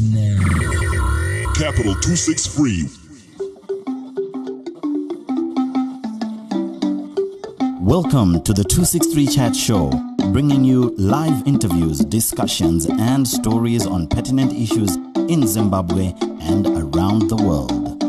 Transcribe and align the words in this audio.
begins 0.00 0.14
now. 0.14 1.52
Capital 1.54 1.94
263. 1.94 2.88
Welcome 7.80 8.42
to 8.42 8.52
the 8.52 8.64
263 8.64 9.26
Chat 9.28 9.54
Show, 9.54 9.90
bringing 10.32 10.64
you 10.64 10.94
live 10.98 11.46
interviews, 11.46 12.00
discussions, 12.00 12.86
and 12.86 13.26
stories 13.26 13.86
on 13.86 14.08
pertinent 14.08 14.52
issues 14.52 14.96
in 15.28 15.46
Zimbabwe 15.46 16.12
and 16.40 16.66
around 16.66 17.28
the 17.28 17.36
world. 17.36 18.02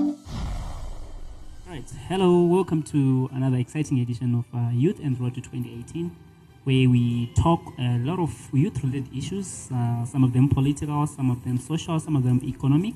Right. 1.67 1.89
Hello, 2.07 2.43
welcome 2.43 2.81
to 2.83 3.29
another 3.33 3.57
exciting 3.57 3.99
edition 3.99 4.33
of 4.35 4.45
uh, 4.53 4.69
Youth 4.71 4.99
and 4.99 5.19
Road 5.19 5.35
to 5.35 5.41
2018, 5.41 6.11
where 6.67 6.89
we 6.89 7.27
talk 7.27 7.61
a 7.79 7.97
lot 7.99 8.19
of 8.19 8.49
youth 8.51 8.83
related 8.83 9.07
issues, 9.15 9.69
uh, 9.73 10.03
some 10.03 10.21
of 10.21 10.33
them 10.33 10.49
political, 10.49 11.07
some 11.07 11.31
of 11.31 11.41
them 11.45 11.57
social, 11.57 11.97
some 11.97 12.17
of 12.17 12.23
them 12.23 12.41
economic. 12.43 12.93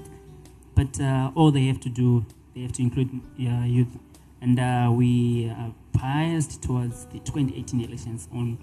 But 0.76 1.00
uh, 1.00 1.32
all 1.36 1.52
they 1.52 1.68
have 1.68 1.80
to 1.82 1.90
do, 1.90 2.26
they 2.54 2.64
have 2.64 2.74
to 2.74 2.82
include 2.82 3.10
uh, 3.40 3.64
youth. 3.64 3.98
And 4.42 4.60
uh, 4.60 4.92
we 4.92 5.50
are 5.58 5.74
biased 5.94 6.62
towards 6.62 7.06
the 7.06 7.20
2018 7.20 7.80
elections 7.80 8.28
on 8.34 8.58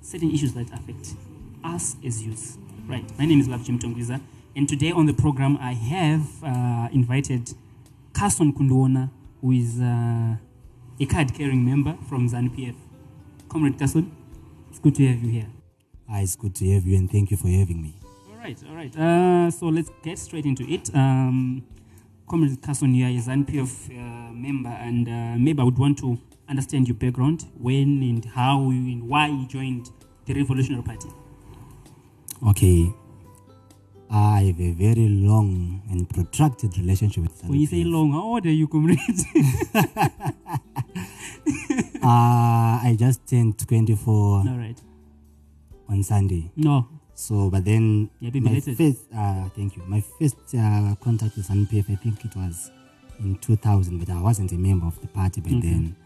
certain 0.00 0.32
issues 0.32 0.52
that 0.54 0.68
affect 0.72 1.14
us 1.62 1.94
as 2.04 2.24
youth. 2.24 2.58
Right. 2.88 3.08
My 3.20 3.26
name 3.26 3.38
is 3.38 3.46
Love 3.46 3.60
Tongwiza. 3.60 4.20
And 4.56 4.68
today 4.68 4.90
on 4.90 5.06
the 5.06 5.14
program, 5.14 5.58
I 5.60 5.74
have 5.74 6.42
uh, 6.42 6.88
invited 6.92 7.52
Carson 8.12 8.52
Kunduona, 8.52 9.10
who 9.42 9.52
is 9.52 9.78
uh, 9.78 10.34
a 10.98 11.06
card 11.06 11.34
carrying 11.34 11.64
member 11.64 11.96
from 12.08 12.28
ZANU-PF. 12.28 12.74
Comrade 13.48 13.78
Carson, 13.78 14.10
it's 14.70 14.78
good 14.78 14.94
to 14.94 15.06
have 15.06 15.22
you 15.22 15.30
here. 15.30 15.46
Ah, 16.08 16.20
it's 16.20 16.36
good 16.36 16.54
to 16.56 16.70
have 16.72 16.86
you 16.86 16.96
and 16.96 17.10
thank 17.10 17.30
you 17.30 17.36
for 17.36 17.48
having 17.48 17.82
me. 17.82 17.94
All 18.30 18.36
right, 18.36 18.58
all 18.68 18.74
right. 18.74 18.96
Uh, 18.96 19.50
so 19.50 19.66
let's 19.66 19.90
get 20.02 20.18
straight 20.18 20.46
into 20.46 20.64
it. 20.68 20.90
Um, 20.94 21.62
Comrade 22.28 22.60
Carson, 22.62 22.94
you 22.94 23.04
are 23.04 23.08
a 23.08 23.18
ZANU-PF 23.20 23.90
uh, 23.90 24.32
member, 24.32 24.68
and 24.70 25.08
uh, 25.08 25.36
maybe 25.36 25.60
I 25.60 25.64
would 25.64 25.78
want 25.78 25.98
to 25.98 26.16
understand 26.48 26.86
your 26.86 26.96
background, 26.96 27.44
when 27.58 28.02
and 28.02 28.24
how 28.24 28.70
and 28.70 29.08
why 29.08 29.26
you 29.26 29.46
joined 29.48 29.90
the 30.26 30.34
Revolutionary 30.34 30.82
Party. 30.84 31.08
Okay. 32.48 32.92
I 34.12 34.42
have 34.46 34.60
a 34.60 34.72
very 34.72 35.08
long 35.08 35.82
and 35.90 36.08
protracted 36.08 36.76
relationship 36.78 37.24
with 37.24 37.44
When 37.44 37.60
you 37.60 37.66
say 37.66 37.84
long, 37.84 38.12
how 38.12 38.22
old 38.22 38.46
are 38.46 38.50
you, 38.50 38.66
comrade? 38.66 38.98
Ah, 42.02 42.80
I 42.84 42.96
just 42.96 43.26
turned 43.26 43.58
24 43.58 44.12
all 44.14 44.44
right. 44.58 44.80
on 45.88 46.02
Sunday. 46.02 46.50
No. 46.56 46.86
So, 47.14 47.50
but 47.50 47.64
then 47.64 48.08
Yeah, 48.20 48.30
my 48.34 48.40
belated. 48.40 48.76
first, 48.78 49.00
uh, 49.14 49.48
thank 49.54 49.76
you. 49.76 49.82
My 49.86 50.00
first 50.18 50.36
uh, 50.54 50.94
contact 51.00 51.36
with 51.36 51.48
ZANU-PF, 51.48 51.90
I 51.92 51.96
think 51.96 52.24
it 52.24 52.34
was 52.34 52.70
in 53.18 53.36
2000, 53.36 53.98
but 53.98 54.08
I 54.08 54.20
wasn't 54.22 54.52
a 54.52 54.56
member 54.58 54.86
of 54.86 54.98
the 55.02 55.08
party 55.08 55.40
by 55.42 55.50
Okay. 55.50 55.60
then. 55.60 55.96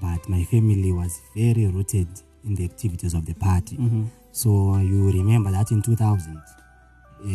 But 0.00 0.28
my 0.28 0.44
family 0.44 0.92
was 0.92 1.20
very 1.34 1.66
rooted 1.66 2.06
in 2.44 2.54
the 2.54 2.64
activities 2.64 3.14
of 3.14 3.24
the 3.26 3.34
party. 3.34 3.76
Mhm. 3.76 4.06
So 4.32 4.76
you 4.78 5.10
remember 5.10 5.50
that 5.50 5.72
in 5.72 5.82
2000, 5.82 6.36
uh, 6.36 7.26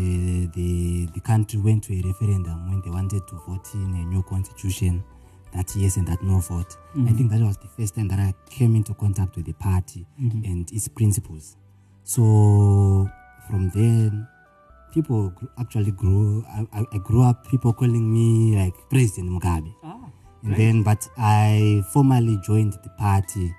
the 0.54 1.08
the 1.14 1.20
country 1.22 1.60
went 1.60 1.84
to 1.86 1.94
a 1.94 2.02
referendum 2.02 2.70
when 2.70 2.82
they 2.82 2.90
wanted 2.92 3.28
to 3.28 3.36
vote 3.48 3.68
in 3.74 3.96
a 3.96 4.06
new 4.06 4.22
constitution. 4.24 5.04
That 5.54 5.76
yes 5.76 5.98
and 5.98 6.08
that 6.08 6.22
no 6.22 6.40
vote. 6.40 6.78
I 6.96 7.12
think 7.12 7.32
that 7.32 7.42
was 7.42 7.58
the 7.58 7.68
first 7.68 7.96
time 7.96 8.08
that 8.10 8.20
I 8.20 8.34
came 8.50 8.76
into 8.76 8.94
contact 8.94 9.36
with 9.36 9.46
the 9.46 9.54
party 9.54 10.06
and 10.18 10.72
its 10.72 10.88
principles. 10.88 11.58
So 12.04 13.10
from 13.48 13.72
then, 13.74 14.28
people 14.94 15.34
actually 15.60 15.92
grew. 15.92 16.46
I, 16.48 16.86
I, 16.94 16.98
grew 17.00 17.24
up 17.24 17.48
people 17.48 17.74
calling 17.74 18.12
me 18.14 18.56
like 18.56 18.74
President 18.90 19.30
Mugabe. 19.30 19.74
Ah, 19.84 20.10
And 20.44 20.56
then, 20.56 20.84
but 20.84 21.08
I 21.18 21.84
formally 21.92 22.38
joined 22.44 22.74
the 22.84 22.90
party 22.98 23.54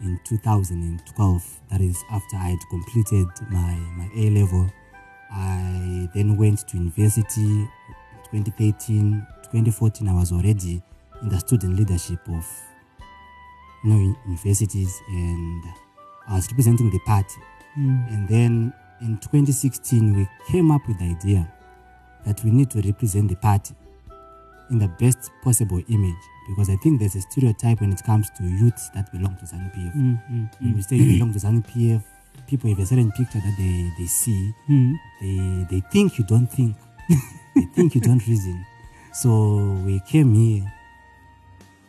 in 0.00 0.20
2012. 0.24 1.60
That 1.70 1.80
is 1.80 2.02
after 2.10 2.36
I 2.36 2.50
had 2.50 2.58
completed 2.70 3.28
my, 3.50 3.74
my 3.96 4.08
A 4.14 4.30
level. 4.30 4.70
I 5.32 6.08
then 6.14 6.36
went 6.36 6.66
to 6.68 6.76
university 6.76 7.68
2013, 8.30 9.26
2014. 9.52 10.08
I 10.08 10.12
was 10.14 10.32
already 10.32 10.82
in 11.22 11.28
the 11.28 11.38
student 11.38 11.76
leadership 11.76 12.20
of 12.28 12.46
you 13.84 13.90
know, 13.90 14.16
universities 14.26 15.00
and 15.08 15.64
I 16.28 16.34
was 16.34 16.48
representing 16.50 16.90
the 16.90 16.98
party. 17.00 17.40
And 17.76 18.28
then 18.28 18.72
in 19.00 19.16
2016, 19.18 20.14
we 20.16 20.28
came 20.48 20.70
up 20.70 20.86
with 20.88 20.98
the 20.98 21.04
idea 21.06 21.50
that 22.26 22.42
we 22.44 22.50
need 22.50 22.70
to 22.72 22.80
represent 22.82 23.28
the 23.28 23.36
party 23.36 23.74
in 24.70 24.78
the 24.78 24.88
best 24.88 25.30
possible 25.42 25.80
image 25.88 26.14
because 26.48 26.68
I 26.68 26.76
think 26.76 27.00
there's 27.00 27.14
a 27.16 27.20
stereotype 27.22 27.80
when 27.80 27.92
it 27.92 28.02
comes 28.04 28.28
to 28.36 28.44
youths 28.44 28.88
that 28.90 29.10
belong 29.12 29.36
to 29.36 29.44
ZANU 29.46 29.70
PF. 29.74 29.94
Mm, 29.94 30.22
mm, 30.30 30.60
When 30.60 30.76
you 30.76 30.82
say 30.82 30.96
you 30.96 31.12
belong 31.18 31.32
to 31.32 31.38
ZANU 31.38 31.62
PF, 31.66 32.02
people 32.46 32.70
have 32.70 32.78
a 32.80 32.86
certain 32.86 33.12
picture 33.12 33.38
that 33.40 33.54
they, 33.58 33.90
they 33.98 34.06
see. 34.06 34.52
mm. 34.68 34.94
They, 35.20 35.66
they 35.70 35.80
think 35.90 36.18
you 36.18 36.24
don't 36.24 36.46
think, 36.46 36.76
they 37.54 37.62
think 37.74 37.94
you 37.94 38.00
don't 38.00 38.24
reason. 38.26 38.64
So 39.12 39.78
we 39.86 40.00
came 40.00 40.34
here, 40.34 40.70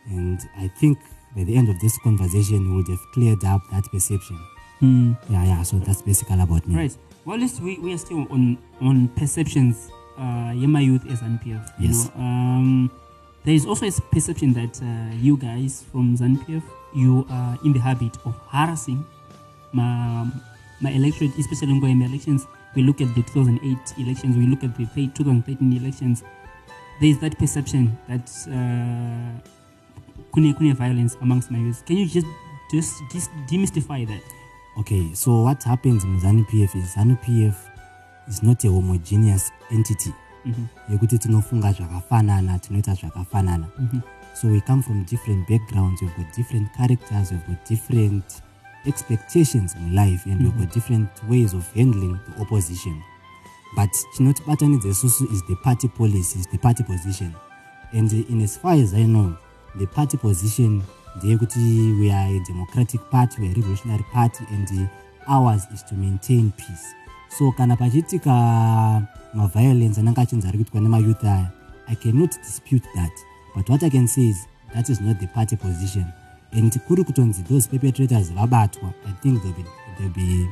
and 0.08 0.40
I 0.58 0.68
think 0.68 0.98
by 1.36 1.44
the 1.44 1.56
end 1.56 1.68
of 1.68 1.78
this 1.80 1.98
conversation, 1.98 2.68
we 2.70 2.76
would 2.76 2.88
have 2.88 3.00
cleared 3.14 3.44
up 3.44 3.62
that 3.70 3.84
perception. 3.90 4.38
Mm. 4.82 5.16
Yeah, 5.30 5.44
yeah, 5.44 5.62
so 5.62 5.78
that's 5.78 6.02
basically 6.02 6.40
about 6.40 6.66
me. 6.66 6.74
Right. 6.76 6.96
Well, 7.24 7.36
at 7.36 7.40
least 7.40 7.60
we, 7.60 7.78
we 7.78 7.92
are 7.94 7.98
still 7.98 8.26
on 8.30 8.58
on 8.80 9.08
perceptions. 9.08 9.90
Uh, 10.18 10.52
Yema 10.52 10.84
Youth 10.84 11.06
as 11.10 11.20
NPF. 11.22 11.72
You 11.78 11.88
Yes. 11.88 12.10
know, 12.14 12.20
um, 12.22 12.90
there 13.44 13.54
is 13.54 13.64
also 13.64 13.86
a 13.86 13.90
perception 14.12 14.52
that 14.52 14.80
uh, 14.82 15.14
you 15.16 15.36
guys 15.38 15.84
from 15.90 16.16
ZANPF, 16.16 16.62
you 16.94 17.26
are 17.30 17.58
in 17.64 17.72
the 17.72 17.80
habit 17.80 18.16
of 18.26 18.34
harassing 18.50 19.04
my 19.72 20.26
my 20.80 20.90
electorate, 20.90 21.32
especially 21.38 21.70
in 21.72 21.80
going 21.80 22.02
elections. 22.02 22.46
We 22.74 22.82
look 22.82 23.00
at 23.00 23.14
the 23.14 23.22
2008 23.22 23.78
elections. 23.98 24.36
We 24.36 24.46
look 24.46 24.64
at 24.64 24.76
the 24.76 24.84
2013 24.86 25.72
elections. 25.76 26.22
There 27.00 27.08
is 27.10 27.18
that 27.20 27.38
perception 27.38 27.96
that 28.08 28.28
uh, 28.50 29.40
kune 30.32 30.54
kune 30.54 30.74
violence 30.74 31.16
amongst 31.20 31.50
my 31.50 31.58
youth. 31.58 31.84
Can 31.86 31.96
you 31.96 32.06
just 32.06 32.26
just, 32.70 33.02
just 33.12 33.30
demystify 33.46 34.06
that? 34.06 34.22
Okay, 34.78 35.12
so 35.14 35.42
what 35.42 35.62
happens 35.62 36.04
in 36.04 36.18
ZANU 36.20 36.46
PF 36.46 36.74
is 36.76 36.94
ZANU 36.94 37.18
PF 37.22 37.54
is 38.28 38.42
not 38.42 38.64
a 38.64 38.68
homogeneous 38.68 39.50
entity. 39.70 40.12
Mhm. 40.44 40.66
yekuti 40.88 41.18
tinofunga 41.18 41.72
zvakafanana 41.72 42.58
tinoita 42.58 42.94
zvakafanana 42.94 43.68
so 44.34 44.48
we 44.48 44.60
come 44.60 44.82
from 44.82 45.04
different 45.04 45.48
backgrounds 45.48 46.02
we've 46.02 46.16
got 46.16 46.36
different 46.36 46.72
characters 46.76 47.30
we've 47.30 47.46
got 47.46 47.68
different 47.68 48.42
expectations 48.86 49.76
in 49.76 49.94
life 49.94 50.30
and 50.30 50.42
we've 50.42 50.58
got 50.58 50.74
different 50.74 51.08
ways 51.28 51.54
of 51.54 51.74
handling 51.74 52.18
the 52.26 52.42
opposition 52.42 53.02
but 53.76 53.90
chinotibatanidza 54.16 54.88
isusu 54.88 55.32
is 55.32 55.46
the 55.46 55.56
party 55.56 55.88
policy 55.88 56.38
is 56.38 56.48
the 56.48 56.58
party 56.58 56.82
position 56.82 57.32
and 57.92 58.12
in 58.12 58.40
as 58.40 58.58
far 58.58 58.74
as 58.82 58.94
i 58.94 59.04
know 59.04 59.36
the 59.78 59.86
party 59.86 60.16
position 60.16 60.82
ndeyekuti 61.16 61.92
we 62.00 62.12
are 62.12 62.36
a 62.36 62.40
democratic 62.40 63.00
party 63.10 63.40
we 63.40 63.46
are 63.48 63.52
a 63.52 63.56
revolutionary 63.56 64.04
party 64.12 64.44
and 64.54 64.88
ours 65.26 65.62
is 65.74 65.82
to 65.84 65.94
maintain 65.94 66.52
peace. 66.56 66.86
So 67.38 67.52
kana 67.52 67.76
pachiitika 67.76 69.02
maviolence 69.34 70.00
anenge 70.00 70.20
achinzi 70.20 70.48
ari 70.48 70.58
kuitwa 70.58 70.80
nemayouth 70.80 71.24
aya 71.24 71.50
i 71.86 71.94
cannot 71.96 72.30
dispute 72.42 72.88
that. 72.94 73.12
But 73.54 73.68
what 73.68 73.82
i 73.82 73.90
can 73.90 74.06
say 74.08 74.22
is 74.28 74.46
that 74.74 74.88
is 74.88 75.00
not 75.00 75.20
the 75.20 75.26
party 75.26 75.56
position. 75.56 76.06
And 76.52 76.72
kuri 76.86 77.04
kutonzi 77.04 77.42
those 77.42 77.68
perpetrators 77.68 78.32
vabatwa 78.32 78.92
i 79.06 79.12
think 79.22 79.42
they'll 79.42 79.54
be, 79.54 79.64
they'll 79.98 80.10
be, 80.10 80.48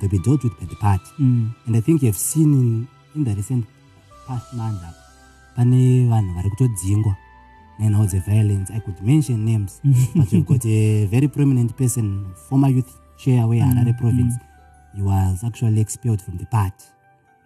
they'll 0.00 0.10
be 0.10 0.18
dealt 0.18 0.44
with 0.44 0.58
by 0.60 0.66
the 0.66 0.76
party. 0.76 1.10
Mm. 1.18 1.50
and 1.66 1.76
i 1.76 1.80
think 1.80 2.02
you've 2.02 2.18
seen 2.18 2.52
in, 2.52 2.86
in 3.16 3.24
the 3.24 3.34
recent 3.34 3.64
past 4.26 4.52
months 4.52 4.82
apa 4.82 4.94
pane 5.56 6.08
vanhu 6.08 6.34
vari 6.34 6.50
kutodzingwa 6.50 7.14
nenyau 7.80 8.06
dzeviolence 8.06 8.72
i 8.76 8.80
could 8.80 9.00
mention 9.02 9.44
names 9.44 9.80
but 10.14 10.32
you've 10.32 10.46
got 10.46 10.64
a 10.66 11.06
very 11.06 11.28
prominent 11.28 11.72
person 11.76 12.26
former 12.48 12.68
youth 12.70 12.90
chair 13.16 13.44
weharare 13.46 13.92
province 13.98 14.34
he 14.96 15.02
was 15.02 15.44
actually 15.44 15.80
expelled 15.80 16.20
from 16.22 16.38
the 16.38 16.44
party 16.46 16.84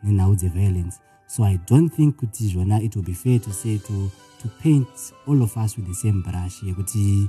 and 0.02 0.16
now 0.16 0.34
the 0.36 0.48
violence. 0.48 0.98
so 1.26 1.44
i 1.44 1.58
don't 1.66 1.90
think 1.96 2.16
kuti 2.16 2.48
zvona 2.48 2.80
it 2.82 2.96
will 2.96 3.04
be 3.06 3.14
fair 3.14 3.38
to 3.40 3.52
say 3.52 3.78
to, 3.78 4.10
to 4.42 4.48
paint 4.62 4.88
all 5.26 5.42
of 5.42 5.56
us 5.56 5.76
with 5.78 5.86
the 5.88 5.94
same 5.94 6.22
brush 6.22 6.62
yekuti 6.62 7.28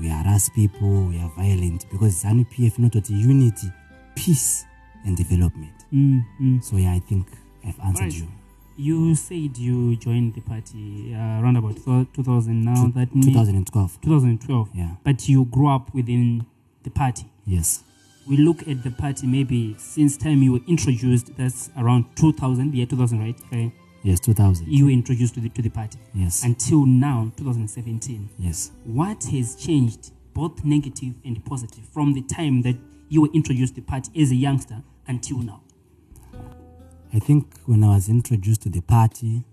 we 0.00 0.08
harass 0.08 0.50
people 0.54 1.06
we 1.08 1.18
are 1.20 1.30
violent 1.36 1.86
because 1.92 2.20
zanu 2.22 2.44
pf 2.44 2.78
inototi 2.78 3.12
unity 3.30 3.66
peace 4.14 4.66
and 5.06 5.16
development 5.16 5.70
Mm, 5.92 6.22
mm. 6.40 6.60
so 6.62 6.78
yeah 6.78 6.92
i 6.96 7.00
think 7.00 7.26
i've 7.64 7.80
answered 7.86 8.12
Right. 8.12 8.20
you 8.22 8.28
You 8.76 9.14
said 9.14 9.56
you 9.56 9.96
joined 9.96 10.34
the 10.34 10.40
party 10.40 11.14
uh, 11.14 11.40
around 11.40 11.56
about 11.56 11.76
2000 11.76 12.64
now. 12.64 12.88
That 12.94 13.14
means 13.14 13.26
2012 13.26 14.00
2012. 14.00 14.68
yeah 14.74 14.96
But 15.04 15.28
you 15.28 15.44
grew 15.44 15.68
up 15.68 15.94
within 15.94 16.44
the 16.82 16.90
party. 16.90 17.26
yes 17.46 17.84
we 18.26 18.38
look 18.38 18.66
at 18.66 18.82
the 18.82 18.90
party 18.90 19.26
maybe 19.26 19.76
since 19.78 20.16
time 20.16 20.42
you 20.42 20.52
were 20.52 20.60
introduced, 20.66 21.36
that's 21.36 21.68
around 21.76 22.06
2000, 22.16 22.74
Yeah, 22.74 22.86
2000, 22.86 23.20
right? 23.20 23.38
Okay. 23.48 23.70
yes 24.02 24.18
2000 24.20 24.66
You 24.66 24.86
were 24.86 24.90
introduced 24.92 25.34
to 25.34 25.40
the, 25.40 25.50
to 25.50 25.62
the 25.62 25.68
party. 25.68 25.98
yes 26.14 26.42
Until 26.42 26.86
now, 26.86 27.30
2017. 27.36 28.30
yes 28.38 28.72
What 28.84 29.24
has 29.24 29.54
changed, 29.56 30.10
both 30.32 30.64
negative 30.64 31.14
and 31.24 31.44
positive, 31.44 31.84
from 31.92 32.14
the 32.14 32.22
time 32.22 32.62
that 32.62 32.76
you 33.10 33.20
were 33.22 33.30
introduced 33.34 33.74
to 33.76 33.82
the 33.82 33.86
party 33.86 34.10
as 34.20 34.30
a 34.32 34.34
youngster 34.36 34.82
until 35.06 35.38
now? 35.38 35.60
I 37.14 37.20
think 37.20 37.46
when 37.66 37.84
I 37.84 37.88
was 37.94 38.08
introduced 38.08 38.62
to 38.62 38.68
the 38.70 38.80
party, 38.80 39.44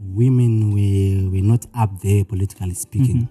women 0.00 0.72
were, 0.72 1.30
were 1.30 1.42
not 1.46 1.66
up 1.74 2.00
there 2.00 2.24
politically 2.24 2.74
speaking. 2.74 3.28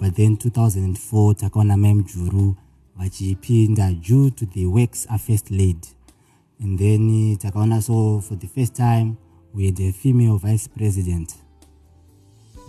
But 0.00 0.16
then 0.16 0.36
2004, 0.36 1.34
takaona 1.34 1.78
Mem 1.78 2.04
Juru 2.04 2.56
vachipinda 2.98 3.92
due 4.02 4.30
to 4.30 4.46
the 4.46 4.66
works 4.66 5.06
are 5.10 5.18
first 5.18 5.50
laid. 5.50 5.86
And 6.60 6.78
then 6.78 7.10
eh, 7.10 7.36
takaona 7.36 7.82
so 7.82 8.20
for 8.20 8.36
the 8.36 8.46
first 8.46 8.74
time, 8.74 9.18
we 9.52 9.66
had 9.66 9.78
a 9.80 9.92
female 9.92 10.38
vice 10.38 10.66
president 10.66 11.34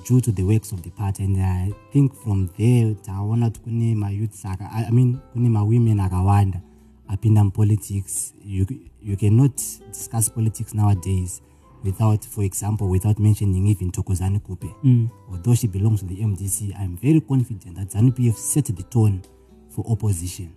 due 0.06 0.20
to 0.22 0.32
the 0.34 0.44
works 0.44 0.72
of 0.74 0.84
the 0.84 0.90
party. 0.92 1.24
And 1.24 1.42
I 1.42 1.72
think 1.94 2.14
from 2.14 2.48
there, 2.58 2.94
taona 2.96 3.50
kuti 3.52 3.64
kune 3.64 3.96
ma-youths, 3.98 4.44
aka- 4.46 4.70
I 4.72 4.86
I 4.88 4.92
mean, 4.92 5.22
kune 5.34 5.50
ma-women 5.50 5.98
akawanda 6.00 6.62
apinda 7.10 7.54
politics. 7.54 8.34
You, 8.44 8.66
you 9.02 9.18
cannot 9.18 9.56
discuss 9.92 10.30
politics 10.30 10.74
nowadays 10.74 11.42
without, 11.84 12.25
for 12.25 12.44
example, 12.44 12.90
without 12.90 13.19
mentioning 13.19 13.68
even 13.68 13.92
Tokozani 13.92 14.42
Kupe. 14.42 15.10
Although 15.30 15.56
she 15.56 15.68
belongs 15.68 16.02
to 16.02 16.07
the 16.07 16.18
MDC, 16.18 16.80
I'm 16.80 16.98
very 16.98 17.22
confident 17.22 17.75
that 17.75 17.90
ZANU-PF 17.90 18.36
set 18.36 18.66
the 18.66 18.84
tone 18.84 19.22
for 19.69 19.86
opposition. 19.88 20.56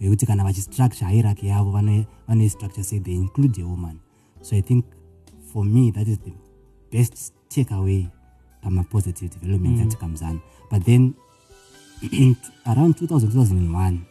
wekuti 0.00 0.26
kana 0.26 0.44
vachistructure 0.44 1.04
hierarchy 1.04 1.46
yavo 1.46 1.70
vane 1.70 2.06
vane 2.28 2.48
structure 2.48 2.84
say 2.84 2.98
they 2.98 3.14
include 3.14 3.62
a 3.62 3.64
woman 3.64 4.00
so 4.40 4.56
i 4.56 4.62
think 4.62 4.84
for 5.52 5.64
me 5.64 5.90
that 5.90 6.08
is 6.08 6.18
the 6.18 6.32
best 6.92 7.32
takeaway 7.48 8.08
pama 8.62 8.84
positive 8.84 9.30
development 9.30 9.76
mm. 9.76 9.84
that 9.84 9.98
comes 9.98 10.22
on 10.22 10.40
but 10.70 10.84
then 10.84 11.14
in 12.12 12.36
around 12.66 12.96
2000 12.96 13.30
2001 13.30 14.06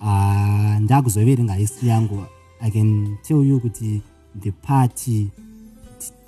uh, 0.00 0.76
ndakuzoverenga 0.80 1.54
history 1.54 1.88
yangu 1.88 2.24
i 2.60 2.70
can 2.70 3.16
tell 3.22 3.46
you 3.46 3.60
kuti 3.60 4.02
the 4.40 4.50
party 4.52 5.30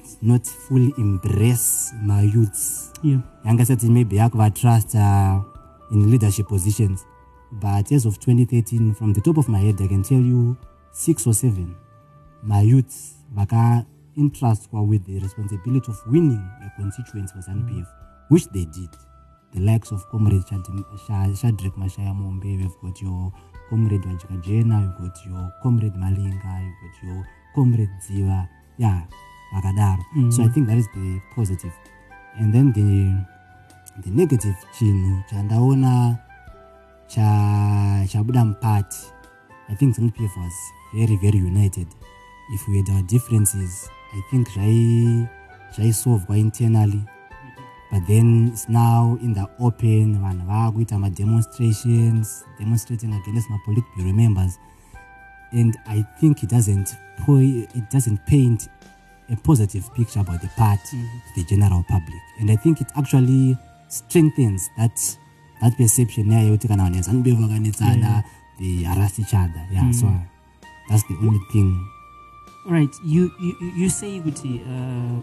did 0.03 0.23
not 0.23 0.45
fully 0.47 0.95
embrace 0.99 1.95
my 2.03 2.23
youths. 2.35 2.93
Yeah. 3.03 3.21
yanga 3.45 3.65
sati 3.65 3.89
maybe 3.89 4.17
yakuvatrust 4.17 4.95
uh, 4.95 5.43
in 5.91 6.11
leadership 6.11 6.47
positions. 6.49 7.05
But 7.53 7.93
as 7.93 8.07
of 8.07 8.19
2013 8.19 8.95
from 8.95 9.13
the 9.15 9.21
top 9.21 9.39
of 9.39 9.49
my 9.49 9.59
head 9.59 9.81
i 9.83 9.89
can 9.89 10.03
tell 10.03 10.21
you 10.21 10.57
six 10.93 11.27
or 11.27 11.35
seven 11.35 11.75
my 12.43 12.61
youths 12.63 13.15
vakaintrustwa 13.35 14.83
with 14.83 15.05
the 15.07 15.19
responsibility 15.19 15.91
of 15.91 16.03
winning 16.07 16.41
a 16.67 16.71
constituency 16.81 17.33
for 17.35 17.41
zanupf 17.43 17.87
which 18.31 18.49
they 18.53 18.65
did. 18.65 18.91
The 19.55 19.61
likes 19.61 19.93
of 19.93 20.05
comrade 20.11 20.43
Shad- 20.49 20.67
Sha- 21.07 21.35
shadrik 21.37 21.77
mashaya 21.77 22.15
mombe 22.15 22.45
we've 22.57 22.77
got 22.83 23.03
your 23.03 23.33
comrade 23.71 24.09
wajika 24.09 24.37
jena 24.37 24.81
you've 24.81 24.99
got 25.03 25.27
your 25.27 25.53
comrade 25.63 25.99
malinga 25.99 26.61
you've 26.61 26.81
got 26.83 27.03
your 27.03 27.25
comrade 27.55 27.91
ziva. 28.01 28.49
Yeah 28.79 29.03
vakadaro 29.53 30.05
so 30.31 30.43
i 30.43 30.49
think 30.49 30.67
that 30.67 30.79
is 30.79 30.89
the 30.95 31.21
positive. 31.35 31.73
And 32.39 32.55
then 32.55 32.73
the 32.73 33.25
the 34.03 34.11
negative 34.11 34.57
chinhu 34.79 35.23
chandaona 35.31 36.19
cha 37.07 38.07
chabuda 38.09 38.45
mupati 38.45 38.99
i 39.69 39.75
think 39.75 39.95
zanupf 39.97 40.37
was 40.37 40.55
very 40.95 41.17
very 41.17 41.39
united. 41.39 41.87
If 42.55 42.69
we 42.69 42.77
had 42.77 42.91
our 42.91 43.03
differences 43.03 43.91
i 44.13 44.21
think 44.31 44.49
zvai 44.49 45.27
zvaisolvwa 45.77 46.39
internally 46.39 47.03
but 47.91 48.07
then 48.07 48.49
it's 48.53 48.69
now 48.69 49.19
in 49.23 49.35
the 49.35 49.47
open 49.59 50.19
vanhu 50.21 50.47
vaakuita 50.47 50.99
mademonstrations 50.99 52.45
demonstrating 52.59 53.13
against 53.15 53.51
mapolitbureau 53.51 54.13
members. 54.15 54.59
And 55.53 55.77
i 55.87 56.03
think 56.21 56.43
it 56.43 56.51
doesn't 56.51 56.97
it 57.75 57.91
doesn't 57.91 58.19
paint 58.27 58.69
a 59.31 59.37
positive 59.37 59.85
picture 59.95 60.21
about 60.21 60.41
the 60.41 60.49
party 60.57 60.97
to 61.35 61.41
the 61.41 61.45
general 61.45 61.83
public. 61.89 62.23
And 62.41 62.51
i 62.51 62.57
think 62.57 62.81
it 62.81 62.89
actually 62.97 63.57
strengthens 63.89 64.71
that 64.77 64.97
that 65.61 65.77
perception 65.77 66.31
yeah 66.33 66.43
yekuti 66.45 66.69
kana 66.69 66.83
vanhu 66.83 66.97
vezanubevu 66.97 67.43
vakanetsana 67.43 68.23
they 68.59 68.85
harass 68.85 69.19
each 69.19 69.35
other. 69.35 69.67
Yeah 69.73 69.91
so 69.93 70.07
that's 70.89 71.05
the 71.09 71.15
only 71.27 71.41
thing. 71.53 71.71
All 72.67 72.73
right. 72.73 72.95
You, 73.07 73.31
you, 73.41 73.55
you- 73.61 73.73
you 73.77 73.91
say 73.91 74.21
kuti 74.21 74.61
uh, 74.61 75.19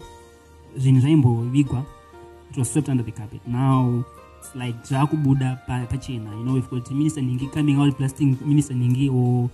zvinhu 0.76 1.00
zvaimbovigwa 1.00 1.84
it 2.50 2.56
was 2.56 2.70
swept 2.70 2.88
under 2.88 3.02
the 3.02 3.12
carpet. 3.12 3.40
Now 3.46 4.04
it's 4.38 4.54
like 4.54 4.74
zvakubuda 4.84 5.66
pa- 5.66 5.86
pachena. 5.86 6.30
You 6.38 6.44
know, 6.44 6.54
we've 6.54 6.70
got 6.70 6.90
Minister 6.90 7.20
Ningi 7.20 7.52
coming 7.52 7.78
out 7.80 7.96
blasting 7.98 8.38
Minister 8.40 8.74
Ningi 8.74 9.08
or 9.12 9.50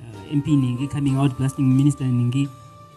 uh, 0.00 0.32
MP 0.34 0.48
Ningi 0.56 0.90
coming 0.90 1.16
out 1.16 1.36
blasting 1.38 1.76
Minister 1.76 2.04
Ningi. 2.04 2.48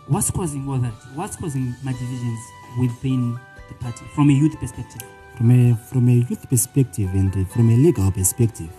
What's 0.08 0.30
causing 0.32 0.68
all 0.70 0.78
that? 0.78 0.94
What's 1.16 1.36
causing 1.36 1.74
my 1.84 1.92
divisions 1.94 2.40
within 2.80 3.40
the 3.70 3.76
party 3.76 4.06
from 4.16 4.30
a 4.30 4.34
youth 4.34 4.56
perspective? 4.60 5.02
from 5.38 5.52
a 5.52 5.76
from 5.92 6.08
a 6.08 6.14
youth 6.14 6.50
perspective 6.50 7.10
and 7.14 7.36
uh, 7.36 7.44
from 7.54 7.70
a 7.70 7.76
legal 7.76 8.10
perspective 8.10 8.70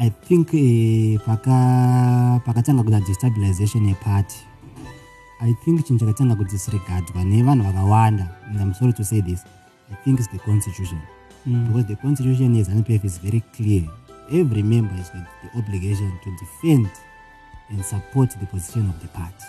i 0.00 0.08
think 0.26 0.48
uh, 0.48 1.22
paka 1.24 2.40
pakatanga 2.44 2.82
kuita 2.82 3.00
destabilization 3.06 3.86
yeparty 3.88 4.42
i 5.40 5.54
think 5.54 5.84
chinhu 5.84 6.00
chakatanga 6.00 6.34
kudisregadwa 6.34 7.24
nevanhu 7.24 7.64
vakawanda 7.64 8.28
and 8.48 8.60
i'm 8.60 8.74
sorry 8.74 8.92
to 8.92 9.04
say 9.04 9.22
this 9.22 9.44
i 9.92 9.94
think 10.04 10.20
it's 10.20 10.30
the 10.30 10.38
constitution. 10.38 11.00
Because 11.46 11.86
the 11.86 11.96
constitution 11.96 12.54
yeZANU-PF 12.54 13.04
is 13.04 13.18
very 13.18 13.42
clear. 13.56 13.88
Every 14.30 14.62
member 14.62 14.94
has 14.94 15.10
got 15.10 15.26
the 15.42 15.58
obligation 15.58 16.12
to 16.22 16.30
defend 16.36 16.90
and 17.70 17.84
support 17.84 18.30
the 18.38 18.46
position 18.46 18.88
of 18.90 19.00
the 19.00 19.08
party. 19.08 19.46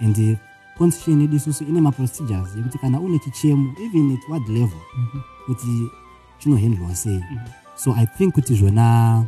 And 0.00 0.16
uh, 0.16 0.38
constitution 0.78 1.20
yedu 1.20 1.36
isusu 1.36 1.64
ine 1.64 1.80
maprocedures 1.80 2.56
yekuti 2.56 2.78
kana 2.78 3.00
une 3.00 3.18
chichemo 3.18 3.74
even 3.80 4.12
at 4.12 4.28
ward 4.28 4.48
level 4.48 4.80
kuti 5.46 5.90
chinohandlwa 6.38 6.94
sei. 6.94 7.20
So 7.76 7.92
i 7.92 8.06
think 8.06 8.34
kuti 8.34 8.54
zvona 8.54 9.26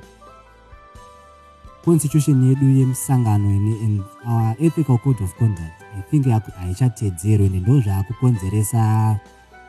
constitution 1.87 2.43
yedu 2.49 2.69
yemusangano 2.79 3.50
ine- 3.50 3.85
and 3.85 4.03
our 4.27 4.56
ethical 4.59 4.99
code 4.99 5.25
of 5.25 5.35
conduct 5.35 5.82
i 5.99 6.03
think 6.10 6.27
haichatedzerwi 6.58 7.46
ende 7.46 7.60
ndo 7.60 7.81
zvaakukonzeresa 7.81 9.19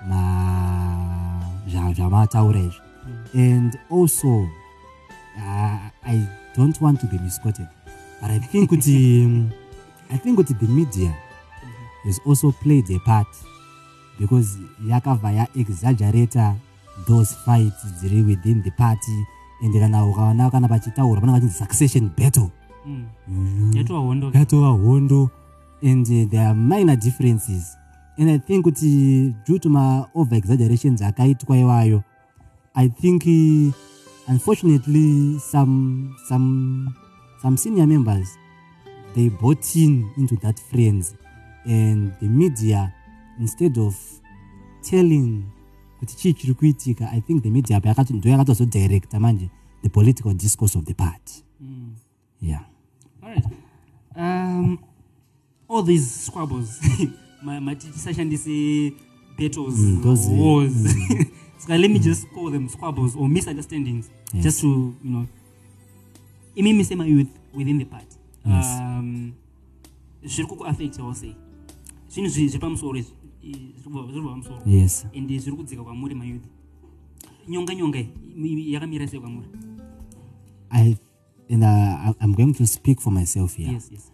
ma- 0.10 1.42
zva- 1.70 1.94
zvamataura 1.94 2.60
izvi. 2.60 2.82
And 3.34 3.78
also 3.92 4.28
uh, 5.38 5.80
i 6.04 6.28
don't 6.56 6.82
want 6.82 7.02
to 7.02 7.08
be 7.08 7.18
misquoted 7.20 7.68
but 8.22 8.30
i 8.32 8.40
think 8.40 8.70
kuti 8.70 9.28
i 10.16 10.18
think 10.18 10.36
kuti 10.38 10.54
the 10.54 10.68
media 10.68 11.14
has 12.04 12.20
also 12.26 12.52
played 12.52 12.92
a 12.96 13.00
part 13.00 13.28
because 14.20 14.58
yakabva 14.88 15.32
yaexaggerata 15.32 16.56
those 17.08 17.36
fights 17.46 17.86
dziri 18.02 18.22
within 18.22 18.64
the 18.64 18.72
party 18.72 19.26
and 19.62 19.74
kana 19.74 20.06
ukaona 20.06 20.50
kana 20.52 20.68
pachitaura 20.68 21.22
panenge 21.22 21.40
pachinzi 21.40 21.58
succession 21.58 22.10
battle. 22.18 22.50
Yatova 23.74 24.00
hondo. 24.00 24.32
yatova 24.32 24.72
hondo. 24.84 25.32
And 25.82 26.08
uh, 26.08 26.26
there 26.32 26.48
are 26.48 26.56
minor 26.56 26.96
differences. 26.96 27.76
And 28.18 28.32
i 28.32 28.38
think 28.40 28.66
kuti 28.66 29.36
due 29.46 29.60
to 29.60 29.70
maover 29.70 30.36
exaggerations 30.38 31.02
akaitwa 31.02 31.58
iwayo 31.58 32.04
i 32.74 32.90
think 32.90 33.24
uh, 33.26 33.72
unfortunately 34.28 35.40
some 35.40 36.16
some 36.28 36.88
some 37.42 37.58
senior 37.58 37.86
members 37.88 38.28
they 39.16 39.30
bought 39.30 39.76
in 39.76 40.10
into 40.18 40.36
that 40.38 40.60
frenzy. 40.60 41.16
And 41.66 42.14
the 42.22 42.28
media 42.28 42.94
instead 43.40 43.78
of 43.78 43.96
telling 44.84 45.46
kuti 46.00 46.16
chii 46.18 46.34
chiri 46.34 46.54
kuitika 46.54 47.12
i 47.12 47.22
think 47.22 47.44
the 47.44 47.50
media 47.50 47.78
apa 47.78 47.90
yakati- 47.90 48.14
ndo 48.14 48.30
yakatozodirecta 48.30 49.20
manje 49.20 49.50
the 49.82 49.90
political 49.90 50.34
discourse 50.34 50.78
of 50.80 50.86
the 50.86 50.94
party 50.94 51.44
yeah 52.42 52.62
All 53.22 53.30
right. 53.34 53.46
Um, 54.16 54.78
all 55.70 55.84
these 55.86 56.06
squabbles, 56.26 56.80
sashandisi 58.04 58.94
battles, 59.38 59.76
Mm, 59.80 60.02
those, 60.04 60.30
wars. 60.30 60.74
so 61.60 61.76
let 61.78 61.92
me 61.92 62.00
just 62.00 62.28
call 62.34 62.52
them 62.52 62.70
squabbles 62.70 63.16
or 63.16 63.28
misunderstandings, 63.30 64.10
Yes. 64.34 64.44
just 64.44 64.62
to 64.62 64.68
you 65.04 65.10
know. 65.12 65.26
Imimi 66.56 66.84
sema 66.86 67.06
youth 67.06 67.30
within 67.54 67.78
the 67.80 67.86
party. 67.86 68.18
Yes. 68.46 68.66
Um, 68.80 69.34
zviri 70.26 70.48
kukuaffect 70.48 71.00
wose 71.00 71.36
zvinhu 72.10 72.30
zvi- 72.30 72.48
zvepamusoro 72.50 72.98
izvi 72.98 73.12
i- 73.12 73.17
zviri 73.52 73.84
kubva- 73.84 74.06
zviri 74.06 74.22
kubva 74.22 74.32
pamusoro 74.32 74.62
yes 74.66 75.06
ende 75.14 75.40
zviri 75.40 75.58
kudzika 75.58 75.84
kwamuri 75.84 76.42
nyonga 77.48 77.76
nyonga 77.76 78.00
yakamira 78.74 79.08
sei 79.08 79.20
kwamuri 79.20 79.48
I 80.70 80.98
and 81.50 81.64
uh, 81.64 82.14
I'm 82.20 82.34
going 82.34 82.54
to 82.56 82.68
speak 82.68 83.00
for 83.00 83.12
myself 83.12 83.56
here. 83.56 83.72
Yes, 83.72 83.90
yes. 83.92 84.12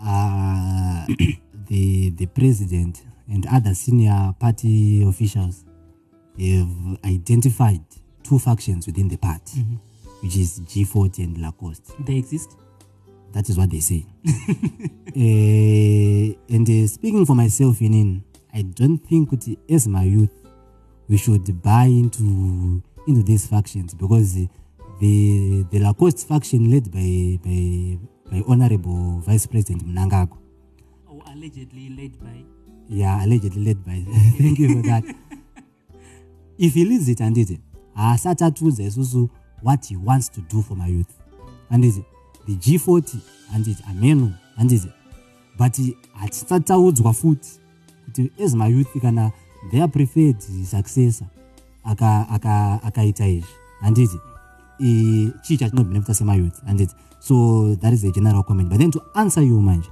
uh, 0.00 1.06
the 1.68 2.10
the 2.10 2.26
president 2.26 3.02
and 3.28 3.46
other 3.46 3.74
senior 3.74 4.34
party 4.38 5.02
officials 5.02 5.64
have 6.38 6.98
identified 7.04 7.80
two 8.22 8.38
factions 8.38 8.86
within 8.86 9.08
the 9.08 9.16
party, 9.16 9.60
which 10.20 10.36
is 10.36 10.60
G40 10.60 11.24
and 11.24 11.38
Lacoste. 11.38 11.92
They 12.04 12.16
exist. 12.16 12.56
That 13.32 13.48
is 13.48 13.56
what 13.56 13.70
they 13.70 13.80
say. 13.80 14.06
Eh, 15.16 16.34
and 16.54 16.68
uh, 16.68 16.86
speaking 16.86 17.26
for 17.26 17.34
myself, 17.34 17.80
in 17.80 18.22
I 18.54 18.62
don't 18.62 18.98
think 18.98 19.30
that 19.30 19.56
as 19.68 19.88
my 19.88 20.04
youth 20.04 20.30
we 21.08 21.16
should 21.16 21.60
buy 21.60 21.84
into 21.86 22.80
into 23.08 23.22
these 23.24 23.46
factions 23.48 23.94
because 23.94 24.36
uh, 24.36 24.46
the 25.00 25.66
the 25.70 25.80
Lacoste 25.80 26.28
faction 26.28 26.70
led 26.70 26.90
by 26.92 27.38
by 27.42 27.98
by 28.30 28.44
Honorable 28.46 29.18
Vice 29.20 29.46
President 29.46 29.84
Mnangagwa. 29.84 30.38
Or 31.08 31.20
allegedly 31.32 31.90
led 31.90 32.18
by. 32.20 32.44
yeah 32.88 33.24
allegedly 33.24 33.64
led 33.64 33.84
by. 33.84 34.04
Thank 34.38 34.58
you 34.58 34.76
for 34.76 34.82
that. 34.88 35.04
If 36.58 36.74
he 36.74 36.84
leads 36.84 37.08
it 37.08 37.18
handiti 37.18 37.58
haasatatiudza 37.96 38.82
isusu 38.82 39.28
what 39.62 39.86
he 39.88 39.96
wants 39.96 40.30
to 40.30 40.40
do 40.40 40.62
for 40.62 40.76
my 40.76 40.86
youth. 40.86 41.12
Handiti 41.70 42.04
the 42.46 42.54
g40 42.54 43.18
handiti 43.52 43.82
ameno 43.90 44.32
handiti 44.56 44.88
but 45.58 45.78
hatisataudzwa 46.12 47.12
futi 47.12 47.63
kuti 48.14 48.30
as 48.44 48.54
my 48.54 48.68
youth 48.68 49.00
kana 49.02 49.32
their 49.70 49.88
preferred 49.88 50.40
successor 50.64 51.26
aka- 51.84 52.26
aka- 52.30 52.80
akaita 52.82 53.26
izvi. 53.28 53.46
Handiti 53.80 54.18
chii 55.42 55.56
chatinobhenefita 55.58 56.14
semayouth 56.14 56.62
handiti 56.66 56.94
so 57.20 57.74
that 57.76 57.92
is 57.92 58.04
a 58.04 58.10
general 58.12 58.42
comment. 58.42 58.68
But 58.68 58.78
then 58.78 58.90
to 58.90 59.00
answer 59.14 59.42
you 59.42 59.60
manje 59.60 59.88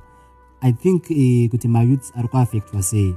i 0.62 0.72
think 0.72 1.02
uh, 1.10 1.48
kuti 1.50 1.68
mayouths 1.68 2.12
ari 2.16 2.28
kuaffectwa 2.28 2.82
sei 2.82 3.14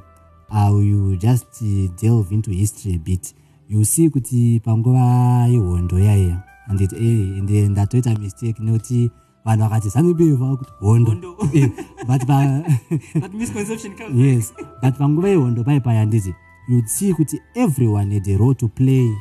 uh, 0.49 0.79
you 0.85 1.15
just 1.17 1.61
uh, 1.61 1.89
delve 2.01 2.31
into 2.35 2.51
history 2.51 2.95
a 2.95 2.97
bit. 2.97 3.33
You 3.69 3.83
see 3.85 4.09
kuti 4.09 4.59
panguva 4.63 5.47
yehondo 5.47 5.99
yaiya. 5.99 6.43
Anditi 6.67 6.95
eh, 6.95 7.37
ende 7.37 7.69
ndatoita 7.69 8.15
mistake 8.19 8.55
nekuti 8.63 9.11
vanhu 9.45 9.63
vakati 9.63 9.89
zanibeva 9.89 10.57
kuti 10.57 10.71
hondo. 10.79 11.11
Hondo. 11.11 11.35
Eh, 11.55 11.69
but 12.07 12.21
yes 14.15 14.53
panguva 14.97 15.29
yehondo 15.29 15.63
paipaya 15.63 15.99
handiti 15.99 16.35
you'd 16.67 16.87
see 16.87 17.13
kuti 17.13 17.39
everyone 17.55 18.13
had 18.13 18.27
a 18.27 18.37
role 18.37 18.55
to 18.55 18.67
play 18.67 19.11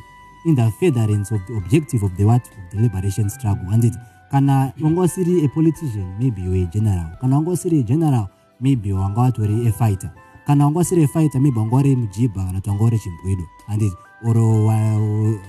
in 0.45 0.55
the 0.55 0.71
furtherance 0.79 1.31
of 1.35 1.41
the 1.47 1.53
objective 1.53 2.03
of 2.03 2.15
the 2.17 2.25
what? 2.25 2.41
Of 2.47 2.71
the 2.71 2.81
liberation 2.81 3.29
struggle. 3.29 3.65
Handiti 3.71 3.97
kana 4.31 4.73
wanga 4.81 5.01
usiri 5.01 5.45
a 5.45 5.47
politician 5.49 6.15
maybe 6.19 6.41
you 6.41 6.63
a 6.63 6.65
general. 6.65 7.17
Kana 7.21 7.35
wanga 7.35 7.51
usiri 7.51 7.83
general 7.83 8.27
maybe 8.59 8.89
wanga 8.93 9.21
watori 9.21 9.67
a 9.67 9.71
fighter. 9.71 10.11
Kana 10.47 10.65
wanga 10.65 10.79
usiri 10.79 11.03
a 11.03 11.07
fighter 11.07 11.39
maybe 11.39 11.59
wanga 11.59 11.75
uri 11.75 11.95
mujibha 11.95 12.45
kana 12.45 12.59
kuti 12.61 12.69
wanga 12.69 12.83
uri 12.83 12.99
chimbwido 12.99 13.43
handiti 13.67 13.95
or 14.23 15.39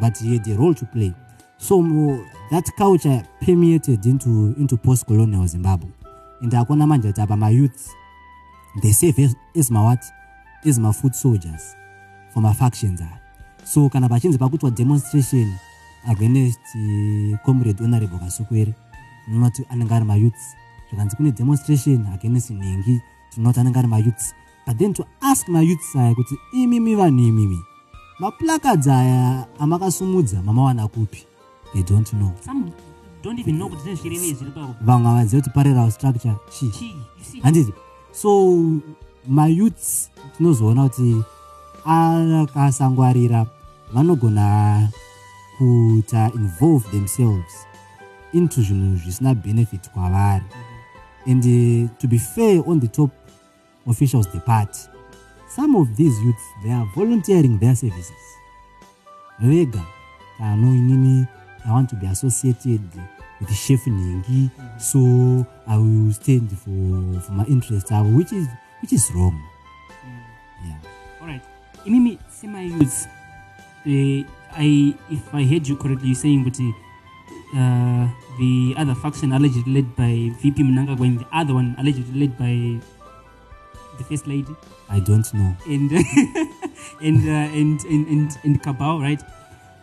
but 0.00 0.16
he 0.18 0.36
had 0.36 0.46
a 0.48 0.54
role 0.56 0.74
to 0.74 0.84
play 0.86 1.12
so 1.58 1.82
that 2.50 2.70
culture 2.76 3.22
permeated 3.40 4.06
into, 4.06 4.54
into 4.58 4.76
post 4.76 5.06
colonial 5.06 5.46
zimbabwe. 5.46 5.88
And 6.40 6.52
akona 6.52 6.86
manje 6.86 7.12
kuti 7.12 7.22
apa 7.22 7.36
mayouth 7.36 7.90
they 8.82 8.92
serve 8.92 9.18
as, 9.54 9.70
what? 9.70 10.04
As 10.66 10.78
my 10.78 10.92
foot 10.92 11.14
soldiers 11.14 11.74
for 12.34 12.40
my 12.42 12.52
factions 12.52 13.00
aya 13.00 13.18
so 13.64 13.88
kana 13.88 14.08
pachinzi 14.08 14.38
pakuitwa 14.38 14.70
demonstration 14.70 15.58
against 16.08 16.60
uh, 16.74 17.38
comrade 17.44 17.82
honorable 17.82 18.18
kasukwere 18.18 18.74
tinoona 19.24 19.50
kuti 19.50 19.64
anenge 19.70 19.94
ari 19.94 20.04
mayouths 20.04 20.56
zvakanzi 20.90 21.16
kune 21.16 21.32
demonstration 21.32 22.06
against 22.06 22.50
nhengi 22.50 23.00
tinoona 23.30 23.50
kuti 23.52 23.60
anenge 23.60 23.78
ari 23.78 23.88
mayouths 23.88 24.34
but 24.66 24.76
then 24.78 24.92
to 24.94 25.04
ask 25.20 25.48
mayouths 25.48 25.96
aya 25.96 26.14
kuti 26.14 26.34
imimi 26.52 26.94
vanhu 26.94 27.20
imimi 27.28 27.58
maplakads 28.18 28.86
aya 28.86 29.46
amakasumudza 29.58 30.42
mamawana 30.42 30.88
kupi 30.88 31.26
they 31.76 31.82
don't 31.82 32.12
know. 32.14 32.32
Some 32.40 32.72
don't 33.22 33.38
even 33.38 33.58
know 33.58 33.68
kuti 33.68 33.82
zvinezvirene 33.82 34.34
zviri 34.34 34.50
pavo. 34.50 34.74
vamwe 34.80 35.08
havaziva 35.08 35.42
kuti 35.42 35.54
parallel 35.54 35.90
structure. 35.90 36.34
Chii 36.50 36.96
handiti 37.42 37.72
so 38.12 38.62
mayouths 39.28 40.10
tinozoona 40.36 40.88
kuti 40.88 41.22
akasangwarira 41.84 43.46
vanogona 43.92 44.88
kuita 45.58 46.30
involve 46.34 46.88
themselves 46.90 47.66
into 48.32 48.62
zvinhu 48.62 48.96
zvisina 48.96 49.34
benefit 49.34 49.90
kwavari. 49.90 50.44
And 51.26 51.44
uh, 51.44 51.98
to 51.98 52.08
be 52.08 52.18
fair 52.18 52.62
on 52.66 52.80
the 52.80 52.88
top 52.88 53.10
officials 53.86 54.28
the 54.32 54.40
party 54.40 54.78
some 55.56 55.74
of 55.76 55.96
these 55.96 56.20
youths 56.24 56.44
they 56.62 56.70
are 56.70 56.86
volunteering 56.94 57.58
their 57.58 57.76
services. 57.76 58.22
Vega 59.40 59.84
kano 60.38 60.74
inini 60.74 61.26
i 61.66 61.70
want 61.70 61.88
to 61.90 61.96
be 61.96 62.06
associated 62.06 62.80
with 63.40 63.48
the 63.48 63.54
chef 63.54 63.84
nhingi 63.86 64.50
so 64.78 65.46
i 65.66 65.76
will 65.76 66.12
stand 66.12 66.50
for, 66.58 67.20
for 67.20 67.32
my 67.32 67.44
interest 67.44 67.90
which 67.90 68.32
is, 68.32 68.46
which 68.82 68.92
is 68.92 69.10
wrong 69.14 69.36
yeah. 70.64 70.78
All 71.20 71.26
right. 71.26 71.42
Imimi, 71.84 72.18
semi 72.30 72.62
youths. 72.64 73.06
Uh, 73.86 74.24
I, 74.56 74.94
if 75.10 75.34
I 75.34 75.44
heard 75.44 75.68
you 75.68 75.76
correctly, 75.76 76.08
you're 76.08 76.14
saying 76.16 76.44
that 76.44 76.58
uh, 77.54 78.08
the 78.38 78.74
other 78.76 78.94
faction 78.94 79.32
allegedly 79.32 79.74
led 79.82 79.94
by 79.96 80.32
VP 80.42 80.62
Mnangagwa 80.62 81.06
and 81.06 81.20
the 81.20 81.26
other 81.32 81.54
one 81.54 81.76
allegedly 81.78 82.26
led 82.26 82.38
by 82.38 82.80
the 83.98 84.04
first 84.04 84.26
lady 84.26 84.54
i 84.90 85.00
don't 85.00 85.32
know 85.32 85.56
and 85.66 85.90
and, 87.00 87.18
uh, 87.28 87.56
and 87.56 87.80
and 87.84 88.06
and 88.08 88.38
and 88.44 88.62
Kabao, 88.62 89.00
right? 89.00 89.22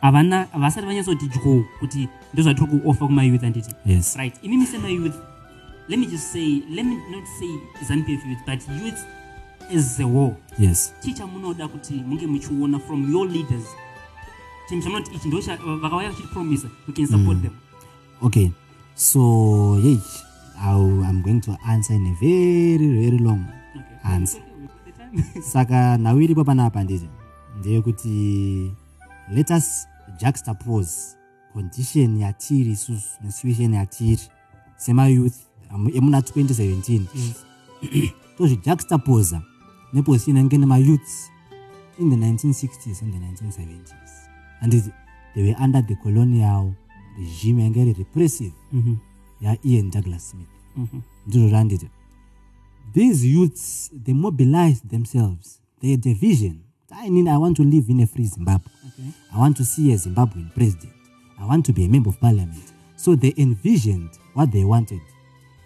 Havana 0.03 0.47
havasati 0.51 0.87
vanyatsoti 0.87 1.27
dyo 1.27 1.65
kuti 1.79 2.09
ndozvatiri 2.33 2.67
kuoffer 2.67 3.07
kumayouth 3.07 3.41
handiti 3.41 3.75
yes. 3.85 4.15
Right. 4.15 4.43
Imimi 4.43 4.65
sema-youth 4.65 5.15
let 5.87 5.99
me 5.99 6.05
just 6.05 6.31
say 6.33 6.61
let 6.69 6.85
me 6.85 6.95
not 7.11 7.25
say 7.39 7.49
zanpf 7.87 8.25
youth 8.25 8.45
but 8.45 8.59
youth 8.83 8.99
as 9.71 9.99
a 9.99 10.03
whole 10.03 10.35
yes. 10.59 10.93
Chii 11.01 11.13
chamunoda 11.13 11.67
kuti 11.67 11.93
munge 11.93 12.27
muchiona 12.27 12.79
from 12.79 13.13
your 13.13 13.27
leaders. 13.27 13.63
Chinhu 14.69 14.83
chamunoti 14.83 15.11
ichi 15.15 15.27
ndo 15.27 15.39
vakauya 15.81 16.09
vachipromisa 16.09 16.67
we 16.87 16.93
can 16.93 17.07
support 17.07 17.41
them. 17.41 17.53
Okay. 18.21 18.51
So 18.95 19.79
hey 19.81 19.97
I'll, 20.59 21.03
i'm 21.05 21.21
going 21.21 21.39
to 21.41 21.57
answer 21.65 21.95
in 21.95 22.07
a 22.07 22.13
very 22.19 22.99
very 22.99 23.17
long 23.17 23.45
okay. 23.75 24.15
Answer. 24.15 24.41
Saka 25.51 25.97
nhau 25.97 26.21
iripo 26.21 26.43
panapa 26.43 26.83
nditi 26.83 27.07
ndeyekuti 27.59 28.71
let 29.31 29.49
us 29.51 29.87
juxtapose 30.19 31.17
condition 31.53 32.17
yatiri 32.17 32.71
isusu 32.71 33.09
nesituation 33.23 33.73
yatiri 33.73 34.21
semayouth 34.77 35.35
emuna 35.95 36.19
2017 36.19 37.01
tozvijuxtaposa 38.37 39.41
neposition 39.93 40.37
yange 40.37 40.57
nemayouths 40.57 41.29
in 41.99 42.09
the 42.09 42.15
1960s 42.15 43.01
and 43.03 43.13
the 43.13 43.19
1970s 43.19 43.93
handiti 44.59 44.91
they 45.35 45.43
were 45.43 45.63
under 45.63 45.81
the 45.87 45.95
colonial 45.95 46.73
regime 47.19 47.61
yange 47.63 47.81
iri 47.81 47.93
repressive 47.93 48.53
Mhm, 48.71 48.97
yaian 49.41 49.91
douglas 49.91 50.29
smith. 50.29 50.47
Mhm. 50.77 51.01
ndizvo 51.27 51.47
zvanditi 51.49 51.89
these 52.93 53.27
youths 53.27 53.91
they 54.03 54.13
mobilized 54.13 54.87
themselves 54.89 55.61
they 55.81 55.91
had 55.91 56.09
a 56.09 56.13
vision 56.13 56.59
i 57.01 57.09
mean 57.09 57.27
i 57.27 57.37
want 57.37 57.55
to 57.57 57.63
live 57.63 57.89
in 57.89 57.99
a 58.01 58.07
free 58.07 58.25
zimbabwe. 58.25 58.71
Okay. 58.87 59.09
i 59.33 59.37
want 59.39 59.57
to 59.57 59.63
see 59.65 59.91
a 59.93 59.95
zimbabwean 59.97 60.53
president. 60.53 60.93
I 61.43 61.45
want 61.45 61.65
to 61.65 61.73
be 61.73 61.83
a 61.85 61.89
member 61.89 62.09
of 62.09 62.19
parliament. 62.21 62.71
So 62.95 63.15
they 63.15 63.33
envisioned 63.37 64.11
what 64.33 64.51
they 64.51 64.63
wanted 64.63 65.01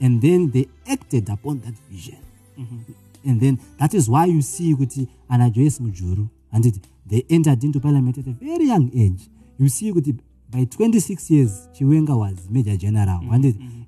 and 0.02 0.22
then 0.22 0.50
they 0.52 0.68
acted 0.88 1.30
upon 1.30 1.60
that 1.62 1.74
vision. 1.90 2.18
Mm-hmm. 2.60 3.30
And 3.30 3.42
then 3.42 3.60
that 3.80 3.94
is 3.94 4.10
why 4.10 4.26
you 4.26 4.42
see 4.42 4.74
kuti 4.74 5.08
ana 5.30 5.50
joice 5.50 5.80
mujuru 5.80 6.30
and 6.52 6.82
they 7.06 7.26
entered 7.30 7.64
into 7.64 7.80
parliament 7.80 8.18
at 8.18 8.28
a 8.28 8.32
very 8.32 8.66
young 8.66 8.90
age. 8.96 9.30
You 9.60 9.70
see 9.70 9.92
kuti 9.94 10.18
by 10.50 10.66
26 10.66 11.30
years 11.32 11.68
chiwenga 11.74 12.18
was 12.18 12.50
major 12.50 12.76
general 12.78 13.20
mm-hmm. 13.20 13.32
handiti 13.32 13.60
mm-hmm. 13.60 13.82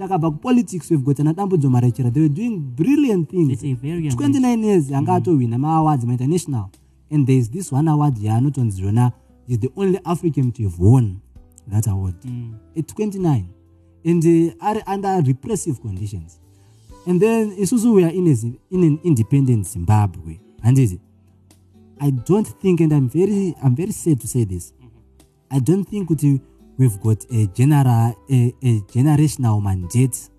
Takabva 0.00 0.30
kupolitics 0.30 0.90
we've 0.90 1.04
got 1.04 1.20
ana 1.20 1.34
dambudzo 1.34 1.70
marechera 1.70 2.10
they 2.10 2.22
were 2.22 2.34
doing 2.34 2.58
brilliant 2.58 3.30
things. 3.30 3.52
It's 3.52 3.64
a 3.64 3.74
very 3.74 4.04
young 4.04 4.16
29 4.16 4.64
years 4.64 4.90
anga 4.92 5.14
atowina 5.14 5.58
maawards 5.58 6.04
mainternational 6.04 6.68
and 7.10 7.26
there 7.26 7.36
is 7.36 7.50
this 7.50 7.72
one 7.72 7.90
award 7.90 8.16
yaanotonzi 8.16 8.82
yona 8.82 9.12
is 9.48 9.58
the 9.58 9.70
only 9.76 10.00
african 10.04 10.52
to 10.52 10.62
have 10.62 10.78
won 10.78 11.20
that 11.68 11.86
award. 11.86 12.14
Mm. 12.24 12.54
at 12.76 12.86
29 12.88 13.48
and 14.04 14.24
uh, 14.24 14.80
under 14.86 15.22
repressive 15.26 15.80
conditions. 15.82 16.40
And 17.06 17.20
then 17.20 17.52
isusu 17.58 17.94
we 17.94 18.04
are 18.04 18.12
in, 18.12 18.26
a, 18.26 18.74
in 18.74 18.84
an 18.84 19.00
independent 19.04 19.66
zimbabwe. 19.66 20.38
Handiti 20.62 20.98
i 22.00 22.10
don't 22.10 22.48
think 22.62 22.80
and 22.80 22.92
i'm 22.92 23.08
very, 23.10 23.54
I'm 23.62 23.76
very 23.76 23.92
sad 23.92 24.20
to 24.20 24.26
say 24.26 24.44
this. 24.44 24.72
I 25.50 25.60
don't 25.60 25.84
think 25.84 26.08
kuti 26.08 26.40
we've 26.80 26.98
got 27.00 27.24
a 27.30 27.46
general 27.48 28.14
a, 28.30 28.54
a 28.62 28.80
generational 28.94 29.62
mandate 29.62 30.30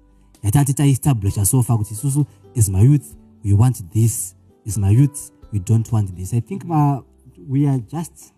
yatati 0.43 0.73
taestablisha 0.73 1.45
so 1.45 1.61
far 1.61 1.77
kuti 1.77 1.93
isusu 1.93 2.25
as 2.57 2.69
my 2.69 2.81
youth. 2.81 3.15
We 3.43 3.53
want 3.53 3.83
this. 3.93 4.35
As 4.67 4.77
my 4.77 4.89
youth. 4.89 5.31
We 5.51 5.59
don't 5.59 5.91
want 5.91 6.15
this. 6.17 6.33
I 6.33 6.39
think 6.41 6.65
ma, 6.65 7.01
we 7.47 7.67
are 7.67 7.79
just 7.79 8.33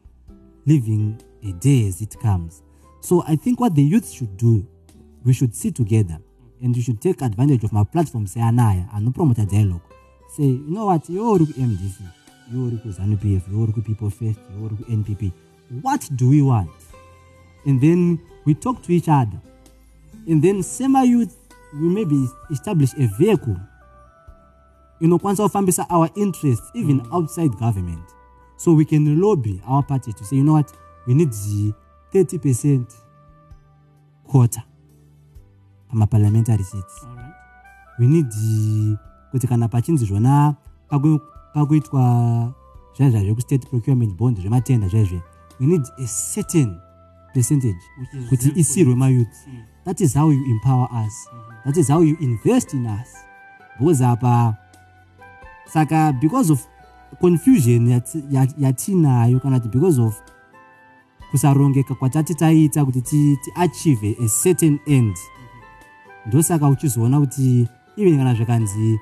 living 0.66 1.22
a 1.44 1.52
day 1.54 1.88
as 1.88 2.02
it 2.02 2.18
comes. 2.20 2.62
So 3.00 3.24
i 3.28 3.36
think 3.36 3.60
what 3.60 3.76
the 3.76 3.84
youth 3.84 4.10
should 4.10 4.38
do 4.38 4.66
we 5.26 5.34
should 5.34 5.56
sit 5.56 5.76
together. 5.76 6.18
And 6.62 6.76
we 6.76 6.82
should 6.82 7.02
take 7.02 7.22
advantage 7.22 7.64
of 7.64 7.72
my 7.72 7.84
platform 7.86 8.26
seanaya 8.28 8.90
anopromota 8.94 9.46
dialogue. 9.50 9.82
Say 10.36 10.44
you 10.44 10.66
know 10.68 10.86
what? 10.88 11.10
Iwe 11.10 11.28
uri 11.32 11.46
kumdc 11.46 12.02
iwe 12.54 12.64
uri 12.68 12.78
kuzanup 12.78 13.26
f 13.26 13.48
iwe 13.48 13.64
uri 13.64 13.74
kupeople 13.74 14.10
first 14.10 14.40
iwe 14.58 14.66
uri 14.66 14.76
kunpp 14.76 15.34
what 15.84 16.12
do 16.12 16.30
we 16.30 16.42
want 16.42 16.70
and 17.66 17.82
then 17.82 18.20
we 18.46 18.54
talk 18.54 18.82
to 18.82 18.92
each 18.94 19.08
other. 19.10 19.40
And 20.28 20.42
then 20.44 20.64
sema 20.64 21.04
youth 21.04 21.36
we 21.74 21.90
maybe 21.90 22.28
establish 22.52 22.94
a 22.94 23.08
vehicle. 23.08 23.56
Inokwanisa 25.00 25.44
kufambisa 25.44 25.90
our 25.90 26.10
interests 26.16 26.72
even 26.74 27.00
mm. 27.02 27.14
outside 27.14 27.50
government. 27.60 28.04
So 28.58 28.74
we 28.74 28.86
can 28.86 29.22
lobby 29.22 29.62
our 29.68 29.84
party 29.84 30.14
to 30.14 30.24
say 30.24 30.38
you 30.38 30.44
know 30.44 30.54
what? 30.54 30.72
We 31.08 31.14
need 31.14 31.32
the 31.32 31.74
30 32.14 32.38
percent 32.38 32.94
quota. 34.28 34.64
Pamaparliamentary 35.92 36.64
seats. 36.64 37.04
All 37.04 37.16
right. 37.16 37.34
we 38.00 38.08
need 38.08 38.26
the- 38.32 38.98
kuti 39.32 39.48
kana 39.48 39.68
pachinzi 39.68 40.06
zvona 40.06 40.56
paku- 40.90 41.20
pakuitwa 41.54 42.54
zvaizva 42.98 43.20
zvekustate 43.20 43.68
procurement 43.70 44.16
bond 44.18 44.40
zvematenda 44.40 44.88
zvaizve 44.88 45.22
we 45.60 45.66
need 45.68 45.82
a 45.98 46.08
certain 46.34 46.78
percentage 47.34 47.80
kuti 48.30 48.52
isirwe 48.56 48.96
mayouth 48.96 49.28
that 49.86 50.02
is 50.02 50.14
how 50.16 50.32
you 50.32 50.46
empower 50.46 50.88
us. 51.06 51.14
That 51.66 51.78
is 51.78 51.88
how 51.90 52.02
you 52.04 52.18
invest 52.20 52.74
in 52.74 52.86
us. 52.86 53.10
Because 53.80 54.02
apa 54.06 54.58
saka 55.66 56.14
because 56.22 56.52
of 56.54 56.68
confusion 57.22 57.88
yati- 57.88 58.24
ya- 58.32 58.54
yatinayo 58.58 59.40
kana 59.40 59.60
kuti 59.60 59.70
because 59.72 60.00
of 60.02 60.22
kusarongeka 61.32 61.96
kwatati 61.96 62.36
taita 62.36 62.86
kuti 62.86 63.02
ti- 63.02 63.38
tiachieve 63.44 64.16
a 64.26 64.28
certain 64.44 64.80
end. 64.88 65.16
Ndosaka 66.26 66.68
uchizoona 66.68 67.20
kuti 67.20 67.68
even 67.98 68.18
kana 68.18 68.34
zvakanzi 68.34 69.00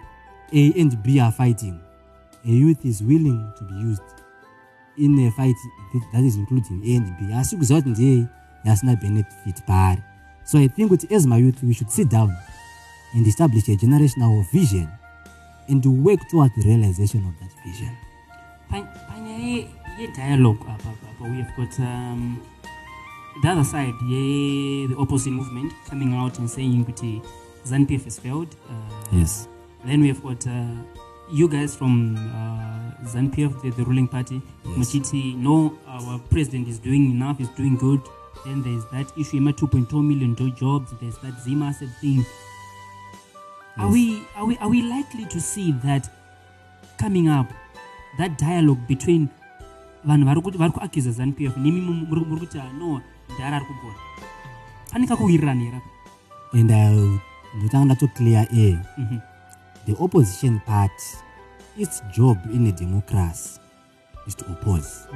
a 0.54 0.82
and 0.82 0.98
b 1.04 1.20
are 1.22 1.32
fighting 1.32 1.74
a 2.46 2.50
youth 2.52 2.86
is 2.86 3.02
willing 3.02 3.40
to 3.58 3.66
be 3.66 3.74
used 3.92 4.21
in 4.98 5.20
a 5.28 5.32
fight 5.32 5.56
that 6.14 6.24
is 6.24 6.36
including 6.36 6.82
a 6.86 6.96
and 6.98 7.18
b. 7.20 7.34
Asi 7.34 7.58
kuziva 7.58 7.82
kuti 7.82 7.90
ndiyei 7.90 8.26
yasina 8.64 8.96
benefit 8.96 9.62
paari 9.66 10.02
so 10.44 10.58
i 10.60 10.68
think 10.70 10.90
kuti 10.90 11.16
as 11.16 11.26
my 11.26 11.38
youth 11.38 11.64
we 11.64 11.74
should 11.74 11.90
sit 11.92 12.10
down 12.10 12.32
and 13.16 13.28
establish 13.28 13.70
a 13.70 13.76
generational 13.76 14.44
vision 14.52 14.88
and 15.70 15.84
to 15.84 15.90
work 15.92 16.20
toward 16.30 16.52
the 16.56 16.62
realization 16.62 17.24
of 17.28 17.34
that 17.40 17.52
vision. 17.66 17.92
Pa- 18.70 18.88
panyaya 19.10 19.68
yedialogue 20.00 20.62
apa 20.70 20.90
apa 20.90 21.24
we 21.32 21.38
have 21.38 21.52
got 21.58 21.80
um, 21.80 22.38
the 23.42 23.48
other 23.50 23.64
side 23.66 23.94
ye 24.10 24.88
the 24.88 24.96
opposite 24.98 25.32
movement 25.34 25.74
coming 25.90 26.14
out 26.14 26.40
and 26.40 26.50
saying 26.50 26.86
kuti 26.86 27.22
zanpf 27.66 28.04
has 28.06 28.20
failed 28.20 28.56
uh, 28.70 29.18
Yes. 29.18 29.48
then 29.86 30.02
we 30.02 30.08
have 30.08 30.22
got 30.24 30.48
uh, 30.48 30.78
you 31.32 31.48
guys 31.48 31.76
from 31.76 32.16
uh, 32.16 33.06
zanpf 33.14 33.62
the, 33.62 33.70
the 33.72 33.84
ruling 33.84 34.08
party 34.08 34.42
Yes. 34.66 34.78
machiti 34.78 35.36
no 35.36 35.74
our 35.88 36.20
president 36.30 36.68
is 36.68 36.80
doing 36.80 37.12
enough 37.12 37.40
is 37.42 37.50
doing 37.58 37.76
good. 37.78 38.02
Then 38.46 38.64
there's 38.64 38.86
that 38.92 39.08
issue 39.18 39.38
ima 39.38 39.52
2.2 39.52 40.02
million 40.04 40.36
jobs. 40.36 40.92
There's 41.00 41.18
that 41.20 41.34
ZimAsset 41.46 41.92
thing. 42.02 42.26
Are 43.78 43.90
we 43.90 44.24
are 44.36 44.46
we 44.46 44.58
are 44.58 44.70
we 44.70 44.82
likely 44.82 45.26
to 45.26 45.40
see 45.40 45.72
that 45.86 46.10
coming 46.98 47.28
up 47.30 47.48
that 48.18 48.38
dialogue 48.40 48.82
between 48.88 49.30
vanhu 50.06 50.26
vari 50.26 50.42
kuti 50.42 50.58
vari 50.58 50.72
kuaccuse 50.72 51.12
zanpf 51.12 51.58
nimi 51.58 51.82
mu- 51.82 52.06
muri 52.10 52.40
kuti 52.46 52.60
"Ah, 52.60 52.72
no 52.80 53.02
dhara 53.38 53.56
ari 53.58 53.66
kugona. 53.66 54.00
Pane 54.92 55.08
kakuwirirana 55.08 55.62
here 55.62 55.78
apa 55.78 56.58
and 56.60 56.72
ndotanga 57.58 57.86
ndatoclear 57.86 58.48
a. 58.52 58.78
Mhm. 58.98 59.20
The 59.86 59.96
opposition 59.98 60.60
party 60.62 60.94
its 61.78 62.02
job 62.14 62.38
in 62.52 62.68
a 62.68 62.72
democracy 62.72 63.60
is 64.28 64.36
to 64.36 64.46
oppose. 64.52 65.08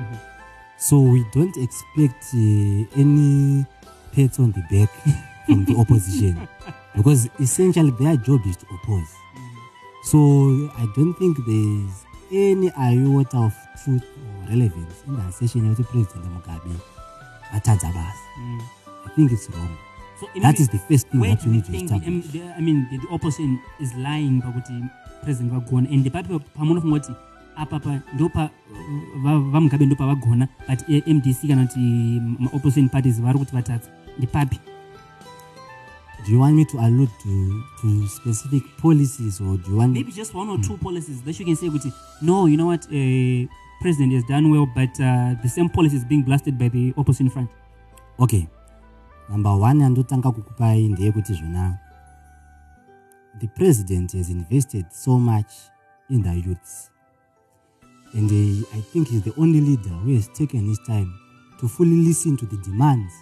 So 0.77 0.99
we 1.01 1.25
don't 1.33 1.55
expect 1.57 2.23
uh, 2.33 2.99
any 2.99 3.65
pats 4.13 4.39
on 4.39 4.51
the 4.51 4.61
back 4.71 4.89
from 5.45 5.65
the 5.65 5.75
opposition 5.77 6.47
because 6.95 7.29
essentially 7.39 7.91
their 7.99 8.17
job 8.17 8.41
is 8.47 8.57
to 8.57 8.65
oppose. 8.73 9.11
So 10.03 10.19
i 10.77 10.85
don't 10.95 11.13
think 11.15 11.37
there's 11.47 12.05
any 12.31 12.71
iota 12.77 13.37
of 13.37 13.53
truth 13.83 14.03
or 14.03 14.49
relevance 14.49 15.03
in 15.07 15.15
the 15.15 15.21
assertion 15.29 15.65
yekuti 15.65 15.83
president 15.91 16.25
mugabe 16.33 16.71
basa 17.51 17.89
Mm. 18.37 18.61
i 19.05 19.09
think 19.15 19.31
it's 19.31 19.49
wrong 19.49 19.77
So, 20.19 20.27
that 20.41 20.59
a- 20.59 20.61
is 20.61 20.69
the 20.69 20.77
first 20.77 21.07
thing 21.09 21.21
that 21.21 21.45
we 21.45 21.51
need 21.51 21.65
to 21.65 21.71
the, 21.71 21.77
establish. 21.83 22.07
M- 22.07 22.21
the, 22.31 22.41
i 22.57 22.61
mean 22.61 22.87
the, 22.91 22.97
the 22.97 23.07
opposition 23.13 23.59
is 23.79 23.93
lying 23.95 24.41
pakuti 24.41 24.73
president 25.23 25.51
vagona 25.53 25.89
and 25.89 26.11
papi 26.11 26.39
pamunofunga 26.55 26.99
kuti 26.99 27.13
apapa 27.55 28.01
ndopa 28.13 28.49
vamugabe 29.51 29.85
ndo 29.85 29.95
pavagona 29.95 30.47
but 30.69 30.89
eh, 30.89 31.03
mdc 31.07 31.47
kana 31.47 31.65
kuti 31.67 31.79
maopposition 32.39 32.89
parties 32.89 33.21
vari 33.21 33.39
kuti 33.39 33.51
vatadza 33.55 33.89
ndipapi 34.17 34.59
do 36.27 36.31
you 36.33 36.39
want 36.41 36.55
me 36.55 36.65
to 36.65 36.79
allude 36.79 37.11
to, 37.23 37.63
to 37.81 38.07
specific 38.07 38.63
policies 38.81 39.41
or 39.41 39.57
do 39.57 39.71
you 39.71 39.77
want 39.77 39.93
maybe 39.93 40.11
just 40.11 40.33
one 40.35 40.49
or 40.51 40.61
two 40.61 40.77
policies 40.77 41.21
that 41.23 41.39
you 41.39 41.45
can 41.45 41.55
say 41.55 41.69
kuti 41.69 41.91
no 42.21 42.47
you 42.47 42.55
know 42.57 42.67
what 42.67 42.85
uh, 42.85 43.47
president 43.81 44.13
has 44.13 44.23
done 44.27 44.49
well 44.51 44.65
but 44.75 44.99
uh, 44.99 45.33
the 45.43 45.49
same 45.49 45.69
policy 45.69 45.97
is 45.97 46.05
being 46.05 46.23
blasted 46.23 46.57
by 46.57 46.69
the 46.69 46.93
opposition 46.97 47.29
front. 47.29 47.49
Okay 48.19 48.47
number 49.29 49.51
one 49.51 49.85
andotanga 49.85 50.31
kukupai 50.31 50.87
ndeyekuti 50.87 51.33
zvona. 51.33 51.77
The 53.39 53.47
president 53.47 54.13
has 54.13 54.29
invested 54.29 54.85
so 54.91 55.19
much 55.19 55.51
in 56.09 56.23
the 56.23 56.33
youths. 56.33 56.91
And 58.13 58.31
uh, 58.31 58.77
i 58.77 58.81
think 58.81 59.09
he's 59.09 59.23
the 59.23 59.33
only 59.37 59.61
leader 59.61 59.89
who 59.89 60.15
has 60.15 60.29
taken 60.33 60.69
his 60.69 60.79
time 60.87 61.11
to 61.59 61.67
fully 61.67 62.07
listen 62.07 62.37
to 62.37 62.45
the 62.45 62.57
demands 62.57 63.13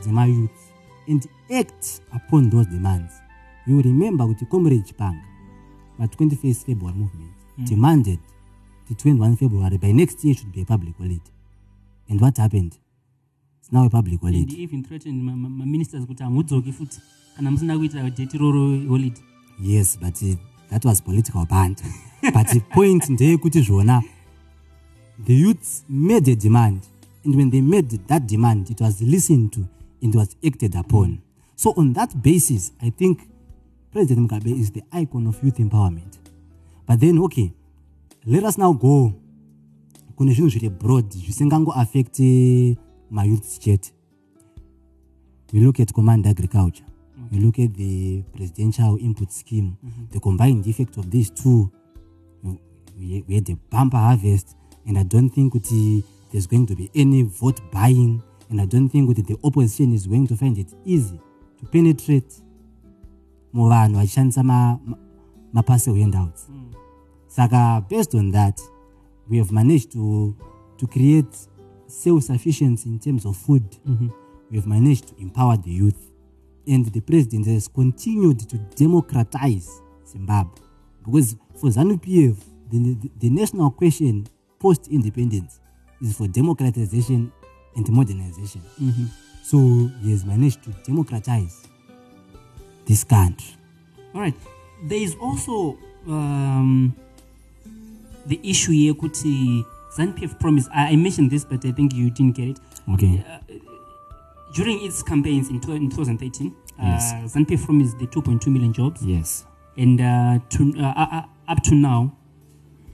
dzema 0.00 0.26
youth 0.26 0.72
and 1.08 1.28
act 1.50 2.00
upon 2.12 2.50
those 2.50 2.68
demands. 2.70 3.12
You 3.66 3.82
remember 3.82 4.26
kuti 4.26 4.46
comrade 4.46 4.82
chipanga 4.82 5.24
ma21st 5.98 6.66
february 6.66 6.98
movement 6.98 7.32
demanded 7.58 8.18
the 8.88 8.94
21 8.94 9.36
february 9.36 9.78
by 9.78 9.92
next 9.92 10.24
year 10.24 10.34
should 10.34 10.52
be 10.52 10.60
a 10.60 10.64
public 10.64 10.96
holiday. 10.96 11.32
And 12.08 12.20
what 12.20 12.36
happened 12.36 12.78
it's 13.66 13.72
now 13.72 13.84
a 13.84 13.90
public 13.90 14.22
and 14.22 14.34
holiday. 14.34 14.54
even 14.62 14.84
threatened 14.84 15.22
ma- 15.24 15.34
ma- 15.34 15.48
maministers 15.48 16.06
kuti 16.06 16.22
hamudzoki 16.22 16.72
futi 16.72 17.00
kana 17.36 17.50
musina 17.50 17.76
kuita 17.78 18.10
date 18.16 18.38
roro 18.38 18.88
holiday. 18.88 19.22
Yes 19.60 19.98
but 19.98 20.22
uh, 20.22 20.36
that 20.70 20.84
was 20.84 21.00
political 21.02 21.44
band. 21.46 21.82
But 22.22 22.46
the 22.48 22.60
point 22.60 23.08
ndeyekuti 23.10 23.62
zvona 23.62 24.02
the 25.24 25.34
youths 25.34 25.84
made 25.88 26.28
a 26.32 26.36
demand. 26.36 26.80
And 27.24 27.34
when 27.34 27.50
they 27.50 27.60
made 27.60 27.90
that 28.06 28.26
demand 28.26 28.70
it 28.70 28.80
was 28.80 29.00
listened 29.02 29.52
to 29.52 29.66
and 30.02 30.14
was 30.14 30.36
acted 30.46 30.76
upon. 30.76 31.18
So 31.56 31.72
on 31.76 31.92
that 31.94 32.14
basis 32.22 32.72
i 32.80 32.90
think 32.90 33.18
president 33.92 34.30
mugabe 34.30 34.60
is 34.60 34.70
the 34.70 34.82
icon 34.92 35.26
of 35.26 35.42
youth 35.42 35.58
empowerment. 35.58 36.18
But 36.86 37.00
then 37.00 37.18
okay 37.18 37.52
let 38.26 38.44
us 38.44 38.58
now 38.58 38.72
go. 38.72 39.12
Kune 40.16 40.34
zvinhu 40.34 40.50
zviri 40.50 40.70
broad 40.70 41.10
zvisingangoaffecti 41.10 42.76
mayouths 43.10 43.58
chete 43.58 43.92
we 45.52 45.60
look 45.60 45.78
at 45.78 45.94
command 45.94 46.26
agriculture. 46.26 46.84
We 47.30 47.38
look 47.38 47.58
at 47.60 47.72
the 47.74 48.24
presidential 48.36 48.98
input 48.98 49.32
scheme. 49.32 49.78
Mm-hmm. 49.84 50.04
The 50.10 50.20
combined 50.20 50.66
effect 50.66 50.96
of 50.96 51.10
these 51.10 51.30
two 51.30 51.70
we, 52.98 53.24
we 53.28 53.34
had 53.34 53.48
a 53.50 53.56
bumper 53.70 53.96
harvest 53.96 54.56
and 54.86 54.98
i 54.98 55.02
don't 55.02 55.28
think 55.30 55.52
kuti 55.52 56.02
there's 56.32 56.46
going 56.46 56.66
to 56.66 56.74
be 56.74 56.90
any 56.94 57.22
vote 57.22 57.60
buying 57.70 58.22
and 58.50 58.60
i 58.60 58.64
don't 58.64 58.88
think 58.88 59.08
kuti 59.08 59.26
the 59.26 59.36
opposition 59.44 59.92
is 59.92 60.06
going 60.06 60.26
to 60.26 60.36
find 60.36 60.58
it 60.58 60.72
easy 60.84 61.20
to 61.58 61.66
penetrate. 61.66 62.42
Muvanhu 63.54 63.96
vachishandisa 63.96 64.42
ma- 64.44 64.78
ma- 64.84 64.96
maparcel 65.52 65.96
handouts 65.96 66.46
mm. 66.50 66.74
saka 67.28 67.84
based 67.88 68.14
on 68.14 68.30
that 68.32 68.60
we 69.28 69.38
have 69.38 69.50
managed 69.50 69.92
to, 69.92 70.36
to 70.76 70.86
create 70.86 71.48
self-sufficiency 71.86 72.88
in 72.88 72.98
terms 72.98 73.24
of 73.24 73.36
food. 73.36 73.64
We 74.50 74.56
have 74.56 74.66
managed 74.66 75.08
to 75.08 75.14
empower 75.20 75.56
the 75.56 75.70
youth. 75.70 76.12
And 76.68 76.84
the 76.86 77.00
president 77.00 77.46
has 77.46 77.68
continued 77.68 78.40
to 78.48 78.58
democratize 78.76 79.80
zimbabwe. 80.06 80.60
Because 81.04 81.36
for 81.54 81.70
zanu-pf 81.70 82.36
the, 82.70 82.78
the, 82.78 83.10
the 83.18 83.30
national 83.30 83.70
question 83.70 84.26
post-independence 84.58 85.60
is 86.02 86.16
for 86.16 86.26
democratization 86.26 87.32
and 87.76 87.88
modernization. 87.90 88.62
So 89.42 89.58
he 90.02 90.10
has 90.10 90.24
managed 90.24 90.64
to 90.64 90.70
democratize 90.84 91.68
this 92.84 93.04
country. 93.04 93.54
All 94.14 94.20
right. 94.20 94.34
There 94.84 94.98
is 94.98 95.14
also 95.20 95.78
um, 96.08 96.94
the 98.26 98.40
issue 98.42 98.72
here, 98.72 98.94
Kuti 98.94 99.64
ZANPF 99.96 100.38
promise. 100.38 100.68
I, 100.74 100.92
I 100.92 100.96
mentioned 100.96 101.30
this, 101.30 101.44
but 101.44 101.64
I 101.64 101.72
think 101.72 101.94
you 101.94 102.10
didn't 102.10 102.36
get 102.36 102.48
it. 102.48 102.60
Okay. 102.92 103.24
During 104.54 104.82
its 104.84 105.02
campaigns 105.02 105.48
in, 105.50 105.56
in 105.56 105.90
2013, 105.90 106.54
Yes. 106.78 107.12
uh, 107.12 107.16
ZANPF 107.38 107.64
promised 107.64 107.98
the 107.98 108.06
2.2 108.06 108.46
million 108.52 108.72
jobs. 108.72 109.02
Yes. 109.04 109.46
And 109.76 110.00
uh, 110.00 110.38
to, 110.50 110.74
uh, 110.78 110.82
uh, 110.82 111.06
uh, 111.12 111.22
up 111.48 111.62
to 111.64 111.74
now, 111.74 112.16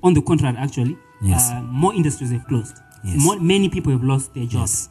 on 0.02 0.14
the 0.14 0.22
contrary, 0.22 0.56
actually, 0.56 0.96
Yes. 1.20 1.50
uh, 1.50 1.60
more 1.62 1.94
industries 1.94 2.30
have 2.32 2.46
closed. 2.46 2.76
Yes. 3.04 3.24
More, 3.24 3.38
many 3.40 3.68
people 3.68 3.92
have 3.92 4.02
lost 4.04 4.34
their 4.34 4.46
jobs. 4.46 4.88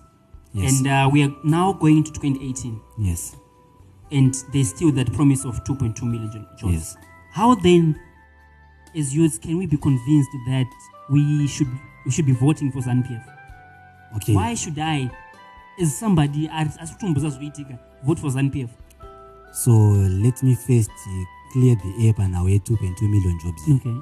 Yes. 0.54 0.80
And 0.80 0.88
uh, 0.88 1.10
we 1.12 1.24
are 1.24 1.34
now 1.44 1.74
going 1.74 1.98
into 1.98 2.12
2018, 2.12 2.82
Yes. 3.00 3.36
and 4.12 4.36
there's 4.54 4.70
still 4.70 4.92
that 4.94 5.12
promise 5.14 5.46
of 5.46 5.64
2.2 5.64 6.04
million 6.04 6.46
jobs. 6.58 6.74
Yes. 6.74 6.98
How 7.32 7.56
then, 7.56 7.98
as 8.96 9.16
youths, 9.16 9.38
can 9.38 9.58
we 9.58 9.66
be 9.68 9.78
convinced 9.78 10.30
that 10.48 10.66
we 11.10 11.48
should 11.48 11.70
we 12.06 12.12
should 12.12 12.26
be 12.26 12.34
voting 12.34 12.72
for 12.72 12.80
ZANPF? 12.80 13.24
Okay. 14.18 14.34
Why 14.34 14.54
should 14.56 14.80
I, 14.80 15.10
as 15.80 15.96
somebody, 15.98 16.50
as 16.52 16.78
as 16.78 16.92
kutumbuza 16.92 17.30
vote 18.04 18.20
for 18.20 18.30
ZANPF? 18.30 18.70
So 19.54 19.72
let 19.72 20.42
me 20.44 20.56
first 20.56 20.92
uh, 20.92 21.24
clear 21.52 21.76
the 21.76 22.08
air 22.08 22.14
and 22.20 22.36
away 22.36 22.60
2.2 22.60 23.02
million 23.10 23.40
jobs. 23.40 23.62
Okay. 23.70 23.98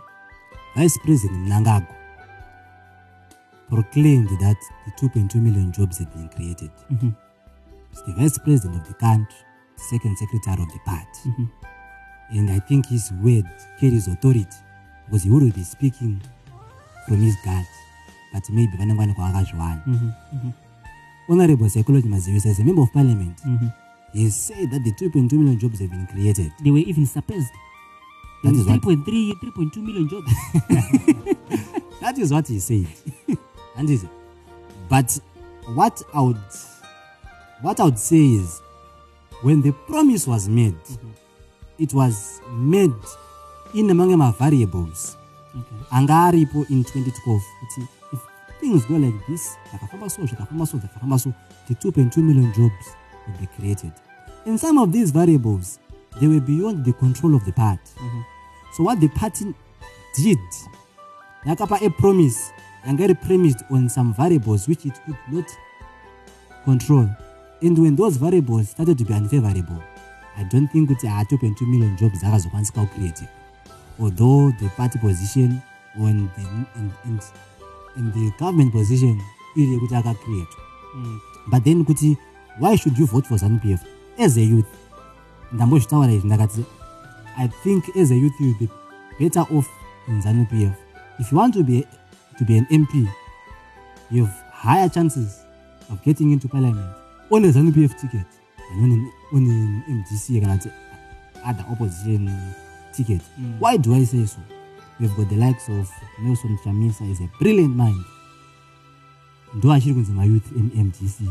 Vice 0.76 0.98
President 1.00 1.48
Mnangagwa 1.48 1.96
proclaimed 3.70 4.30
that 4.40 4.58
the 4.86 4.92
2.2 5.08 5.36
million 5.36 5.72
jobs 5.72 5.98
had 6.00 6.12
been 6.14 6.30
created. 6.30 6.72
He's 6.90 8.04
the 8.04 8.14
Vice 8.14 8.38
President 8.40 8.82
of 8.82 8.88
the 8.88 8.94
country, 8.96 9.36
Second 9.76 10.18
Secretary 10.18 10.62
of 10.62 10.72
the 10.72 10.80
party. 10.86 11.50
And 12.32 12.50
I 12.52 12.60
think 12.60 12.88
his 12.88 13.12
word 13.24 13.46
carries 13.80 14.08
authority 14.08 14.46
because 15.06 15.24
he 15.24 15.30
would 15.32 15.54
be 15.54 15.64
speaking 15.64 16.22
from 17.08 17.18
his 17.18 17.36
gut, 17.44 17.66
but 18.34 18.50
maybe 18.50 18.78
vanengwane 18.78 19.14
kwakazviwana. 19.14 19.82
Mhm, 19.88 20.12
mhm. 20.34 20.52
Honorable 21.30 21.70
Psychology 21.70 22.08
Maziwisa, 22.10 22.50
as 22.50 22.60
a 22.60 22.64
member 22.64 22.82
of 22.84 22.92
parliament, 22.92 23.38
mhm. 23.46 23.70
he 24.14 24.30
said 24.32 24.70
that 24.72 24.84
the 24.84 24.92
2.2 24.92 25.34
million 25.38 25.60
jobs 25.60 25.80
have 25.80 25.90
been 25.92 26.08
created. 26.08 26.52
They 26.64 26.72
were 26.72 26.90
even 26.90 27.06
surpassed. 27.06 27.54
That 28.44 28.54
is 28.56 28.66
what- 28.66 28.82
3.3, 28.82 29.34
3.2 29.42 29.82
million 29.82 30.08
jobs. 30.10 30.32
That 32.02 32.18
is 32.18 32.32
what 32.32 32.48
he 32.48 32.60
said. 32.60 32.88
and 33.78 33.90
is 33.90 34.06
but 34.90 35.20
what 35.76 36.02
I 36.14 36.22
would 36.22 36.38
what 37.62 37.80
I 37.80 37.84
would 37.84 38.00
say 38.00 38.26
is 38.36 38.62
when 39.44 39.62
the 39.62 39.74
promise 39.74 40.26
was 40.26 40.48
made, 40.48 40.76
it 41.78 41.94
was 41.94 42.40
made 42.52 42.94
in 43.76 43.90
among 43.90 44.18
my 44.18 44.32
variables. 44.32 45.18
okay. 45.56 45.76
anga 45.92 46.14
aripo 46.14 46.66
in 46.70 46.84
2012 46.84 47.42
kuti 47.62 47.82
if 47.82 47.90
things 48.60 48.86
go 48.86 48.96
like 48.96 49.28
this. 49.28 49.56
The 49.72 49.78
2.2 51.76 52.18
million 52.18 52.54
jobs 52.54 52.96
will 53.28 53.38
be 53.40 53.48
created. 53.48 53.92
And 54.46 54.60
some 54.60 54.78
of 54.78 54.92
these 54.92 55.12
variables 55.12 55.80
they 56.20 56.28
were 56.28 56.40
beyond 56.42 56.84
the 56.84 56.94
control 56.94 57.36
of 57.36 57.46
the 57.46 57.52
party. 57.54 57.82
Mm-hmm. 57.96 58.22
So 58.74 58.84
what 58.84 59.00
the 59.00 59.08
party 59.10 59.54
did 60.16 60.38
yakapa 61.46 61.82
a 61.86 61.90
promise 61.92 62.52
iri 62.88 63.14
premised 63.14 63.64
on 63.70 63.90
some 63.90 64.14
variables 64.14 64.68
which 64.68 64.86
it 64.86 65.00
could 65.06 65.18
not 65.32 65.46
control. 66.66 67.08
And 67.62 67.78
when 67.78 67.96
those 67.96 68.18
variables 68.18 68.70
started 68.70 68.98
to 68.98 69.06
be 69.06 69.14
unfavorable 69.14 69.84
i 70.38 70.44
don't 70.44 70.68
think 70.70 70.90
ha 70.90 71.24
2.2 71.24 71.68
million 71.68 71.98
jobs 71.98 72.24
dzakazokwanisika 72.24 72.88
created. 72.94 73.28
although 74.00 74.52
the 74.60 74.70
party 74.78 74.98
position 75.00 75.62
on 76.00 76.30
the 76.36 76.42
in, 76.80 76.92
in, 77.06 77.20
in 78.00 78.12
the 78.12 78.32
government 78.40 78.72
position 78.72 79.22
iri 79.56 79.74
yekuti 79.74 79.96
akacreatwa 79.96 80.64
mm. 80.96 81.20
but 81.48 81.64
then 81.64 81.86
kuti 81.86 82.18
why 82.60 82.78
should 82.78 83.00
you 83.00 83.06
vote 83.06 83.28
for 83.28 83.38
zanupf 83.38 83.82
as 84.18 84.38
a 84.38 84.42
youth 84.42 84.68
ndambozvitaura 85.52 86.12
izvi 86.12 86.28
ndakati 86.28 86.64
i 87.38 87.48
think 87.48 87.96
as 87.96 88.12
a 88.12 88.16
youth 88.16 88.42
you'll 88.42 88.60
be 88.60 88.68
better 89.20 89.46
off 89.58 89.68
in 90.08 90.22
zanupf 90.22 90.54
if 91.20 91.32
you 91.32 91.38
want 91.38 91.54
to 91.54 91.64
be, 91.64 91.88
to 92.38 92.46
be 92.46 92.58
an 92.58 92.66
mp 92.70 92.94
you 94.12 94.26
have 94.26 94.38
higher 94.52 94.90
chances 94.90 95.46
of 95.92 96.02
getting 96.06 96.32
into 96.32 96.48
parliament 96.48 96.90
on 97.30 97.46
a 97.46 97.52
zanupf 97.52 97.96
ticket 97.96 98.28
than 98.70 98.84
on 98.84 98.92
an, 98.92 99.12
on 99.34 99.52
an 99.52 99.84
mdc 99.88 100.42
kana 100.42 100.58
kuti 100.58 100.70
other 101.46 101.66
opposition 101.72 102.30
ticket. 102.92 103.22
Mm. 103.40 103.60
Why 103.60 103.78
do 103.78 103.94
i 103.96 104.06
say 104.06 104.26
so 104.26 104.40
we've 105.00 105.16
got 105.16 105.30
the 105.30 105.36
likes 105.36 105.70
of 105.70 105.90
nelson 106.24 106.58
chamisa 106.64 107.06
is 107.12 107.22
a 107.22 107.30
brilliant 107.40 107.76
mind 107.76 108.04
ndo 109.54 109.74
achiri 109.74 109.94
kunzi 109.94 110.12
mayouth 110.12 110.52
mdc 110.52 111.22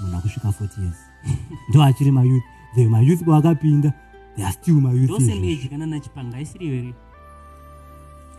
munhu 0.00 0.16
akusvika 0.16 0.48
40 0.48 0.80
years 0.82 0.96
ndo 1.68 1.82
achiri 1.82 2.10
mayouth 2.10 2.42
the 2.74 2.88
mayouth 2.88 3.24
kwakapinda 3.24 3.92
they 4.36 4.44
are 4.44 4.52
still 4.52 4.80
mayouth 4.80 5.08
Those 5.08 5.26
same 5.26 5.36
izvozvo. 5.36 5.60
age 5.60 5.68
kana 5.68 5.86
nachipanga 5.86 6.36
aisiri 6.36 6.66
here. 6.68 6.94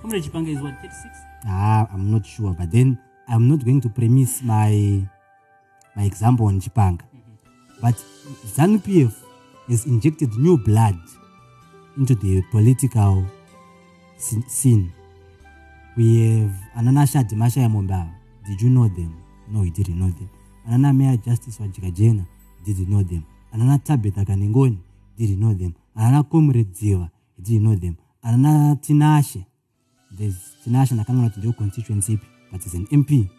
Comrade 0.01 0.23
Chipanga 0.23 0.49
is 0.51 0.61
what, 0.61 0.73
36? 0.81 1.05
ah, 1.47 1.87
i'm 1.95 2.11
not 2.11 2.25
sure 2.25 2.53
but 2.59 2.69
then 2.71 2.97
i'm 3.27 3.47
not 3.47 3.63
going 3.65 3.81
to 3.81 3.89
premise 3.89 4.43
my 4.45 5.01
my 5.95 6.05
example 6.05 6.45
on 6.45 6.59
chipanga 6.61 7.03
but 7.81 7.95
zanupf 8.55 9.13
has 9.67 9.85
injected 9.85 10.33
new 10.37 10.57
blood 10.57 10.97
into 11.97 12.15
the 12.15 12.41
political 12.51 13.23
scene 14.47 14.91
we 15.97 16.05
have 16.27 16.55
anana 16.75 17.07
shadi 17.07 17.35
mashaya 17.35 17.69
mombava 17.69 18.19
did 18.49 18.61
you 18.63 18.69
know 18.69 18.87
them? 18.87 19.13
No 19.47 19.61
we 19.61 19.69
didn't 19.69 19.99
know 19.99 20.09
them. 20.09 20.29
Anana 20.67 20.91
mayor 20.95 21.17
justice 21.17 21.59
Wadyajena 21.59 22.25
didn't 22.65 22.89
know 22.89 23.03
them? 23.03 23.23
Anana 23.53 23.77
tabitha 23.77 24.25
kanengoni 24.25 24.79
didn't 25.17 25.39
know 25.39 25.53
them? 25.53 25.75
Anana 25.95 26.23
comrade 26.27 26.73
dziva 26.73 27.09
didn't 27.39 27.63
know 27.63 27.75
them? 27.75 27.95
Anana 28.25 28.75
tinashe 28.81 29.45
there's 30.11 30.55
tinashe 30.63 30.95
ndakanona 30.95 31.29
kuti 31.29 31.39
ndio 31.39 31.53
constituency 31.53 32.19
but 32.51 32.65
is 32.65 32.73
an 32.73 32.87
mp 32.91 33.29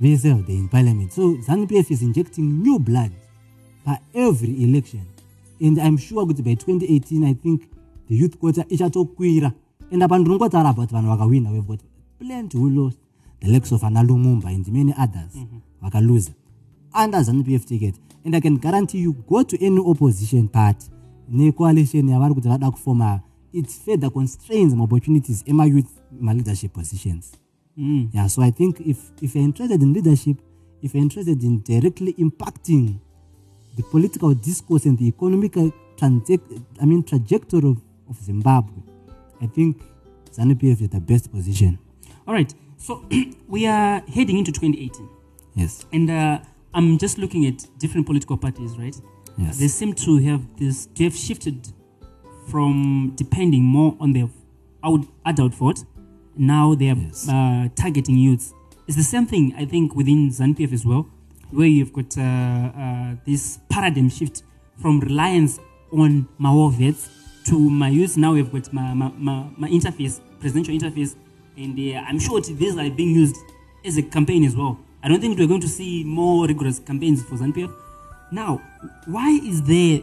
vese 0.00 0.22
they're 0.22 0.58
in 0.58 0.68
parliament. 0.68 1.12
So 1.12 1.36
zanupf 1.46 1.90
is 1.90 2.02
injecting 2.02 2.62
new 2.62 2.78
blood 2.78 3.12
per 3.84 3.98
every 4.14 4.62
election. 4.62 5.06
And 5.60 5.78
i'm 5.78 5.96
sure 5.96 6.26
by 6.26 6.54
2018 6.54 7.24
i 7.24 7.34
think 7.34 7.62
youth 8.16 8.36
quota 8.36 8.64
ichatokwira 8.68 9.52
and 9.90 10.02
apa 10.02 10.18
ndinongotaura 10.18 10.68
about 10.68 10.90
vanhu 10.92 11.08
vakawina 11.08 11.50
we've 11.50 11.66
got 11.66 11.80
plenty 12.18 12.58
who 12.58 12.70
lost. 12.70 12.98
The 13.40 13.48
likes 13.48 13.72
of 13.72 13.84
ana 13.84 14.02
lumumba 14.02 14.48
and 14.48 14.68
many 14.68 14.92
others 14.98 15.32
vakaluza 15.82 16.32
under 17.04 17.22
zanupf 17.24 17.64
ticket 17.64 17.94
and 18.24 18.34
i 18.36 18.40
can 18.40 18.58
guarantee 18.58 19.02
you 19.02 19.12
go 19.28 19.42
to 19.44 19.56
any 19.66 19.78
opposition 19.80 20.48
party 20.48 20.86
necoalition 21.28 22.08
yavari 22.08 22.34
kuti 22.34 22.48
vada 22.48 22.70
kufoma 22.70 23.20
it 23.52 23.68
further 23.68 24.10
constrains 24.10 24.74
maopportunities 24.74 25.42
emayouth 25.46 25.86
maleadership 26.20 26.72
positions. 26.72 27.32
Mm. 27.76 28.08
yeah 28.14 28.28
so 28.28 28.42
i 28.42 28.50
think 28.52 28.80
if 28.86 28.98
if 29.22 29.34
you're 29.36 29.44
interested 29.44 29.82
in 29.82 29.92
leadership 29.92 30.36
if 30.82 30.94
you're 30.94 31.02
interested 31.02 31.42
in 31.42 31.62
directly 31.64 32.14
impacting 32.18 32.94
the 33.76 33.82
political 33.82 34.34
discourse 34.34 34.88
and 34.88 34.98
the 34.98 35.06
economic 35.08 35.56
uh, 35.56 35.70
transac- 35.96 36.60
i 36.80 36.86
mean 36.86 37.02
trajectory 37.02 37.68
of, 37.68 37.76
of 38.10 38.16
zimbabwe 38.22 38.74
i 39.40 39.46
think 39.46 39.76
zanupf 40.32 40.64
is 40.82 40.88
the 40.88 41.00
best 41.00 41.30
position 41.30 41.78
All 42.26 42.34
right. 42.34 42.54
So 42.76 43.04
we 43.48 43.66
are 43.66 44.00
heading 44.14 44.38
into 44.38 44.52
2018. 44.52 45.08
yes 45.56 45.86
And 45.92 46.08
uh, 46.10 46.38
I'm 46.72 46.96
just 46.98 47.18
looking 47.18 47.46
at 47.46 47.66
different 47.78 48.06
political 48.06 48.36
parties, 48.36 48.76
right? 48.78 48.96
Yes. 49.36 49.58
They 49.58 49.68
seem 49.68 49.92
to 49.94 50.18
have 50.28 50.40
this, 50.56 50.86
to 50.94 51.04
have 51.04 51.16
shifted 51.16 51.56
from 52.48 53.12
depending 53.16 53.62
more 53.64 53.96
on 54.00 54.12
their 54.12 54.28
out, 54.84 55.04
adult 55.26 55.54
vote. 55.54 55.80
Now 56.36 56.74
they 56.76 56.90
are 56.90 56.96
Yes. 56.96 57.28
uh, 57.28 57.68
targeting 57.74 58.16
youths. 58.18 58.54
It's 58.86 58.96
the 58.96 59.02
same 59.14 59.26
thing, 59.26 59.52
I 59.58 59.64
think, 59.66 59.94
within 59.96 60.30
ZANPF 60.30 60.72
as 60.72 60.84
well, 60.86 61.06
where 61.50 61.66
you've 61.68 61.92
got 61.92 62.16
uh, 62.16 62.22
uh, 62.22 63.14
this 63.26 63.58
paradigm 63.68 64.08
shift 64.08 64.42
from 64.80 65.00
reliance 65.00 65.58
on 65.92 66.28
Mao 66.38 66.68
vets 66.68 67.08
to 67.46 67.70
my 67.70 67.88
youth. 67.88 68.16
Now 68.16 68.32
we've 68.32 68.50
got 68.50 68.72
my, 68.72 68.94
my, 68.94 69.10
my, 69.16 69.46
my 69.56 69.68
interface, 69.68 70.20
presidential 70.40 70.74
interface, 70.74 71.16
and 71.56 71.78
uh, 71.78 72.00
I'm 72.08 72.18
sure 72.18 72.40
that 72.40 72.56
these 72.58 72.76
are 72.76 72.90
being 72.90 73.14
used 73.14 73.36
as 73.84 73.96
a 73.96 74.02
campaign 74.02 74.44
as 74.44 74.56
well. 74.56 74.78
I 75.02 75.08
don't 75.08 75.20
think 75.20 75.38
we're 75.38 75.48
going 75.48 75.60
to 75.60 75.68
see 75.68 76.04
more 76.04 76.46
rigorous 76.46 76.78
campaigns 76.78 77.22
for 77.22 77.36
ZANPF. 77.36 77.74
Now, 78.30 78.62
why 79.06 79.30
is 79.42 79.62
there 79.62 80.02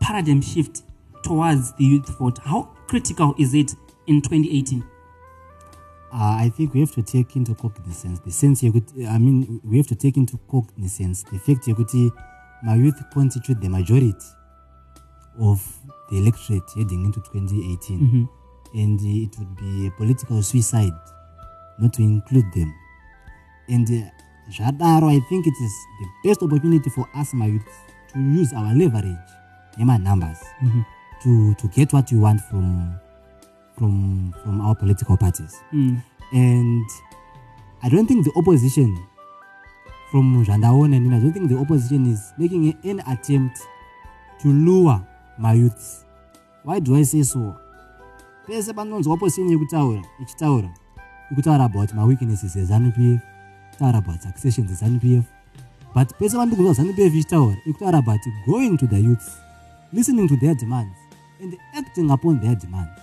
paradigm 0.00 0.40
shift 0.40 0.82
towards 1.22 1.72
the 1.74 1.84
youth 1.84 2.18
vote? 2.18 2.38
How 2.38 2.70
critical 2.86 3.34
is 3.38 3.54
it 3.54 3.72
in 4.06 4.20
2018? 4.20 4.84
uh, 6.14 6.36
I 6.38 6.48
think 6.48 6.74
we 6.74 6.80
have 6.80 6.92
to 6.92 7.02
take 7.02 7.34
into 7.34 7.54
cognizance 7.54 8.20
the 8.20 8.30
sense 8.30 8.62
yekuti 8.62 9.06
I 9.08 9.18
mean 9.18 9.60
we 9.64 9.76
have 9.78 9.88
to 9.88 9.96
take 9.96 10.16
into 10.16 10.38
cognizance 10.48 11.24
the 11.24 11.38
fact 11.38 11.66
yekuti 11.66 12.12
my 12.62 12.76
youth 12.76 13.02
constitute 13.12 13.60
the 13.60 13.68
majority 13.68 14.14
of 15.40 15.60
the 16.10 16.18
electorate 16.18 16.68
heading 16.76 17.04
into 17.04 17.20
2018 17.20 17.98
and 18.74 19.00
uh, 19.00 19.04
it 19.04 19.38
would 19.38 19.56
be 19.56 19.86
a 19.86 19.90
political 19.92 20.42
suicide 20.42 20.92
not 21.78 21.92
to 21.92 22.02
include 22.02 22.44
them. 22.54 22.72
And 23.68 23.88
uh, 23.90 24.10
i 24.60 25.20
think 25.28 25.46
it 25.46 25.54
is 25.62 25.72
the 26.00 26.28
best 26.28 26.42
opportunity 26.42 26.90
for 26.90 27.08
us 27.16 27.32
my 27.32 27.46
youth 27.46 27.66
to 28.12 28.18
use 28.20 28.52
our 28.52 28.74
leverage 28.74 29.16
nema-numbers 29.78 30.38
to, 31.22 31.54
to 31.54 31.66
get 31.68 31.92
what 31.92 32.10
we 32.12 32.18
want 32.18 32.40
from, 32.42 32.94
from, 33.78 34.34
from 34.42 34.60
our 34.60 34.74
political 34.74 35.16
parties. 35.16 35.62
Mm. 35.72 36.02
and 36.32 36.84
i 37.82 37.88
don't 37.88 38.06
think 38.06 38.24
the 38.24 38.32
opposition 38.36 38.96
from 40.10 40.44
zvandaona 40.44 40.96
and 40.96 41.14
i 41.14 41.18
don't 41.18 41.32
think 41.32 41.48
the 41.48 41.56
opposition 41.58 42.06
is 42.12 42.32
making 42.38 42.76
any 42.84 43.00
attempt 43.08 43.60
to 44.40 44.48
lure 44.48 45.00
my 45.38 45.52
youths 45.54 46.04
why 46.64 46.80
do 46.80 46.96
i 46.96 47.04
say 47.04 47.22
so? 47.22 47.54
Pese 48.46 48.72
panonzwa 48.72 49.14
opposition 49.14 49.50
yekutaura 49.50 50.02
ichitaura 50.22 50.70
ikutaura 51.30 51.64
about 51.64 51.92
maweaknesses 51.94 52.56
ezanup 52.56 52.98
f 52.98 53.20
kutaura 53.70 53.98
about 53.98 54.20
successions 54.20 54.70
ezanup 54.70 55.04
f. 55.04 55.24
But 55.94 56.14
pese 56.18 56.36
vandiri 56.36 56.56
kunzwa 56.56 56.74
zanup 56.74 56.98
f 56.98 57.14
ichitaura 57.14 57.56
ikutaura 57.66 57.98
about 57.98 58.20
going 58.46 58.76
to 58.76 58.86
the 58.86 58.96
youths 58.96 59.32
listening 59.92 60.28
to 60.28 60.36
their 60.36 60.54
demands 60.54 60.96
and 61.42 61.56
acting 61.74 62.10
upon 62.10 62.40
their 62.40 62.56
demands. 62.56 63.00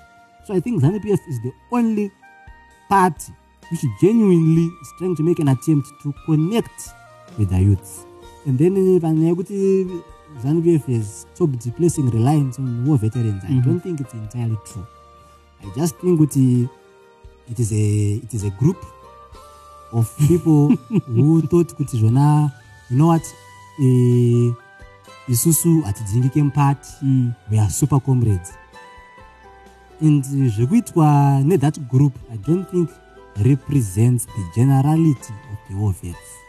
So 0.47 0.53
i 0.53 0.61
think 0.61 0.81
zanup 0.81 1.05
f 1.05 1.19
is 1.29 1.41
the 1.41 1.53
only 1.71 2.11
party 2.89 3.33
which 3.71 3.85
genuinely 4.01 4.65
is 4.65 4.89
trying 4.97 5.15
to 5.15 5.23
make 5.23 5.39
an 5.39 5.47
attempt 5.47 5.87
to 6.03 6.13
connect 6.25 6.81
with 7.37 7.49
the 7.49 7.61
youths. 7.61 8.05
And 8.47 8.57
then 8.57 8.99
panyaya 8.99 9.29
yekuti 9.29 9.87
ZANU-PF 10.43 10.85
has 10.95 11.25
stopped 11.33 11.69
placing 11.77 12.09
reliance 12.09 12.59
on 12.59 12.85
war 12.85 12.97
veterans. 12.97 13.43
I 13.43 13.53
don't 13.65 13.79
think 13.79 13.99
it's 14.01 14.13
entirely 14.13 14.57
true. 14.65 14.85
I 15.63 15.69
just 15.75 15.95
think 15.97 16.21
it 16.21 17.59
is 17.59 17.71
a 17.71 18.13
it 18.23 18.33
is 18.33 18.43
a 18.43 18.49
group 18.49 18.77
of 19.91 20.09
people 20.27 20.75
who 21.05 21.41
thought 21.41 21.73
kuti 21.75 21.97
zvona 21.97 22.51
you 22.89 22.97
know 22.97 23.07
what 23.07 23.23
eh, 23.79 24.53
isusu 25.27 25.81
hatidzingike 25.81 26.43
mupati 26.43 26.89
Mm. 27.01 27.31
we 27.51 27.59
are 27.59 27.69
super 27.69 27.99
comrades 28.01 28.53
and 30.01 30.25
zvekuitwa 30.25 31.41
nethat 31.43 31.79
group 31.79 32.13
i 32.33 32.37
don't 32.37 32.69
think 32.69 32.89
represents 33.43 34.25
the 34.27 34.43
generality 34.55 35.33
of 35.53 35.57
the 35.69 35.75
war 35.75 35.93
vets 36.03 36.40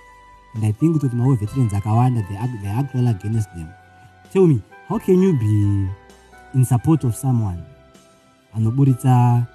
and 0.55 0.65
i 0.65 0.73
think 0.73 1.01
kuti 1.01 1.17
mawar 1.17 1.37
veterans 1.37 1.73
akawanda 1.75 2.23
they 2.29 2.37
are, 2.37 2.49
they 2.63 2.69
are 2.71 2.81
actually 2.81 3.09
against 3.09 3.51
them 3.55 3.69
tell 4.33 4.47
me 4.47 4.61
how 4.89 4.99
can 4.99 5.23
you 5.23 5.33
be 5.39 5.89
in 6.55 6.65
support 6.65 7.05
of 7.05 7.15
someone 7.17 7.63
anoburitsa 8.55 9.47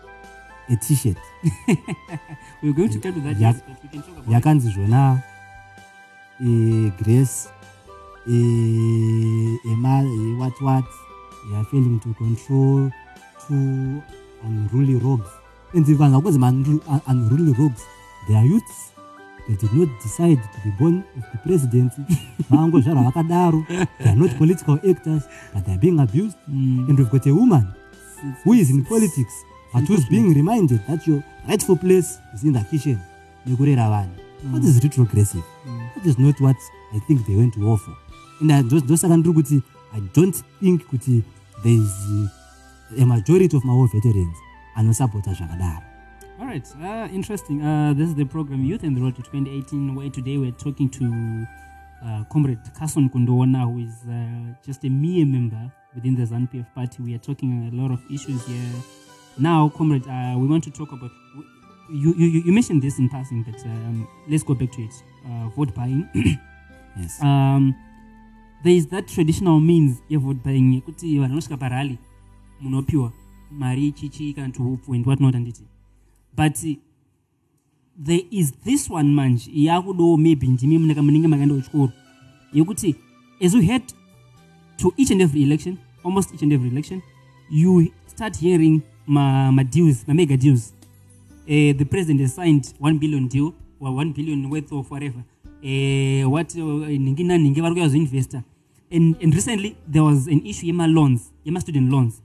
a 0.70 0.76
t-shirt? 0.76 1.16
We're 2.62 2.74
going 2.74 2.90
to 2.90 3.00
get 3.00 3.14
to 3.14 3.22
that, 3.22 3.38
Yeah. 3.40 3.54
yes, 3.54 3.62
but 3.66 3.78
we 3.84 3.88
can 3.90 4.02
talk 4.02 4.18
about 4.18 4.28
yakanzi 4.28 4.70
zvona 4.74 5.24
eh, 6.42 6.92
grace 7.02 7.48
eh, 8.28 9.72
ema 9.72 10.02
eh, 10.04 10.38
what 10.40 10.60
what? 10.62 10.86
They 11.50 11.56
are 11.56 11.64
failing 11.72 12.00
to 12.02 12.14
control 12.16 12.92
two 13.48 14.02
unruly 14.44 14.96
rogues 15.00 15.30
and 15.74 15.86
vanhu 15.86 16.20
vakunzi 16.20 16.40
ma-unru- 16.40 16.84
un- 16.90 17.02
unruly 17.08 17.54
rogues 17.54 17.84
they 18.28 18.36
are 18.36 18.46
youths 18.46 18.92
they 19.48 19.56
did 19.56 19.74
not 19.74 19.90
decide 20.04 20.40
to 20.54 20.60
be 20.64 20.72
born 20.80 21.04
of 21.18 21.24
the 21.32 21.38
presidency 21.46 22.02
vakadaro 22.50 23.60
they 24.00 24.10
are 24.10 24.16
not 24.16 24.32
political 24.38 24.76
actors 24.92 25.24
but 25.54 25.66
they 25.66 25.74
are 25.74 25.80
being 25.80 26.00
abused. 26.00 26.38
And 26.48 26.98
we've 26.98 27.10
got 27.10 27.26
a 27.28 27.34
woman 27.34 27.66
who 28.44 28.54
is 28.54 28.70
in 28.70 28.84
politics 28.86 29.34
but 29.74 29.84
who's 29.88 30.06
being 30.10 30.34
reminded 30.34 30.80
that 30.88 31.08
your 31.08 31.24
rightful 31.48 31.78
place 31.78 32.20
is 32.34 32.44
in 32.44 32.54
the 32.54 32.64
kitchen. 32.72 33.00
Vanhu 33.48 34.10
that 34.54 34.64
is 34.64 34.84
retrogressive. 34.84 35.44
That 35.96 36.06
is 36.06 36.18
not 36.20 36.40
what 36.42 36.56
i 36.96 37.00
think 37.08 37.26
they 37.28 37.36
went 37.36 37.54
to 37.56 37.60
war 37.68 37.78
for. 37.78 37.96
And 38.42 38.52
I- 38.52 38.60
i 39.98 40.00
don't 40.14 40.36
think 40.60 40.78
kuti 40.90 41.24
there 41.64 41.74
is 41.84 41.94
a 43.02 43.06
majority 43.06 43.56
of 43.58 43.64
my 43.66 43.74
war 43.74 43.88
veterans 43.88 44.38
anosapota 44.76 45.34
zvakadaro 45.34 45.87
All 46.40 46.46
right, 46.46 46.68
uh, 46.82 47.08
interesting. 47.12 47.64
Uh, 47.64 47.94
this 47.96 48.10
is 48.10 48.16
the 48.16 48.26
program 48.26 48.64
Youth 48.64 48.84
and 48.84 48.96
the 48.96 49.02
Road 49.02 49.16
to 49.16 49.24
2018, 49.24 49.96
where 49.96 50.10
today 50.10 50.38
we're 50.38 50.52
talking 50.52 50.88
to 50.90 51.48
uh, 52.06 52.24
Comrade 52.32 52.60
Kason 52.80 53.12
Kundona, 53.12 53.64
who 53.64 53.80
is 53.80 54.04
uh, 54.08 54.54
just 54.64 54.84
a 54.84 54.90
mere 54.90 55.26
member 55.26 55.72
within 55.96 56.16
the 56.16 56.24
ZANPF 56.24 56.74
party. 56.76 57.02
We 57.02 57.16
are 57.16 57.20
talking 57.20 57.72
a 57.74 57.76
lot 57.76 57.92
of 57.92 58.00
issues 58.12 58.46
here. 58.46 58.84
Now, 59.40 59.70
Comrade, 59.70 60.08
uh, 60.08 60.38
we 60.38 60.48
want 60.48 60.64
to 60.66 60.72
talk 60.72 60.92
about. 60.92 61.10
You, 61.92 62.14
you, 62.16 62.44
you 62.46 62.52
mentioned 62.52 62.84
this 62.84 63.00
in 63.00 63.10
passing, 63.10 63.42
but 63.42 63.60
um, 63.66 64.08
let's 64.30 64.44
go 64.44 64.54
back 64.54 64.72
to 64.74 64.82
it. 64.84 64.94
Uh, 65.26 65.50
vote 65.50 65.74
buying. 65.74 66.08
yes 67.00 67.22
um, 67.22 67.76
there 68.64 68.74
is 68.74 68.88
that 68.88 69.08
traditional 69.08 69.60
means 69.60 70.02
yevote 70.10 70.44
buying 70.44 70.74
yekuti 70.74 71.20
vanhu 71.20 71.28
vanosvika 71.28 71.58
parally 71.58 71.98
munopiwa 72.62 73.12
mari 73.52 73.92
chichi 73.92 74.34
kana 74.34 74.50
tuupfu 74.50 74.94
and 74.94 75.08
what 75.08 75.20
not 75.20 75.34
handiti 75.34 75.64
but 76.38 76.64
uh, 76.64 76.76
there 77.98 78.22
is 78.32 78.54
this 78.64 78.90
one 78.90 79.10
manje 79.12 79.52
yakudowo 79.54 80.18
maybe 80.18 80.48
ndimi 80.48 80.78
munenge 80.78 81.02
munenge 81.02 81.28
makaenda 81.28 81.56
kuchikoro 81.56 81.92
yekuti 82.54 82.96
as 83.42 83.54
we 83.54 83.62
head 83.66 83.84
to 84.78 84.94
each 84.98 85.12
and 85.12 85.22
every 85.22 85.44
election 85.44 85.78
almost 86.04 86.34
each 86.34 86.44
and 86.44 86.54
every 86.54 86.70
election 86.70 87.02
you 87.50 87.92
start 88.08 88.38
hearing 88.38 88.82
ma, 89.08 89.52
ma 89.52 89.64
mega 90.08 90.38
deals 90.38 90.74
uh, 91.48 91.78
the 91.78 91.86
president 91.86 92.22
has 92.22 92.36
signed 92.36 92.74
one 92.80 93.00
billion 93.00 93.28
deal 93.28 93.54
or 93.80 93.96
one 93.96 94.14
billion 94.14 94.50
worth 94.50 94.72
of 94.72 94.92
whatever 94.92 95.24
uh, 95.64 96.30
what 96.30 96.56
uh, 96.56 96.88
ningi 96.88 97.24
naningi 97.24 97.62
vari 97.62 97.76
kuyazoinvesta 97.76 98.44
and, 98.92 99.16
and 99.24 99.34
recently 99.34 99.76
there 99.92 100.04
was 100.04 100.28
an 100.28 100.46
issue 100.46 100.68
yema 100.68 100.88
loans 100.88 101.34
yema 101.46 101.62
student 101.62 101.92
loans 101.92 102.22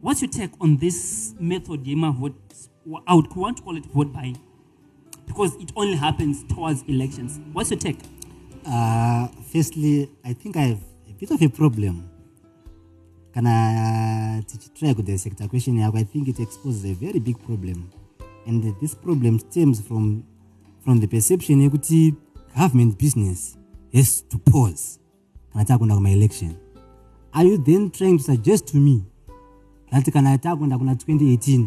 what's 0.00 0.22
your 0.22 0.30
take 0.30 0.50
on 0.60 0.78
this 0.78 1.34
method 1.40 1.84
yema 1.86 2.12
vote 2.12 2.34
i 3.06 3.14
would 3.14 3.34
want 3.36 3.56
to 3.56 3.62
call 3.62 3.76
it 3.76 3.86
vote 3.86 4.12
buying 4.12 4.38
because 5.26 5.54
it 5.60 5.72
only 5.76 5.96
happens 5.96 6.44
towards 6.44 6.82
elections 6.88 7.40
what's 7.52 7.70
your 7.70 7.80
take 7.80 7.98
Uh, 8.68 9.28
firstly, 9.50 10.10
I 10.22 10.34
think 10.34 10.56
I 10.56 10.62
have 10.62 10.80
a 11.08 11.12
bit 11.12 11.30
of 11.30 11.40
a 11.40 11.48
problem. 11.48 12.10
Kana 13.32 14.42
tichitry 14.46 14.94
kudissect 14.94 15.40
a 15.40 15.48
question 15.48 15.80
I 15.80 16.02
think 16.04 16.28
it 16.28 16.38
exposes 16.38 16.84
a 16.84 16.92
very 16.92 17.18
big 17.18 17.38
problem. 17.46 17.90
And 18.46 18.74
this 18.80 18.94
problem 18.94 19.38
stems 19.38 19.80
from 19.80 20.24
from 20.84 21.00
the 21.00 21.06
perception 21.06 21.60
yekuti 21.60 22.14
government 22.54 22.98
business 22.98 23.56
has 23.94 24.20
to 24.28 24.38
pause 24.38 24.98
kana 25.52 25.64
takuenda 25.64 25.94
kuma-election. 25.94 26.56
Are 27.32 27.44
you 27.44 27.56
then 27.56 27.90
trying 27.90 28.18
to 28.18 28.24
suggest 28.24 28.66
to 28.68 28.76
me 28.76 29.04
that 29.90 30.10
kana 30.12 30.38
takuenda 30.38 30.78
kuna 30.78 30.92
2018 30.94 31.64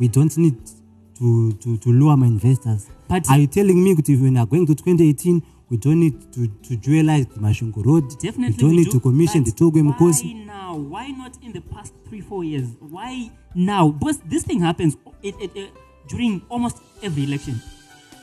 we 0.00 0.08
don't 0.08 0.36
need 0.36 0.54
to, 1.18 1.52
to, 1.52 1.76
to 1.76 1.92
lure 1.92 2.16
my 2.16 2.26
investors 2.28 2.88
But- 3.08 3.28
are 3.30 3.40
you 3.40 3.46
telling 3.46 3.74
me 3.84 3.94
kuti 3.94 4.16
when 4.16 4.36
are 4.36 4.46
going 4.46 4.66
to 4.66 4.72
2018 4.74 5.40
we 5.70 5.76
don't 5.76 5.98
need 6.00 6.14
to, 6.32 6.46
to 6.46 6.74
jewelize 6.76 7.24
the 7.34 7.40
mashungo 7.40 7.82
road 7.84 8.04
Definitely, 8.22 8.54
we 8.56 8.60
don't 8.60 8.70
we 8.70 8.76
need 8.76 8.84
do. 8.86 8.90
to 8.92 9.00
commission 9.00 9.44
the 9.44 9.50
togwe 9.52 9.82
Why 9.82 9.88
mukosi 9.92 10.34
now? 10.46 10.76
Why 10.90 11.10
not 11.12 11.36
in 11.42 11.52
the 11.52 11.60
past 11.60 11.92
three, 12.08 12.20
four 12.20 12.44
years? 12.44 12.68
Why 12.90 13.30
now? 13.54 13.88
Because 13.92 14.18
this 14.28 14.42
thing 14.44 14.60
happens 14.60 14.96
it, 15.22 15.34
it, 15.40 15.50
uh, 15.56 15.66
during 16.08 16.42
almost 16.48 16.76
every 17.02 17.22
election. 17.24 17.60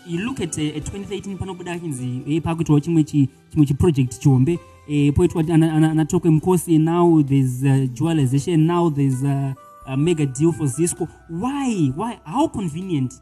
You 0.06 0.20
look 0.26 0.42
at 0.42 0.58
uh, 0.58 0.62
2013 0.63 1.38
panobuda 1.38 1.80
kinzi 1.80 2.22
eh, 2.28 2.42
pakuitwa 2.42 2.82
chimwe 2.82 3.04
chi- 3.04 3.30
chimwe 3.50 3.66
chiproject 3.66 4.20
chihombe 4.20 4.60
ana- 4.89 5.73
ana- 5.73 5.91
anatokwe 5.91 6.30
mukosi 6.32 6.78
now 6.80 7.21
there's 7.23 7.63
uh, 7.63 7.88
dualization 7.93 8.60
now 8.67 8.89
there's 8.89 9.23
uh, 9.23 9.54
a 9.86 9.97
mega 9.97 10.26
deal 10.26 10.52
for 10.52 10.67
cisco 10.69 11.08
why? 11.30 11.91
Why? 11.95 12.19
How 12.26 12.47
convenient. 12.47 13.13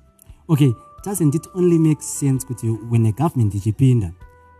Okay 0.49 0.73
doesn't 1.03 1.35
it 1.35 1.47
only 1.53 1.77
make 1.77 2.01
sense 2.01 2.45
kuti 2.45 2.67
when 2.89 3.05
a 3.05 3.11
government 3.11 3.53
is 3.55 3.63
Jipinda? 3.65 4.11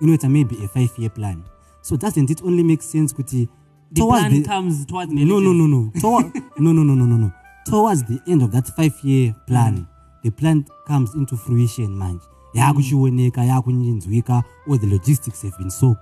You 0.02 0.08
know, 0.08 0.14
ichipinda 0.14 0.28
inoita 0.28 0.30
maybe 0.30 0.56
a 0.64 0.68
five 0.68 0.92
year 0.98 1.10
plan. 1.10 1.44
So 1.82 1.98
doesn't 1.98 2.30
it 2.30 2.42
only 2.44 2.64
make 2.64 2.82
sense 2.84 3.14
kuti 3.14 3.48
the 3.92 4.02
towards 4.02 4.20
plan 4.22 4.32
the- 4.34 4.44
comes 4.44 4.86
towards 4.86 5.12
the 5.14 5.26
no 5.26 5.40
no 5.40 5.54
no 5.54 5.68
no. 5.68 5.92
Toward, 6.02 6.34
no 6.60 6.72
no 6.74 6.84
no 6.84 6.96
no 6.96 7.06
no 7.06 7.18
no. 7.18 7.32
Towards 7.66 8.04
the 8.04 8.20
end 8.28 8.42
of 8.44 8.52
that 8.52 8.68
five 8.76 8.94
year 9.04 9.36
plan 9.48 9.88
the 10.24 10.32
plan 10.32 10.66
comes 10.88 11.16
into 11.16 11.36
fruition 11.38 11.96
manje. 11.96 12.22
Yakuchioneka 12.54 13.44
yakunyinzwika 13.46 14.44
all 14.68 14.78
the 14.78 14.88
logistics 14.88 15.42
have 15.42 15.58
been 15.58 15.70
so 15.72 15.96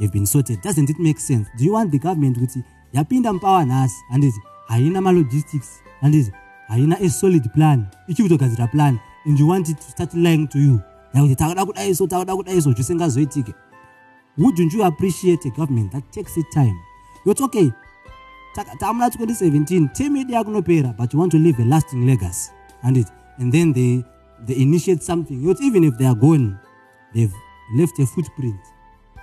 have 0.00 0.12
been 0.12 0.26
sorted. 0.26 0.60
Doesn't 0.62 0.90
it 0.90 0.98
make 0.98 1.18
sense? 1.18 1.48
Do 1.56 1.64
you 1.64 1.72
want 1.72 1.90
the 1.92 1.98
government 1.98 2.38
kuti 2.38 2.64
yapinda 2.92 3.32
mupawa 3.32 3.64
nhasi 3.64 3.96
handiti 4.10 4.40
haina 4.68 5.00
malogistics 5.00 5.82
handiti 6.00 6.32
haina 6.68 6.96
a 7.00 7.08
solid 7.08 7.52
plan. 7.54 7.86
Ichikutogadzira 8.08 8.70
plan. 8.70 9.00
And 9.26 9.38
you 9.38 9.46
want 9.46 9.68
it 9.68 9.76
to 9.76 9.90
start 9.90 10.14
lying 10.14 10.48
to 10.48 10.58
you. 10.58 10.80
Yakuti 11.14 11.36
takada 11.36 11.64
kudai 11.64 11.94
so 11.96 12.06
takada 12.06 12.34
kudai 12.34 12.60
so 12.62 13.54
wouldn't 14.36 14.72
you 14.72 14.82
appreciate 14.82 15.44
a 15.44 15.50
government 15.50 15.92
that 15.92 16.10
takes 16.12 16.36
its 16.36 16.52
time? 16.52 16.80
Yoti 17.24 17.42
okay 17.44 17.72
tamuna 18.80 19.10
2017 19.10 19.88
term 19.94 20.16
yedu 20.16 20.32
yakunopera 20.32 20.96
but 20.96 21.12
you 21.12 21.18
want 21.18 21.30
to 21.30 21.38
leave 21.38 21.58
a 21.60 21.64
lasting 21.64 22.06
legacy. 22.06 22.50
And 22.82 22.96
it 22.96 23.06
and 23.38 23.52
then 23.52 23.72
they 23.72 24.04
they 24.46 24.60
initiate 24.60 25.02
something. 25.02 25.40
Even 25.62 25.84
if 25.84 25.96
they 25.98 26.06
are 26.06 26.14
gone 26.16 26.58
they've 27.14 27.34
left 27.76 27.98
a 28.00 28.06
footprint 28.06 28.73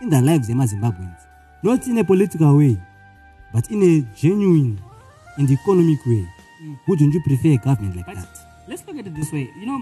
in 0.01 0.09
the 0.09 0.21
lives 0.21 0.49
yemazimbabweans 0.49 1.19
not 1.63 1.85
in 1.87 1.97
a 1.99 2.03
political 2.03 2.57
way 2.57 2.77
but 3.53 3.69
in 3.69 3.81
a 3.83 4.01
genuine 4.15 4.79
and 5.37 5.49
economic 5.49 5.99
way. 6.05 6.27
Wouldn't 6.87 7.13
you 7.13 7.21
prefer 7.23 7.49
a 7.49 7.57
government 7.57 7.95
like 7.97 8.05
But 8.05 8.15
that? 8.15 8.37
let's 8.67 8.85
look 8.87 8.97
at 8.97 9.07
it 9.07 9.15
this 9.15 9.31
way. 9.33 9.49
You 9.59 9.65
know, 9.65 9.81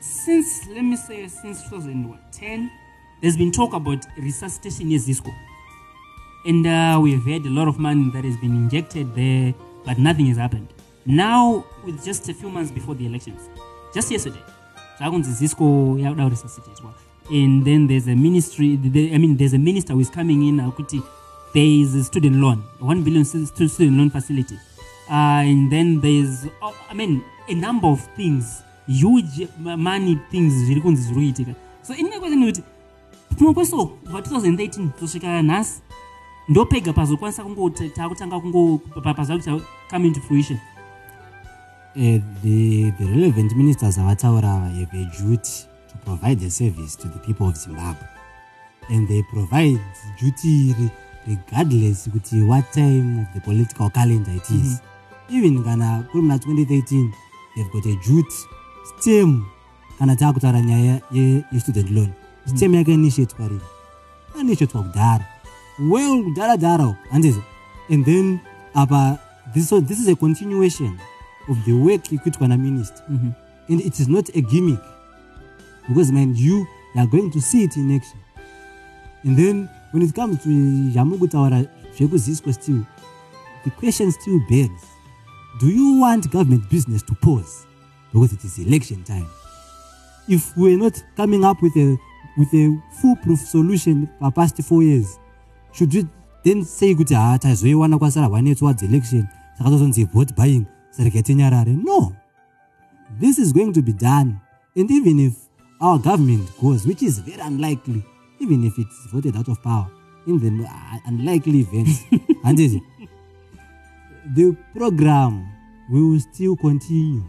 since 0.00 0.66
let 0.68 0.82
me 0.82 0.96
say 0.96 1.28
since 1.28 1.62
2010, 1.68 2.70
there's 3.20 3.36
been 3.36 3.52
talk 3.52 3.72
about 3.72 4.04
resuscitation 4.18 4.90
in 4.90 4.98
Zisco, 4.98 5.32
and 6.46 6.66
uh, 6.66 6.98
we've 7.00 7.24
had 7.24 7.42
a 7.46 7.50
lot 7.50 7.68
of 7.68 7.78
money 7.78 8.10
that 8.14 8.24
has 8.24 8.36
been 8.38 8.54
injected 8.54 9.14
there, 9.14 9.54
but 9.84 9.98
nothing 9.98 10.26
has 10.26 10.36
happened. 10.38 10.68
Now, 11.06 11.64
with 11.84 12.04
just 12.04 12.28
a 12.28 12.34
few 12.34 12.50
months 12.50 12.70
before 12.72 12.94
the 12.94 13.06
elections, 13.06 13.48
just 13.94 14.10
yesterday, 14.10 14.42
Dragon's 14.98 15.28
Zisco 15.40 15.96
yakuda 16.00 16.30
resuscitate 16.30 16.82
and 17.30 17.64
then 17.64 17.86
there's 17.86 18.06
a 18.08 18.14
ministry. 18.14 18.76
The, 18.76 19.14
I 19.14 19.18
mean, 19.18 19.36
there's 19.36 19.54
a 19.54 19.58
minister 19.58 19.92
who 19.94 20.00
is 20.00 20.10
coming 20.10 20.46
in. 20.48 20.58
Akuti, 20.60 21.02
there 21.54 21.64
is 21.64 21.94
a 21.94 22.04
student 22.04 22.36
loan, 22.36 22.62
one 22.80 23.02
billion 23.02 23.24
stu- 23.24 23.46
stu- 23.46 23.68
student 23.68 23.96
loan 23.98 24.10
facility, 24.10 24.56
uh, 25.10 25.42
and 25.44 25.70
then 25.70 26.00
there's, 26.00 26.46
oh, 26.62 26.74
I 26.90 26.94
mean, 26.94 27.22
a 27.48 27.54
number 27.54 27.88
of 27.88 28.00
things, 28.16 28.62
huge 28.86 29.48
money 29.58 30.18
things 30.30 30.52
zviri 30.52 30.80
kunzi 30.80 31.02
zviri 31.02 31.32
kuitika. 31.32 31.54
So 31.82 31.94
in 31.94 32.08
my 32.10 32.18
question 32.18 32.44
kuti 32.44 32.62
tinokweso 33.38 33.86
kubva 33.86 34.20
2013 34.20 34.88
kusvika 34.88 35.42
nhasi 35.42 35.82
ndopega 36.48 36.92
pazokwanisa 36.92 37.44
kungoti 37.44 37.88
takutanga 37.88 38.40
kungo 38.40 38.78
pa- 39.02 39.14
pazakuti 39.14 39.50
come 39.90 40.06
into 40.06 40.20
fruition. 40.20 40.58
uh, 41.96 42.18
the, 42.42 42.90
the 42.98 43.04
relevant 43.06 43.52
ministers 43.56 43.98
avataura 43.98 44.54
ava 44.54 45.04
to 45.18 45.66
provide 46.04 46.42
a 46.42 46.50
service 46.50 46.96
to 46.96 47.08
the 47.08 47.18
people 47.18 47.48
of 47.48 47.56
zimbabwe. 47.56 48.06
And 48.90 49.08
they 49.08 49.22
provide 49.32 49.80
duty 50.20 50.74
regardless 51.26 52.08
kuti 52.08 52.46
what 52.46 52.70
time 52.72 53.20
of 53.20 53.26
the 53.34 53.40
political 53.40 53.90
calendar 53.90 54.30
it 54.32 54.50
is. 54.50 54.80
Mm-hmm. 54.80 55.36
Even 55.36 55.64
kana 55.64 56.04
kuri 56.12 56.22
muna 56.22 56.38
2013 56.38 57.12
they've 57.56 57.70
got 57.72 57.86
a 57.86 57.96
duty 58.04 58.36
stem 58.98 59.46
kana 59.98 60.16
taakutaura 60.16 60.60
nyaya 60.60 61.00
ye- 61.10 61.44
yestudent 61.52 61.90
loan. 61.90 62.06
Mm-hmm. 62.08 62.56
Stem 62.56 62.74
yakainitiatwa 62.74 63.48
rini 63.48 63.60
yainitiatwa 64.36 64.82
kudhara. 64.82 65.24
Well 65.78 66.24
kudhara 66.24 66.56
dhara 66.56 66.86
uku 66.86 67.08
handizi 67.10 67.42
and 67.90 68.04
then 68.04 68.40
apa 68.74 69.18
this, 69.54 69.68
so 69.68 69.80
this 69.80 70.00
is 70.00 70.08
a 70.08 70.14
continuation 70.16 70.98
of 71.48 71.56
the 71.64 71.72
work 71.72 72.12
ikuitwa 72.12 72.48
naminister 72.48 73.02
mm-hmm. 73.10 73.30
and 73.72 73.80
it 73.80 73.98
is 74.00 74.08
not 74.08 74.28
a 74.36 74.40
gimmick 74.40 74.80
because 75.88 76.12
man 76.12 76.34
you 76.34 76.66
are 76.96 77.06
going 77.06 77.30
to 77.30 77.40
see 77.40 77.64
it 77.64 77.76
in 77.76 77.94
action. 77.94 78.20
And 79.24 79.36
then 79.36 79.68
when 79.92 80.02
it 80.02 80.14
comes 80.14 80.42
to 80.42 80.48
zvamukutaura 80.48 81.66
zvekuziswa 81.96 82.54
still 82.54 82.86
the 83.64 83.70
question 83.70 84.12
still 84.12 84.40
begs 84.48 84.86
do 85.60 85.68
you 85.68 86.00
want 86.00 86.30
government 86.30 86.68
business 86.68 87.02
to 87.02 87.14
pause? 87.14 87.66
Because 88.12 88.32
it 88.32 88.44
is 88.44 88.58
election 88.58 89.04
time. 89.04 89.28
If 90.28 90.56
we're 90.56 90.76
not 90.76 91.02
coming 91.16 91.44
up 91.44 91.62
with 91.62 91.76
a 91.76 91.96
with 92.36 92.52
a 92.54 92.76
foolproof 93.00 93.38
solution 93.38 94.10
for 94.18 94.32
past 94.32 94.60
four 94.62 94.82
years 94.82 95.18
should 95.72 95.92
we 95.92 96.06
then 96.44 96.64
say 96.64 96.94
kuti 96.94 97.14
ha 97.14 97.38
tazoiwana 97.38 97.98
kwasara 97.98 98.30
one 98.30 98.54
towards 98.54 98.82
election 98.82 99.28
saka 99.58 99.70
tozonzi 99.70 100.04
vote 100.04 100.34
buying 100.36 100.66
tinyarare? 100.96 101.74
No. 101.74 102.14
This 103.18 103.38
is 103.38 103.52
going 103.52 103.72
to 103.72 103.82
be 103.82 103.92
done. 103.92 104.40
And 104.76 104.90
even 104.90 105.18
if 105.20 105.34
our 105.84 105.98
government 105.98 106.48
goes 106.60 106.86
which 106.86 107.02
is 107.02 107.18
very 107.18 107.40
unlikely 107.42 108.02
even 108.40 108.64
if 108.64 108.78
it's 108.78 109.06
voted 109.12 109.36
out 109.36 109.48
of 109.48 109.62
power 109.62 109.90
in 110.26 110.38
the 110.38 110.64
uh, 110.64 110.98
unlikely 111.06 111.60
events 111.60 112.04
handiti 112.44 112.82
the 114.34 114.56
program 114.74 115.46
will 115.90 116.20
still 116.20 116.56
continue 116.56 117.22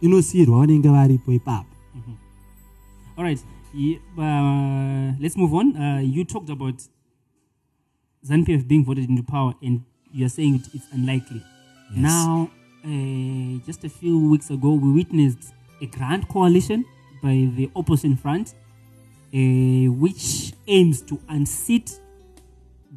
inosiyirwa 0.00 0.60
vanenge 0.60 0.88
varipo 0.88 1.32
ipapo 1.32 1.74
All 3.18 3.24
right, 3.24 3.40
uh, 4.16 5.12
let's 5.18 5.36
move 5.36 5.52
on. 5.52 5.76
Uh, 5.76 5.98
you 5.98 6.24
talked 6.24 6.50
about 6.50 6.74
ZANPF 8.24 8.68
being 8.68 8.84
voted 8.84 9.08
into 9.08 9.24
power, 9.24 9.54
and 9.60 9.80
you're 10.12 10.28
saying 10.28 10.54
it, 10.54 10.68
it's 10.72 10.86
unlikely. 10.92 11.42
Yes. 11.90 11.98
Now, 11.98 12.48
uh, 12.84 13.66
just 13.66 13.82
a 13.82 13.88
few 13.88 14.30
weeks 14.30 14.50
ago, 14.50 14.74
we 14.74 14.92
witnessed 14.92 15.52
a 15.82 15.86
grand 15.86 16.28
coalition 16.28 16.84
by 17.22 17.48
the 17.56 17.70
opposition 17.76 18.16
front, 18.16 18.54
uh, 19.34 19.92
which 19.92 20.52
aims 20.66 21.02
to 21.02 21.20
unseat 21.28 21.98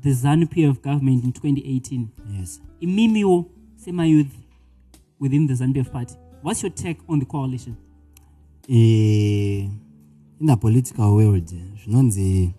the 0.02 0.12
ZANPF 0.12 0.82
government 0.82 1.24
in 1.24 1.32
2018. 1.32 2.12
yes 2.30 2.62
Imimio 2.82 3.48
Sema 3.76 4.06
Youth 4.06 4.36
within 5.20 5.46
the 5.48 5.54
ZANPF 5.54 5.92
party. 5.92 6.16
What's 6.42 6.64
your 6.64 6.72
take 6.72 7.00
on 7.08 7.20
the 7.20 7.26
coalition? 7.26 7.78
Eh, 8.70 9.68
in 10.42 10.48
the 10.48 10.56
political 10.58 11.16
world 11.16 11.48
zvinonzi 11.48 12.54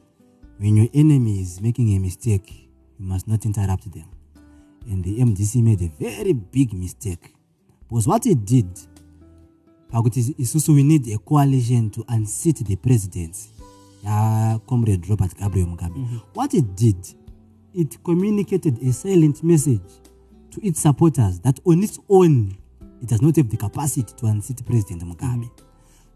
when 0.59 0.77
your 0.77 0.88
enemy 0.94 1.40
is 1.40 1.61
making 1.61 1.96
a 1.96 1.98
mistake 1.98 2.68
you 2.98 3.07
must 3.07 3.27
not 3.27 3.44
interrupt 3.44 3.90
them 3.92 4.07
and 4.90 5.05
the 5.05 5.18
mdc 5.20 5.62
made 5.62 5.83
a 5.83 5.90
very 5.98 6.33
big 6.33 6.72
mistake 6.75 7.35
because 7.88 8.07
what 8.09 8.25
it 8.27 8.44
did 8.44 8.66
pakuti 9.92 10.35
isusu 10.38 10.72
we 10.74 10.83
need 10.83 11.09
a 11.14 11.18
coalition 11.18 11.90
to 11.90 12.05
unseat 12.09 12.64
the 12.64 12.76
presidency 12.76 13.48
yacomrade 14.05 15.09
robert 15.09 15.35
gabriel 15.38 15.68
mugabe. 15.68 15.98
Mhm. 16.00 16.20
What 16.35 16.55
it 16.55 16.64
did 16.76 16.96
it 17.74 17.98
communicated 18.02 18.78
a 18.88 18.92
silent 18.92 19.42
message 19.42 19.90
to 20.50 20.61
its 20.66 20.81
supporters 20.83 21.40
that 21.40 21.61
on 21.64 21.83
its 21.83 22.00
own 22.09 22.52
it 23.02 23.09
does 23.09 23.22
not 23.22 23.37
have 23.37 23.48
the 23.48 23.57
capacity 23.57 24.12
to 24.16 24.26
unseat 24.26 24.62
president 24.64 25.02
mugabe. 25.02 25.44
Mhm. 25.44 25.50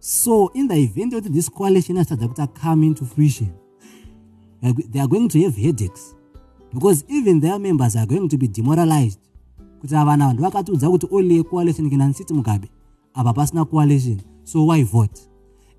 So 0.01 0.51
in 0.55 0.69
the 0.69 0.75
event 0.75 1.13
that 1.13 1.33
this 1.33 1.49
coalition 1.51 1.97
has 1.97 2.07
to 2.09 2.17
come 2.63 2.87
into 2.87 3.05
fruition 3.05 3.51
they 4.61 4.69
are 4.71 4.73
go- 4.75 4.89
they 4.91 5.01
are 5.01 5.09
going 5.09 5.29
to 5.29 5.41
have 5.43 5.57
headaches. 5.57 6.15
Because 6.75 7.05
even 7.09 7.41
their 7.41 7.59
members 7.59 7.97
are 7.97 8.07
going 8.07 8.29
to 8.29 8.37
be 8.39 8.49
demoralized. 8.49 9.19
Kuti 9.81 9.95
ava 9.95 10.17
vanhu 10.17 10.41
vakatiudza 10.43 10.89
kuti 10.91 11.07
only 11.11 11.39
a 11.39 11.45
coalition 11.45 11.91
can 11.91 12.01
unseat 12.01 12.31
mugabe 12.31 12.69
apa 13.17 13.33
pasina 13.33 13.65
coalition 13.65 14.21
so 14.45 14.65
why 14.65 14.85
vote? 14.85 15.21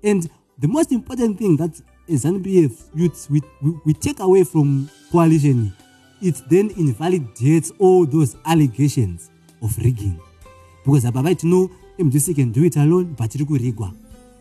And 0.04 0.28
the 0.58 0.68
most 0.68 0.92
important 0.92 1.38
thing 1.38 1.56
that 1.56 1.80
as 2.08 2.24
npf 2.24 2.72
youths 2.94 3.30
we, 3.30 3.40
we, 3.62 3.72
we 3.86 3.92
take 3.94 4.20
away 4.20 4.44
from 4.44 4.90
coalition 5.12 5.72
it 6.20 6.34
then 6.50 6.70
invalidates 6.76 7.72
all 7.78 8.04
those 8.04 8.36
allegations 8.44 9.30
of 9.62 9.76
rigging. 9.78 10.18
Because 10.84 11.04
apa 11.04 11.22
vaiti 11.22 11.44
no 11.44 11.70
mdc 11.98 12.34
can 12.34 12.52
do 12.52 12.64
it 12.64 12.76
alone 12.76 13.14
but 13.16 13.34
iri 13.34 13.44
kurigwa 13.44 13.92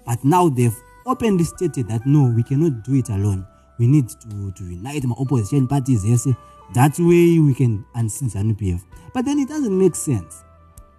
but 0.05 0.23
now 0.23 0.49
they've 0.49 0.75
openly 1.05 1.43
stated 1.43 1.87
that 1.87 2.05
no 2.05 2.33
we 2.35 2.43
cannot 2.43 2.83
do 2.83 2.95
it 2.95 3.09
alone. 3.09 3.45
We 3.79 3.85
need 3.87 4.09
to, 4.09 4.51
to 4.51 4.63
unite 4.63 5.05
ma-opposition 5.05 5.67
parties 5.67 6.03
ese 6.03 6.35
that 6.73 6.97
way 6.99 7.39
we 7.39 7.53
can 7.53 7.85
unseat 7.95 8.31
zanupf 8.33 8.81
but 9.13 9.25
then 9.25 9.39
it 9.39 9.47
doesn't 9.47 9.77
make 9.77 9.95
sense. 9.95 10.43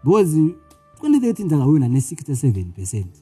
Because 0.04 0.36
2013 1.00 1.48
takawina 1.48 1.88
ne-67 1.88 2.72
percent. 2.72 3.14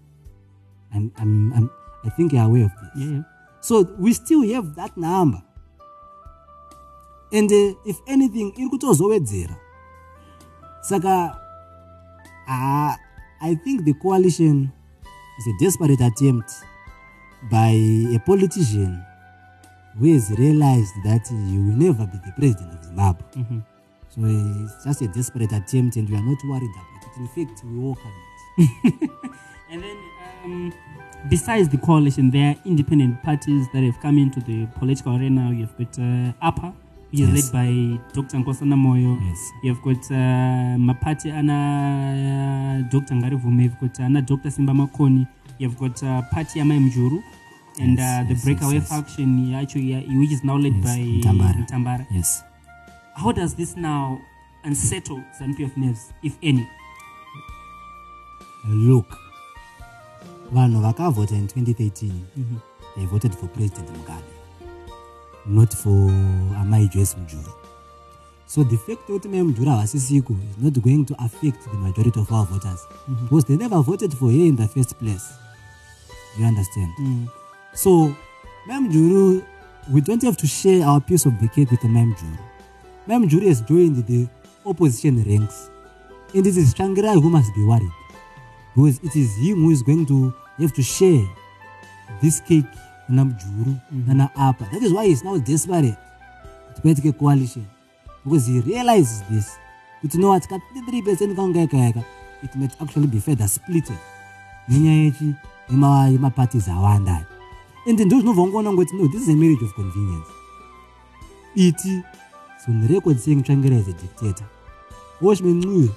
I'm, 0.94 1.10
I'm, 1.18 1.52
I'm, 1.52 1.70
i 2.04 2.10
think 2.10 2.32
you're 2.32 2.42
aware 2.42 2.64
of 2.64 2.70
this. 2.72 2.90
Yeah, 3.04 3.10
yeah. 3.16 3.22
so 3.60 3.82
we 3.98 4.12
still 4.12 4.42
have 4.54 4.74
that 4.76 4.96
number. 4.96 5.42
And 7.32 7.50
uh, 7.50 7.74
if 7.84 7.96
anything 8.06 8.52
iri 8.56 8.68
kutozowedzera 8.70 9.56
saka 10.82 11.34
uh, 12.48 12.94
i 13.42 13.54
think 13.64 13.84
the 13.84 13.94
coalition 13.94 14.70
is 15.38 15.46
a 15.46 15.54
desperate 15.58 16.00
attempt 16.00 16.50
by 17.50 17.72
a 18.14 18.18
politician 18.26 19.02
who 19.98 20.12
has 20.14 20.30
realized 20.38 20.94
that 21.04 21.26
he 21.28 21.58
will 21.58 21.76
never 21.76 22.06
be 22.06 22.18
the 22.24 22.32
president 22.36 22.72
of 22.74 22.84
zimbabwe. 22.84 23.24
So 24.08 24.20
it's 24.24 24.84
just 24.84 25.02
a 25.02 25.08
desperate 25.08 25.52
attempt 25.52 25.96
and 25.96 26.08
we 26.08 26.16
are 26.16 26.22
not 26.22 26.38
worried 26.44 26.70
about 26.70 26.86
it 26.94 26.95
in 27.18 27.28
fact 27.28 27.62
we 27.64 27.78
welcome 27.78 28.12
it 28.58 29.10
And 29.68 29.82
then, 29.82 29.96
um, 30.44 30.72
besides 31.28 31.68
the 31.68 31.76
coalition, 31.78 32.30
there 32.30 32.50
are 32.50 32.56
independent 32.64 33.20
parties 33.24 33.66
that 33.74 33.82
have 33.82 33.98
come 34.00 34.16
into 34.16 34.38
the 34.40 34.66
political 34.78 35.16
arena. 35.16 35.50
You've 35.52 35.76
got 35.76 35.98
uh, 35.98 36.32
APA, 36.40 36.72
which 37.10 37.20
is 37.20 37.28
Yes. 37.28 37.52
led 37.52 37.52
by 37.52 38.00
Dr. 38.14 38.36
Nkosana 38.38 38.76
Moyo. 38.76 39.18
yes 39.28 39.50
You've 39.64 39.82
got 39.82 39.96
uh, 40.08 40.78
Mapati 40.78 41.32
Ana 41.32 42.88
Dr. 42.92 43.14
Ngarivhume, 43.14 43.64
you've 43.64 43.80
got 43.80 43.98
Ana 44.00 44.22
Dr. 44.22 44.50
Simba 44.52 44.72
Makoni, 44.72 45.26
you've 45.58 45.76
got 45.76 46.00
uh, 46.04 46.22
Pati 46.32 46.60
Ama 46.60 46.74
Mujuru, 46.74 47.20
and 47.80 47.98
Yes, 47.98 48.20
uh, 48.20 48.22
the 48.28 48.34
yes, 48.34 48.44
breakaway 48.44 48.78
faction, 48.80 49.52
actually, 49.54 49.94
which 50.20 50.30
is 50.30 50.44
now 50.44 50.56
led 50.56 50.80
by. 50.80 50.96
Mutambara. 51.24 52.06
yes 52.12 52.44
How 53.16 53.32
does 53.32 53.54
this 53.56 53.76
now 53.76 54.20
unsettle 54.62 55.24
ZANPF 55.40 55.76
nerves, 55.76 56.12
if 56.22 56.36
any? 56.40 56.68
Look 58.68 59.06
vanhu 60.52 60.80
vakavhota 60.80 61.34
in 61.34 61.46
2013 61.46 62.12
Mhm. 62.36 62.56
they 62.96 63.06
voted 63.06 63.32
for 63.34 63.48
president 63.48 63.88
mugabe 63.90 64.30
not 65.46 65.74
for 65.76 66.10
amai 66.60 66.88
joice 66.88 67.16
mujuru 67.20 67.52
so 68.46 68.64
the 68.64 68.76
fact 68.76 69.06
kuti 69.06 69.28
mai 69.28 69.42
mujuru 69.42 69.70
havasisiko 69.70 70.32
is 70.32 70.58
not 70.64 70.78
going 70.78 71.04
to 71.04 71.14
affect 71.18 71.64
the 71.70 71.76
majority 71.76 72.20
of 72.20 72.32
our 72.32 72.46
voters 72.46 72.80
because 73.22 73.46
they 73.46 73.56
never 73.56 73.82
voted 73.82 74.14
for 74.14 74.30
her 74.32 74.46
in 74.46 74.56
the 74.56 74.68
first 74.68 74.94
place. 74.98 75.24
You 76.38 76.46
understand? 76.46 76.92
Mm. 76.98 77.26
so 77.74 78.12
mai 78.66 78.80
mujuru 78.80 79.42
we 79.92 80.00
don't 80.00 80.22
have 80.24 80.36
to 80.36 80.46
share 80.46 80.86
our 80.86 81.00
piece 81.00 81.28
of 81.28 81.34
the 81.40 81.48
cake 81.48 81.70
with 81.70 81.84
mai 81.84 82.04
mujuru 82.04 82.38
mai 83.06 83.18
mujuru 83.18 83.48
has 83.48 83.62
joined 83.62 84.06
the 84.06 84.26
opposition 84.64 85.24
ranks 85.24 85.70
and 86.34 86.46
it 86.46 86.56
is 86.56 86.74
Tsvangirai 86.74 87.14
who 87.22 87.30
must 87.30 87.54
be 87.54 87.62
worried 87.62 87.92
because 88.76 89.00
it 89.02 89.16
is 89.16 89.34
him 89.36 89.64
who 89.64 89.70
is 89.70 89.82
going 89.82 90.04
to 90.06 90.32
have 90.58 90.72
to 90.74 90.82
share 90.82 91.24
this 92.22 92.40
cake 92.40 92.66
nana 93.08 93.24
mujuru 93.24 93.80
nana 94.06 94.30
apa. 94.36 94.64
That 94.72 94.82
is 94.82 94.92
why 94.92 95.06
he's 95.06 95.24
now 95.24 95.38
desperate 95.38 95.96
to 96.74 96.82
paitike 96.82 97.18
coalition. 97.18 97.66
Because 98.24 98.46
he 98.46 98.60
realizes 98.60 99.22
this. 99.30 99.56
Kuti 100.02 100.18
no 100.18 100.28
what? 100.28 100.46
Ka 100.48 100.58
3 100.90 101.02
percent 101.02 101.36
kaunga 101.36 101.60
yaka 101.60 101.76
yaka 101.76 102.04
it 102.42 102.54
might 102.54 102.72
actually 102.80 103.06
be 103.06 103.18
further 103.18 103.44
splitted. 103.48 103.98
Nenyaya 104.68 105.04
yechi 105.10 105.34
yema- 105.70 106.10
yemaparties 106.12 106.68
awanda 106.68 107.26
and 107.86 108.00
ndo 108.00 108.16
zvinobva 108.20 108.42
ungoona 108.42 108.72
ngoti 108.72 108.96
no 108.96 109.06
this 109.08 109.22
is 109.22 109.28
a 109.28 109.36
marriage 109.36 109.62
of 109.64 109.72
convenience. 109.74 110.28
Iti 111.54 112.02
so 112.64 112.72
on 112.72 112.86
record 112.88 113.18
saying 113.20 113.42
Tsvangirai 113.42 113.78
is 113.80 113.88
a 113.88 113.92
dictator. 113.92 114.44
Watchman 115.20 115.62
Ncube 115.62 115.88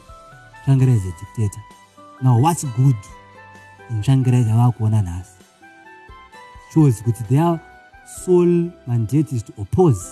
Tsvangirai 0.65 0.95
is 0.95 1.05
a 1.05 1.13
dictator 1.19 1.61
now 2.21 2.39
what's 2.39 2.63
good 2.77 2.95
in 3.89 4.01
Tsvangirai 4.01 4.43
yavakuona 4.43 5.01
nhasi 5.01 5.31
shows 6.73 7.01
kuti 7.03 7.23
their 7.29 7.59
sole 8.25 8.71
mandate 8.87 9.31
is 9.35 9.43
to 9.43 9.53
oppose 9.61 10.03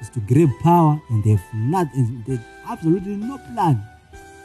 is 0.00 0.10
to 0.10 0.20
grab 0.20 0.50
power 0.62 0.98
and 1.10 1.24
they 1.24 1.30
have 1.30 1.44
not 1.54 1.88
they 2.26 2.36
have 2.36 2.44
absolutely 2.68 3.16
no 3.16 3.38
plan 3.38 3.76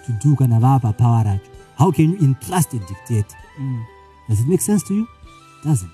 to 0.06 0.12
do 0.24 0.36
kana 0.36 0.60
vapa 0.60 0.94
power 0.94 1.24
racho 1.24 1.50
how 1.78 1.92
can 1.92 2.12
you 2.12 2.18
entrust 2.20 2.74
a 2.74 2.80
dictator 2.80 3.38
Mm. 3.60 3.84
does 4.30 4.40
it 4.42 4.48
make 4.48 4.62
sense 4.62 4.84
to 4.84 4.94
you 4.96 5.08
doesn't 5.64 5.92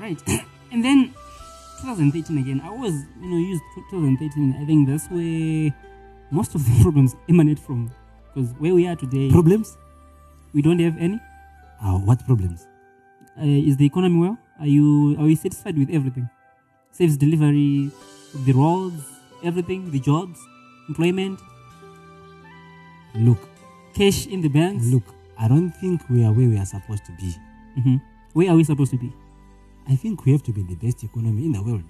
Right. 0.00 0.18
and 0.72 0.82
then 0.82 1.12
2013 1.82 2.38
again. 2.38 2.60
I 2.64 2.68
always, 2.68 2.94
you 3.20 3.28
know, 3.30 3.36
used 3.36 3.62
2013. 3.90 4.56
I 4.60 4.64
think 4.64 4.88
that's 4.88 5.08
where 5.08 5.74
most 6.30 6.54
of 6.54 6.64
the 6.64 6.72
problems 6.82 7.14
emanate 7.28 7.58
from. 7.58 7.90
Because 8.34 8.50
where 8.58 8.74
we 8.74 8.86
are 8.86 8.96
today, 8.96 9.30
problems 9.30 9.76
we 10.52 10.62
don't 10.62 10.78
have 10.80 10.96
any. 10.98 11.18
uh, 11.82 11.98
what 12.08 12.24
problems 12.26 12.66
Uh, 13.40 13.44
is 13.68 13.76
the 13.76 13.86
economy 13.86 14.18
well? 14.20 14.36
Are 14.60 14.66
you 14.66 15.16
are 15.18 15.28
you 15.28 15.36
satisfied 15.36 15.76
with 15.78 15.90
everything? 15.98 16.28
Service 16.92 17.16
delivery, 17.16 17.90
the 18.46 18.52
roads, 18.52 19.02
everything, 19.42 19.90
the 19.90 20.00
jobs, 20.00 20.38
employment, 20.88 21.38
look 23.14 23.38
cash 23.94 24.26
in 24.26 24.40
the 24.40 24.48
banks. 24.48 24.86
look 24.94 25.06
i 25.38 25.48
don't 25.48 25.72
think 25.82 26.00
we 26.10 26.22
are 26.24 26.32
where 26.32 26.48
we 26.48 26.56
are 26.62 26.66
supposed 26.66 27.04
to 27.08 27.12
be 27.20 27.30
hmm 27.82 27.96
Where 28.34 28.50
are 28.50 28.56
we 28.56 28.64
supposed 28.64 28.92
to 28.92 28.98
be? 28.98 29.10
i 29.88 29.96
think 29.96 30.24
we 30.24 30.32
have 30.32 30.42
to 30.48 30.52
be 30.52 30.62
the 30.62 30.76
best 30.84 31.02
economy 31.08 31.42
in 31.46 31.52
the 31.52 31.62
world 31.62 31.88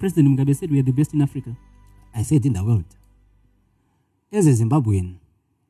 President 0.00 0.28
Mugabe 0.28 0.54
said 0.56 0.70
we 0.70 0.78
are 0.80 0.88
the 0.90 0.92
best 0.92 1.14
in 1.14 1.22
Africa. 1.22 1.56
I 2.14 2.22
said 2.22 2.44
in 2.44 2.52
the 2.52 2.62
world. 2.62 2.84
As 4.30 4.46
a 4.46 4.52
Zimbabwean, 4.52 5.06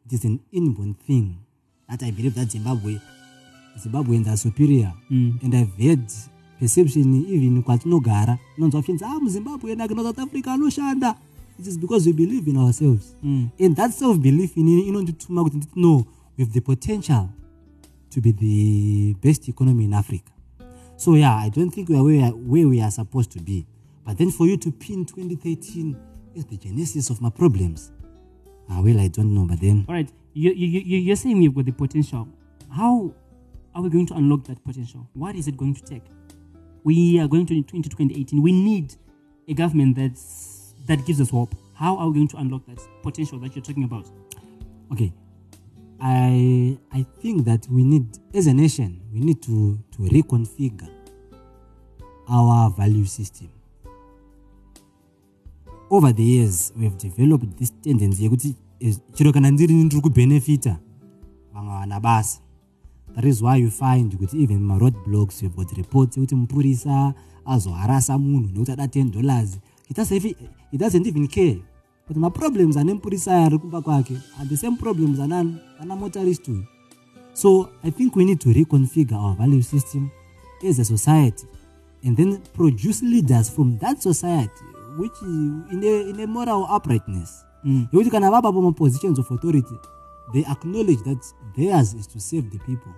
it 0.07 0.13
is 0.13 0.25
an 0.25 0.39
inborn 0.53 0.95
thing 1.07 1.35
that 1.89 2.03
I 2.03 2.11
believe 2.13 2.35
that 2.35 2.51
Zimbabwe, 2.51 2.99
Zimbabweans 3.79 4.27
are 4.29 4.37
superior. 4.37 4.93
Mm. 5.11 5.43
And 5.43 5.55
I've 5.55 5.75
heard 5.79 6.11
perception 6.61 7.27
even 7.29 7.63
kwatinogara 7.63 8.39
inonzwa 8.59 8.83
fichinzi 8.83 9.05
ah 9.05 9.21
muzimbabwe 9.21 9.75
nakina 9.75 10.03
south 10.03 10.19
africa 10.19 10.47
anoshanda 10.53 11.17
it 11.59 11.67
is 11.67 11.79
because 11.79 12.07
we 12.07 12.13
believe 12.13 12.51
in 12.51 12.57
ourselves 12.57 13.15
Mm. 13.23 13.49
and 13.61 13.77
that 13.77 13.93
self 13.93 14.19
belief 14.19 14.57
inini 14.57 14.83
inondituma 14.89 15.45
kuti 15.45 15.57
nditi 15.57 15.81
no 15.81 15.97
we 16.39 16.45
have 16.45 16.53
the 16.53 16.61
potential 16.61 17.29
to 18.11 18.21
be 18.21 18.33
the 18.33 19.15
best 19.23 19.49
economy 19.49 19.85
in 19.85 19.95
africa 19.95 20.31
so 20.97 21.17
yeah 21.17 21.37
i 21.43 21.51
don't 21.51 21.75
think 21.75 21.89
we 21.89 21.97
are 21.97 22.05
where, 22.05 22.19
we 22.19 22.25
are 22.25 22.37
where 22.49 22.67
we 22.69 22.83
are 22.83 22.91
supposed 22.91 23.31
to 23.33 23.41
be 23.41 23.67
but 24.07 24.17
then 24.17 24.31
for 24.31 24.49
you 24.49 24.57
to 24.57 24.71
pin 24.71 25.05
2013 25.05 25.95
is 26.35 26.47
the 26.47 26.57
genesis 26.57 27.11
of 27.11 27.21
my 27.21 27.31
problems 27.31 27.93
ah, 28.71 28.81
well 28.83 28.99
i 29.01 29.09
don't 29.09 29.35
know 29.35 29.47
but 29.47 29.61
then 29.61 29.85
All 29.89 29.95
right, 29.95 30.11
you, 30.35 30.53
you, 30.53 30.81
you, 30.81 30.99
you're 30.99 31.17
saying 31.17 31.39
we've 31.39 31.55
got 31.55 31.64
the 31.64 31.73
potential. 31.73 32.29
How 32.71 33.14
are 33.75 33.83
we 33.83 33.89
going 33.89 34.07
to 34.07 34.14
unlock 34.14 34.45
that 34.45 34.62
potential? 34.64 35.09
What 35.14 35.35
is 35.35 35.49
it 35.49 35.57
going 35.57 35.75
to 35.75 35.83
take? 35.83 36.03
We 36.85 37.19
are 37.21 37.29
going 37.29 37.47
to 37.47 37.55
into 37.55 37.89
2018. 37.89 38.43
We 38.43 38.53
need 38.53 38.95
a 39.49 39.55
government 39.55 39.97
that's, 39.97 40.75
that 40.87 41.05
gives 41.07 41.21
us 41.21 41.31
hope. 41.31 41.55
How 41.75 41.97
are 41.97 42.09
we 42.09 42.14
going 42.14 42.29
to 42.29 42.37
unlock 42.37 42.67
that 42.67 42.81
potential 43.03 43.39
that 43.41 43.55
you're 43.57 43.64
talking 43.64 43.85
about? 43.85 44.11
okay 44.93 45.12
i 46.01 46.77
i 46.93 47.05
think 47.21 47.45
that 47.45 47.67
we 47.71 47.85
need 47.85 48.07
as 48.35 48.47
a 48.47 48.55
nation 48.55 49.01
we 49.12 49.21
need 49.21 49.43
to 49.43 49.79
to 49.91 49.99
reconfigure 50.03 50.89
our 52.29 52.71
value 52.71 53.05
system 53.05 53.49
over 55.91 56.14
the 56.14 56.22
years 56.22 56.72
we 56.76 56.84
have 56.84 56.97
developed 56.97 57.59
this 57.59 57.72
tendency 57.82 58.22
yekuti 58.22 58.55
eh, 58.80 58.97
chiro 59.14 59.32
kana 59.32 59.51
ndirini 59.51 59.84
ndiri 59.84 60.03
kubhenefita 60.03 60.78
vamwe 61.55 61.72
vana 61.74 62.01
basa. 62.01 62.41
That 63.14 63.24
is 63.24 63.43
why 63.43 63.57
you 63.57 63.70
find 63.70 64.16
kuti 64.16 64.43
even 64.43 64.59
maroad 64.59 64.95
blocks 65.07 65.43
you've 65.43 65.57
got 65.57 65.72
reports 65.72 66.16
yekuti 66.16 66.34
mupurisa 66.34 67.14
azoharasa 67.45 68.18
munhu 68.18 68.49
nekuti 68.53 68.72
ada 68.72 68.84
10 68.87 69.11
dollars. 69.11 69.59
It 69.89 69.97
doesn't 70.78 71.07
even, 71.07 71.28
care. 71.28 71.59
Kuti 72.09 72.20
maproblems 72.20 72.76
ane 72.76 72.95
mupurisa 72.95 73.32
aya 73.32 73.47
ari 73.47 73.59
kumba 73.59 73.80
kwake 73.82 74.16
are 74.39 74.49
the 74.49 74.57
same 74.57 74.76
problems 74.76 75.20
anani 75.20 75.57
ana 75.80 75.97
motorist 75.97 76.49
uyu 76.49 76.64
so 77.32 77.68
i 77.82 77.91
think 77.91 78.16
we 78.16 78.24
need 78.24 78.39
to 78.39 78.53
reconfigure 78.53 79.18
our 79.18 79.37
value 79.37 79.62
system 79.62 80.09
as 80.68 80.78
a 80.78 80.84
society 80.84 81.47
and 82.05 82.16
then 82.16 82.39
produce 82.57 83.03
leaders 83.07 83.51
from 83.51 83.78
that 83.78 84.01
society 84.01 84.64
which 84.99 85.23
in 85.23 85.81
a, 85.85 86.11
in 86.11 86.21
a 86.21 86.27
moral 86.27 86.67
uprightness 86.71 87.43
Mm. 87.65 87.87
yekuti 87.93 88.11
kana 88.11 88.31
vapa 88.31 88.53
pamapositions 88.53 89.19
of 89.19 89.31
authority 89.31 89.75
they 90.33 90.45
acknowledge 90.45 91.03
that 91.05 91.25
theirs 91.57 91.95
is 91.95 92.07
to 92.09 92.21
save 92.21 92.51
the 92.51 92.59
people 92.59 92.93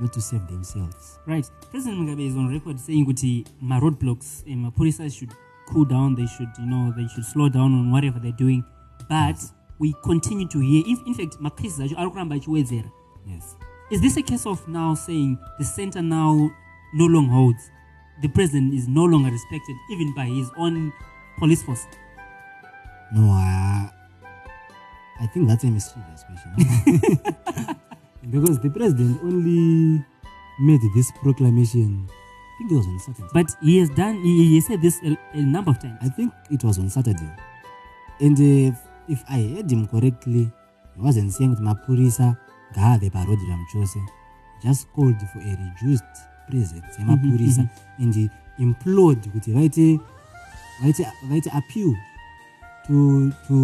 not 0.00 0.12
to 0.12 0.20
save 0.20 0.46
themselves 0.46 1.18
Right. 1.26 1.50
President 1.70 2.00
Mugabe 2.00 2.26
is 2.26 2.36
on 2.36 2.48
record 2.48 2.78
saying 2.78 3.06
kuti 3.06 3.44
my 3.60 3.80
roadblocks 3.80 4.42
and 4.46 4.62
my 4.62 4.70
police 4.70 5.14
should 5.14 5.32
cool 5.72 5.84
down. 5.84 6.14
They 6.16 6.26
should, 6.26 6.48
you 6.58 6.66
know, 6.66 6.92
they 6.96 7.06
should 7.08 7.24
slow 7.24 7.48
down 7.48 7.72
on 7.72 7.90
whatever 7.92 8.18
they're 8.18 8.32
doing. 8.32 8.64
But 9.08 9.36
we 9.78 9.94
continue 10.02 10.48
to 10.48 10.58
hear. 10.60 10.84
In, 10.86 10.98
in 11.06 11.14
fact, 11.14 11.38
makrisi 11.40 11.82
acho 11.82 11.96
arikuramba 11.96 12.34
achiwedzera. 12.36 12.90
yes 13.26 13.56
Is 13.90 14.00
this 14.00 14.16
a 14.16 14.22
case 14.22 14.46
of 14.46 14.66
now 14.68 14.94
saying 14.94 15.38
the 15.58 15.64
center 15.64 16.02
now 16.02 16.50
no 16.94 17.06
longer 17.06 17.32
holds? 17.32 17.70
The 18.22 18.28
president 18.28 18.74
is 18.74 18.88
no 18.88 19.04
longer 19.04 19.30
respected 19.30 19.76
even 19.90 20.14
by 20.14 20.26
his 20.26 20.50
own 20.56 20.92
police 21.40 21.62
force. 21.64 21.86
no 23.12 23.22
uh, 23.32 23.88
i 25.20 25.26
think 25.32 25.48
that's 25.48 25.64
a 25.64 25.70
mischievous 25.70 26.22
question 26.24 26.50
because 28.30 28.58
the 28.60 28.70
president 28.70 29.18
only 29.24 30.04
made 30.60 30.80
this 30.94 31.10
proclamation 31.22 32.06
i 32.06 32.58
think 32.58 32.70
it 32.70 32.76
was 32.76 32.86
on 32.86 32.98
saturday 33.00 33.28
But 33.32 33.48
he 33.62 33.78
has 33.78 33.88
done, 33.90 34.14
he, 34.22 34.48
he 34.54 34.60
said 34.60 34.80
this 34.82 35.00
a, 35.02 35.16
a 35.32 35.42
number 35.42 35.70
of 35.70 35.78
times. 35.78 35.98
I 36.02 36.08
think 36.10 36.32
it 36.50 36.62
was 36.62 36.78
on 36.78 36.90
Saturday. 36.90 37.30
And 38.20 38.36
uh, 38.38 38.76
if 39.08 39.24
I 39.30 39.40
heard 39.56 39.70
him 39.72 39.88
correctly, 39.88 40.52
he 40.94 41.00
wasn't 41.00 41.32
saying 41.32 41.54
that 41.54 41.62
Mapurisa 41.64 42.36
ngave 42.76 43.10
parodi 43.10 43.46
ramchose. 43.48 43.94
He 43.94 44.68
just 44.68 44.92
called 44.92 45.16
for 45.32 45.38
a 45.40 45.56
reduced 45.56 46.04
presence 46.50 46.98
yemapurisa 46.98 47.64
and 47.98 48.14
he 48.14 48.28
implored 48.58 49.22
kuti 49.32 49.52
vaite 49.56 49.98
vaite 50.82 51.06
vaite 51.28 51.50
appeal 51.50 51.94
to 52.86 53.30
to 53.48 53.56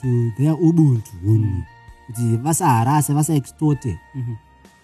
to 0.00 0.30
their 0.38 0.52
ubuntu 0.54 1.10
hunhu 1.24 1.62
kuti 2.06 2.36
vasaharase 2.36 3.12
vasaextorte 3.14 3.98
Mhm. 4.14 4.36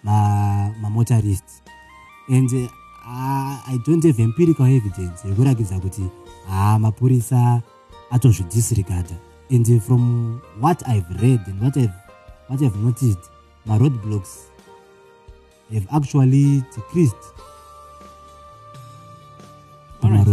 ma- 0.03 0.69
mamotorists 0.81 1.61
and 2.29 2.51
uh, 2.53 3.69
i 3.73 3.77
don't 3.87 4.05
have 4.05 4.23
empirical 4.23 4.65
evidence 4.65 5.27
yekurakidza 5.27 5.79
kuti 5.79 6.05
ha 6.49 6.79
mapurisa 6.79 7.61
atozvidisregarda 8.11 9.15
and 9.51 9.79
from 9.81 10.39
what 10.61 10.87
i've 10.87 11.09
read 11.21 11.41
and 11.47 11.61
what 11.63 11.77
i've, 11.77 11.93
what 12.49 12.61
I've 12.61 12.79
noticed 12.79 13.19
maroad 13.65 13.93
blocks 14.01 14.39
have 15.73 15.87
actually 15.97 16.63
decreased 16.75 17.23
on 20.01 20.11
Alright. 20.11 20.27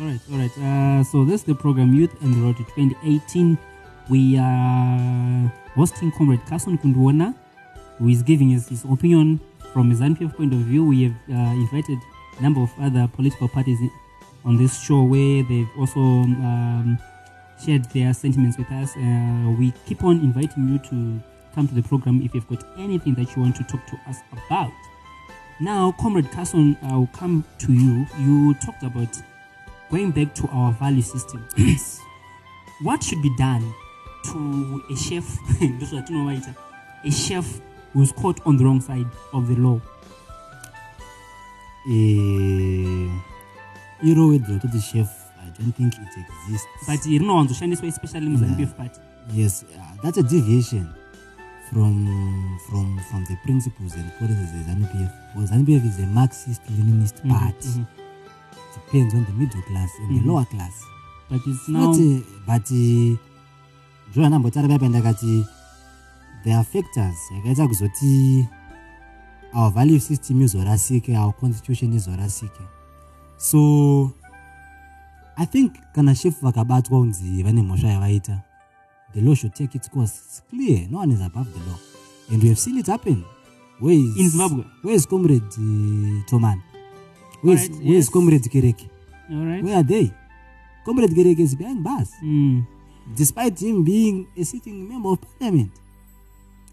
All 0.00 0.06
right, 0.06 0.20
all 0.32 0.38
right. 0.38 0.58
Uh, 0.58 1.04
so 1.04 1.26
this 1.26 1.42
is 1.42 1.44
the 1.44 1.54
program 1.54 1.92
Youth 1.92 2.10
and 2.22 2.32
the 2.32 2.40
Road 2.40 2.56
to 2.56 2.64
2018. 2.64 3.58
We 4.08 4.38
are 4.38 5.52
hosting 5.74 6.10
Comrade 6.12 6.40
Carson 6.46 6.78
Kundwana, 6.78 7.34
who 7.98 8.08
is 8.08 8.22
giving 8.22 8.54
us 8.54 8.68
his 8.68 8.84
opinion 8.84 9.40
from 9.74 9.92
a 9.92 9.94
ZANPF 9.94 10.34
point 10.34 10.54
of 10.54 10.60
view. 10.60 10.86
We 10.86 11.02
have 11.02 11.12
uh, 11.28 11.52
invited 11.52 11.98
a 12.38 12.42
number 12.42 12.62
of 12.62 12.70
other 12.80 13.08
political 13.08 13.46
parties 13.46 13.78
on 14.46 14.56
this 14.56 14.80
show 14.82 15.02
where 15.02 15.42
they've 15.42 15.68
also 15.78 16.00
um, 16.00 16.98
shared 17.62 17.84
their 17.92 18.14
sentiments 18.14 18.56
with 18.56 18.72
us. 18.72 18.96
Uh, 18.96 19.54
we 19.58 19.70
keep 19.84 20.02
on 20.02 20.20
inviting 20.20 20.66
you 20.66 20.78
to 20.78 21.20
come 21.54 21.68
to 21.68 21.74
the 21.74 21.82
program 21.82 22.22
if 22.22 22.34
you've 22.34 22.48
got 22.48 22.64
anything 22.78 23.14
that 23.16 23.36
you 23.36 23.42
want 23.42 23.54
to 23.56 23.64
talk 23.64 23.86
to 23.88 24.00
us 24.08 24.16
about. 24.32 24.72
Now, 25.60 25.92
Comrade 26.00 26.32
Carson, 26.32 26.78
I'll 26.84 27.10
come 27.12 27.44
to 27.58 27.70
you. 27.70 28.06
You 28.18 28.54
talked 28.54 28.82
about 28.82 29.14
going 29.90 30.10
back 30.12 30.34
to 30.36 30.48
our 30.48 30.72
value 30.72 31.02
system. 31.02 31.44
what 32.82 33.02
should 33.02 33.20
be 33.22 33.30
done 33.36 33.72
to 34.24 34.82
a 34.90 34.96
chef, 34.96 35.38
a 37.04 37.10
chef 37.10 37.60
who's 37.92 38.12
caught 38.12 38.40
on 38.46 38.56
the 38.56 38.64
wrong 38.64 38.80
side 38.80 39.06
of 39.32 39.48
the 39.48 39.54
law? 39.56 39.80
Eh, 41.88 43.08
iro 44.02 44.28
wedro 44.28 44.58
toti 44.58 44.78
chef 44.80 45.08
i 45.42 45.50
don't 45.58 45.72
think 45.76 45.94
it 45.94 46.08
exists 46.18 46.68
But 46.86 47.00
rinowanzoshandiswa 47.06 47.88
especially 47.88 48.28
muzanpf 48.28 48.74
party. 48.76 49.00
yes 49.34 49.64
uh, 49.64 50.02
that's 50.02 50.18
a 50.18 50.22
deviation 50.22 50.86
from 51.72 52.06
from 52.68 53.00
from 53.10 53.24
the 53.24 53.36
principles 53.44 53.94
and 53.94 54.10
policies 54.18 54.50
of 54.54 54.66
zanupf 54.66 55.10
because 55.34 55.50
zanupf 55.50 55.84
is 55.86 55.98
a 55.98 56.06
marxist 56.06 56.62
leninist 56.70 57.22
Mhm, 57.24 57.30
party 57.30 57.68
mhm. 57.68 57.84
Depends 58.74 59.14
on 59.14 59.24
the 59.26 59.32
middle 59.32 59.62
class 59.62 59.90
and 60.00 60.10
Mhm. 60.10 60.20
the 60.20 60.26
lower 60.28 60.44
class. 60.46 60.74
But 61.30 61.46
it's 61.46 61.68
now. 61.68 61.90
uh, 61.90 62.20
but 62.46 62.70
uh, 62.70 63.16
zvo 64.14 64.26
ndambotara 64.28 64.68
paipa 64.68 64.88
ndakati 64.88 65.44
there 66.44 66.56
are 66.56 66.64
factors. 66.64 67.16
Yakaita 67.36 67.68
kuzoti 67.68 68.46
our 69.54 69.70
value 69.72 70.00
system 70.00 70.42
izorasike 70.42 71.16
our 71.18 71.32
constitution 71.32 71.92
izorasike 71.92 72.62
so 73.38 74.10
i 75.36 75.46
think 75.46 75.72
kana 75.92 76.14
chef 76.14 76.40
vakabatwa 76.42 76.98
kunzi 76.98 77.42
vane 77.42 77.62
mhosva 77.62 77.88
yavaita 77.88 78.40
the 79.14 79.20
law 79.20 79.34
should 79.34 79.54
take 79.54 79.78
its 79.78 79.90
course. 79.90 80.12
It's 80.26 80.42
clear. 80.50 80.88
No 80.90 80.98
one 80.98 81.14
is 81.14 81.20
above 81.20 81.50
the 81.50 81.58
law. 81.70 81.78
And 82.30 82.40
we 82.42 82.48
have 82.48 82.58
seen 82.60 82.78
it 82.78 82.86
happen. 82.86 83.24
Where 83.80 83.96
is, 83.98 84.16
In 84.16 84.28
Zimbabwe? 84.30 84.64
where 84.84 84.94
is 84.96 85.06
comrade 85.06 85.42
uh, 85.58 86.24
toman 86.26 86.62
where 87.42 87.54
is, 87.54 87.68
Alright, 87.70 87.84
where 87.86 87.98
is 87.98 88.06
yes. 88.06 88.10
comrade 88.10 88.50
kereke 88.50 88.88
right. 89.30 89.64
where 89.64 89.76
are 89.76 89.86
they 89.86 90.10
comrade 90.84 91.14
kereke 91.14 91.40
is 91.40 91.54
behind 91.56 91.82
bars 91.82 92.10
Mm. 92.22 92.62
despite 93.16 93.58
him 93.66 93.84
being 93.84 94.26
a 94.36 94.44
sitting 94.44 94.88
member 94.88 95.08
of 95.10 95.18
parliament 95.38 95.70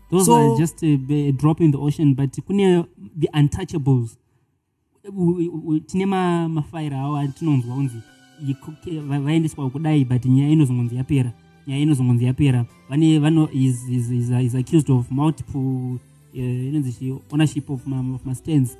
Those 0.10 0.26
So- 0.26 0.36
are 0.54 0.58
just 0.58 0.84
a, 0.84 0.94
a 1.12 1.32
drop 1.34 1.60
in 1.62 1.72
the 1.72 1.78
ocean, 1.78 2.14
but 2.16 2.32
kune 2.48 2.86
the 3.20 3.28
untouchables. 3.34 4.16
Tine 5.88 6.06
ma- 6.06 6.48
mafaira 6.48 6.98
awo 7.02 7.18
atinonzwa 7.18 7.76
va- 9.08 9.20
vaendeswa 9.20 9.70
kudai 9.70 10.06
but 10.06 10.26
nyaya 10.26 10.50
inozongonzi 10.50 10.96
yapera 10.96 11.34
nyaya 11.68 11.82
inozongonzi 11.82 12.26
yapera 12.26 12.66
vane 12.90 13.20
vano 13.20 13.50
is, 13.54 13.90
is, 13.90 14.10
is, 14.12 14.30
is 14.30 14.56
accused 14.56 14.90
of 14.90 15.12
multiple 15.12 16.00
uh, 16.34 16.40
inonzi 16.40 16.92
chi 16.94 17.12
ownership 17.32 17.70
of 17.70 17.86
ma- 17.88 18.20
mastands 18.26 18.78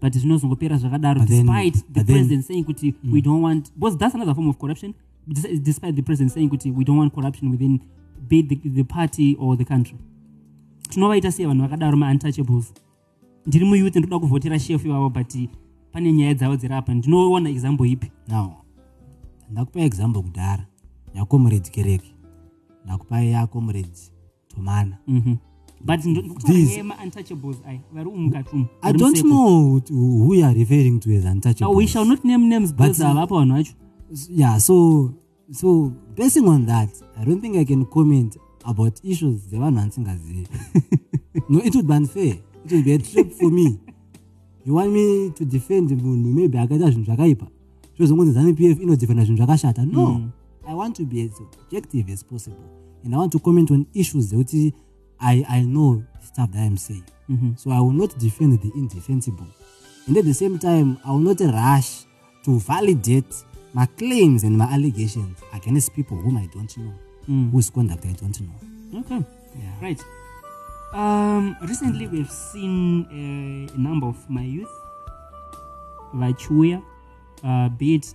but 0.00 0.12
zvinozongopera 0.16 0.76
zvakadaro 0.78 1.20
despite 1.24 1.78
the 1.92 2.04
president 2.04 2.44
saying 2.44 2.64
kuti 2.64 2.94
we 3.12 3.20
don't 3.20 3.42
want 3.42 3.72
because 3.74 3.98
that's 3.98 4.14
another 4.14 4.34
form 4.34 4.48
of 4.48 4.58
corruption? 4.58 4.94
Des- 5.26 5.58
despite 5.58 5.92
the 5.96 6.02
president 6.02 6.32
saying 6.32 6.48
kuti 6.50 6.70
we 6.70 6.84
don't 6.84 6.98
want 6.98 7.14
corruption 7.14 7.50
within 7.50 7.80
be 8.28 8.42
the, 8.42 8.56
the 8.56 8.84
party 8.84 9.36
or 9.38 9.56
the 9.56 9.64
country. 9.64 9.96
Tinovaita 10.88 11.32
sei 11.32 11.46
vanhu 11.46 11.62
vakadaro 11.62 11.96
mauntouchables. 11.96 12.72
Ndiri 13.46 13.64
muyouth 13.64 13.96
ndoda 13.96 14.18
kuvhotera 14.18 14.58
chef 14.58 14.84
ivavo 14.84 15.10
but 15.10 15.36
pane 15.92 16.12
nyaya 16.12 16.34
dzavo 16.34 16.56
dziri 16.56 16.74
apa 16.74 16.94
ndinoona 16.94 17.50
example 17.50 17.90
ipi? 17.90 18.10
Now 18.28 18.52
ndakupa 19.50 19.80
example 19.80 20.22
kudhara. 20.22 20.66
Yacomrade 21.14 21.70
kereke. 21.70 22.14
Ndakupa 22.84 23.20
yacomrade 23.20 23.88
tomana. 24.48 24.98
Mhm. 25.06 25.36
But 25.86 26.04
mauntouchables 26.04 27.56
ai 27.66 27.80
vari 27.94 28.08
umukati 28.08 28.50
umu 28.56 28.66
i 28.82 28.92
don't 28.92 29.20
know 29.20 29.80
who 29.90 30.34
you 30.34 30.44
are 30.44 30.58
referring 30.58 31.00
to 31.00 31.10
as 31.10 31.24
Now, 31.24 31.30
we 31.30 31.36
untouchables 31.36 31.88
shall 31.88 32.04
not 32.04 32.24
name 32.24 32.48
names 32.48 32.74
because 32.74 33.04
havapa 33.04 33.34
vanhu 33.34 33.54
vacho 33.56 33.72
yeah 34.30 34.58
so 34.60 34.76
so 35.50 35.92
basing 36.16 36.48
on 36.48 36.66
that 36.66 36.90
i 37.16 37.24
don't 37.26 37.40
think 37.40 37.56
i 37.56 37.64
can 37.64 37.84
comment 37.84 38.38
about 38.64 39.04
issues 39.04 39.48
dzevanhu 39.48 39.76
vandisingazivi 39.76 40.46
no 41.48 41.58
it 41.58 41.74
would 41.74 41.86
be 41.86 41.94
unfair. 41.94 42.36
It 42.64 42.72
would 42.72 42.84
be 42.84 42.92
a 42.94 42.98
trap 42.98 43.30
for 43.30 43.50
me. 43.52 43.78
You 44.64 44.74
want 44.74 44.92
me 44.92 45.30
to 45.30 45.44
defend 45.44 45.90
munhu 45.90 46.32
maybe 46.34 46.58
akaita 46.58 46.90
zvinhu 46.90 47.04
zvakaipa. 47.04 47.46
Zvozongonzi 47.96 48.32
zanup 48.32 48.60
f 48.60 48.80
inodefenda 48.82 49.24
zvinhu 49.24 49.36
zvakashata. 49.36 49.84
No 49.86 50.06
Mm. 50.06 50.30
i 50.68 50.74
want 50.74 50.96
to 50.96 51.04
be 51.04 51.22
as 51.22 51.40
objective 51.40 52.12
as 52.12 52.24
possible. 52.24 52.64
And 53.04 53.14
i 53.14 53.18
want 53.18 53.32
to 53.32 53.38
comment 53.38 53.70
on 53.70 53.86
issues 53.94 54.26
dzekuti 54.26 54.72
I, 55.20 55.44
i 55.48 55.60
know 55.62 56.02
the 56.20 56.26
stuff 56.26 56.50
that 56.52 56.58
i'm 56.62 56.76
saying. 56.76 57.04
Mhm. 57.28 57.58
so 57.58 57.70
i 57.70 57.80
will 57.80 57.92
not 57.92 58.16
defend 58.18 58.60
the 58.60 58.70
indefensible. 58.76 59.46
And 60.06 60.16
at 60.16 60.24
the 60.24 60.34
same 60.34 60.58
time 60.58 60.98
i 61.04 61.10
will 61.10 61.18
not 61.18 61.40
rush 61.40 62.04
to 62.44 62.58
validate 62.60 63.34
my 63.74 63.86
claims 63.86 64.44
and 64.44 64.56
my 64.56 64.66
allegations 64.66 65.38
against 65.52 65.92
people 65.94 66.16
whom 66.16 66.36
i 66.36 66.46
don't 66.54 66.76
know 66.78 66.92
Mm. 67.28 67.50
whose 67.50 67.70
conduct 67.70 68.04
i 68.06 68.12
don't 68.12 68.40
know. 68.40 69.00
Okay. 69.00 69.24
Yeah. 69.58 69.72
right. 69.82 70.04
Um, 70.94 71.56
recently 71.62 72.06
we've 72.06 72.30
seen 72.30 73.02
uh, 73.10 73.74
a 73.74 73.78
number 73.78 74.06
of 74.06 74.30
my 74.30 74.42
youth 74.44 74.70
vachiuya 76.14 76.80
uh, 77.42 77.68
be 77.70 77.96
it 77.96 78.14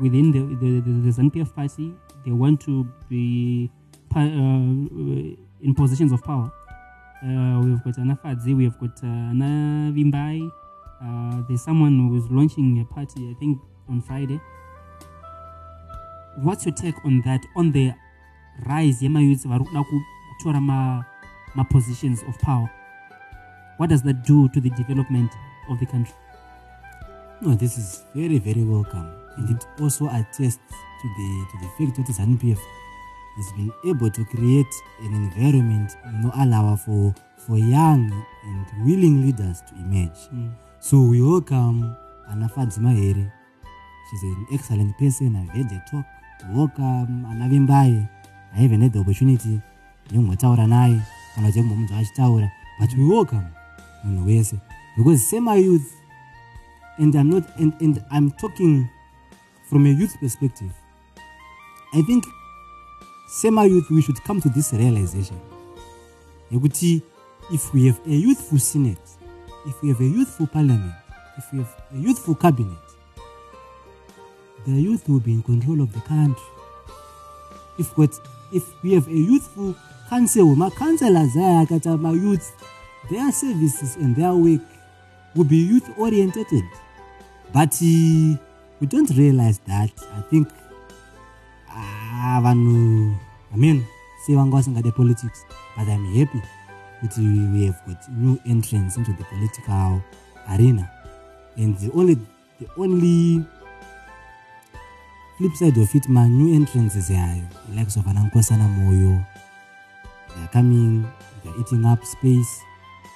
within 0.00 0.30
the, 0.30 0.40
the, 0.60 0.80
the, 0.80 0.90
the 1.00 1.10
ZANPF 1.10 1.54
party. 1.54 1.94
They 2.24 2.30
want 2.32 2.60
to 2.62 2.86
be 3.08 3.70
uh, 4.14 4.18
in 5.62 5.74
positions 5.74 6.12
of 6.12 6.22
power. 6.22 6.50
Uh, 7.22 7.60
we've 7.64 7.82
got 7.82 7.94
anafadzi 7.96 8.56
we've 8.56 8.78
got 8.78 9.02
uh, 9.02 9.32
uh, 11.00 11.42
there's 11.48 11.62
someone 11.62 11.98
who 12.08 12.16
is 12.16 12.30
launching 12.30 12.80
a 12.80 12.84
party 12.94 13.30
i 13.30 13.34
think 13.40 13.58
on 13.88 14.00
friday. 14.00 14.40
What's 16.36 16.64
your 16.66 16.74
take 16.74 16.94
on 17.04 17.22
that 17.24 17.40
on 17.56 17.72
the 17.72 17.92
rise 18.66 19.02
yemayouth 19.02 19.44
vari 19.48 19.64
kuda 19.64 19.84
kutora 19.84 20.60
ma- 20.60 21.02
ma-positions 21.56 22.22
of 22.28 22.38
power? 22.38 22.70
What 23.78 23.90
does 23.90 24.02
that 24.02 24.24
do 24.24 24.48
to 24.50 24.60
the 24.60 24.70
development 24.70 25.32
of 25.70 25.80
the 25.80 25.86
country? 25.86 26.14
No 27.40 27.54
this 27.54 27.78
is 27.78 28.04
very 28.14 28.38
very 28.38 28.62
welcome. 28.62 29.10
And 29.36 29.50
it 29.50 29.66
also 29.80 30.06
attests 30.06 30.58
to 31.02 31.08
the 31.16 31.46
to 31.50 31.58
the 31.62 31.68
fact 31.78 31.96
that 31.96 32.14
zanupf 32.14 32.58
has 33.38 33.52
been 33.56 33.72
able 33.90 34.10
to 34.10 34.24
create 34.24 34.74
an 35.04 35.14
environment 35.14 35.96
you 36.06 36.18
know 36.22 36.32
allow 36.36 36.76
for 36.76 37.14
for 37.46 37.56
young 37.56 38.12
and 38.44 38.66
willing 38.86 39.22
leaders 39.24 39.62
to 39.68 39.74
emerge. 39.74 40.18
Mm. 40.32 40.50
so 40.80 41.00
we 41.02 41.22
welcome 41.22 41.94
anafadzi 42.30 42.80
mahere. 42.80 43.32
She's 44.10 44.22
an 44.22 44.46
excellent 44.52 44.96
person. 44.98 45.36
I've 45.36 45.48
heard 45.56 45.70
her 45.70 45.82
talk. 45.90 46.04
We 46.48 46.54
welcome 46.58 47.26
anavimbaye 47.30 48.08
i 48.54 48.60
haven't 48.62 48.80
had 48.82 48.92
the 48.92 48.98
opportunity. 49.00 49.60
Yekumbotaura 50.10 50.66
naye. 50.66 51.00
Kana 51.34 51.46
kuti 51.46 51.58
yekumbomunzwa 51.58 51.98
achitaura 51.98 52.50
but 52.80 52.90
we 52.98 53.08
welcome 53.08 53.46
munhu 54.04 54.26
wese. 54.26 54.56
Because 54.96 55.22
sema 55.30 55.54
youth 55.56 55.92
and 56.98 57.14
i'm 57.14 57.30
not 57.30 57.44
and, 57.58 57.72
and 57.80 58.02
i'm 58.10 58.30
talking 58.30 58.88
from 59.70 59.86
a 59.86 59.90
youth 59.90 60.16
perspective. 60.20 60.70
I 61.94 62.02
think 62.02 62.24
sema 63.28 63.64
youth 63.66 63.90
we 63.90 64.00
should 64.02 64.20
come 64.24 64.40
to 64.40 64.48
this 64.48 64.72
realization. 64.72 65.38
Yekuti 66.50 67.02
if 67.52 67.72
we 67.74 67.86
have 67.86 68.00
a 68.06 68.10
youthful 68.14 68.58
senate 68.58 68.98
if 69.66 69.82
we 69.82 69.88
have 69.90 70.00
a 70.00 70.04
youthful 70.04 70.46
parliament 70.46 70.94
if 71.36 71.52
we 71.52 71.58
have 71.58 71.74
a 71.94 71.98
youthful 71.98 72.34
cabinet 72.34 72.78
the 74.66 74.72
youth 74.72 75.08
will 75.08 75.20
be 75.20 75.32
in 75.32 75.42
control 75.42 75.80
of 75.80 75.92
the 75.92 76.00
country. 76.00 76.42
If 77.78 77.96
we 78.82 78.94
have 78.94 79.06
a 79.08 79.12
youthful 79.12 79.74
council 80.08 80.56
ma-councillors 80.56 81.36
aya 81.36 81.64
akati 81.66 82.00
ma-youth 82.00 82.52
their 83.10 83.30
services 83.32 83.96
and 83.96 84.16
their 84.16 84.34
work 84.34 84.60
will 85.34 85.44
be 85.44 85.56
youth 85.58 85.88
oriented. 85.98 86.46
but 87.52 87.72
uh, 87.74 88.36
we 88.80 88.86
don't 88.86 89.10
realize 89.16 89.58
that. 89.66 89.90
I 90.16 90.20
think 90.30 90.48
ah, 91.68 92.07
vanhu 92.40 93.14
i 93.54 93.56
mean 93.56 93.84
say 94.26 94.34
vanga 94.34 94.56
vasingade 94.56 94.92
politics. 94.92 95.44
But 95.76 95.88
i'm 95.88 96.04
happy 96.14 96.42
kuti 97.00 97.22
we 97.52 97.66
have 97.66 97.80
got 97.86 98.08
new 98.08 98.38
entrance 98.46 98.96
into 98.96 99.12
the 99.12 99.24
political 99.24 100.02
arena. 100.50 100.90
And 101.56 101.78
the 101.78 101.90
only 101.92 102.14
the 102.60 102.68
only 102.76 103.44
flip 105.38 105.54
side 105.54 105.78
of 105.78 105.94
it 105.94 106.08
ma 106.08 106.26
new 106.26 106.54
entrances 106.54 107.10
yayo 107.10 107.46
likes 107.74 107.96
of 107.96 108.04
anankosana 108.06 108.68
moyo. 108.68 109.24
They 110.34 110.42
are 110.44 110.48
coming. 110.48 111.06
They're 111.44 111.60
eating 111.60 111.84
up 111.86 112.04
space 112.04 112.62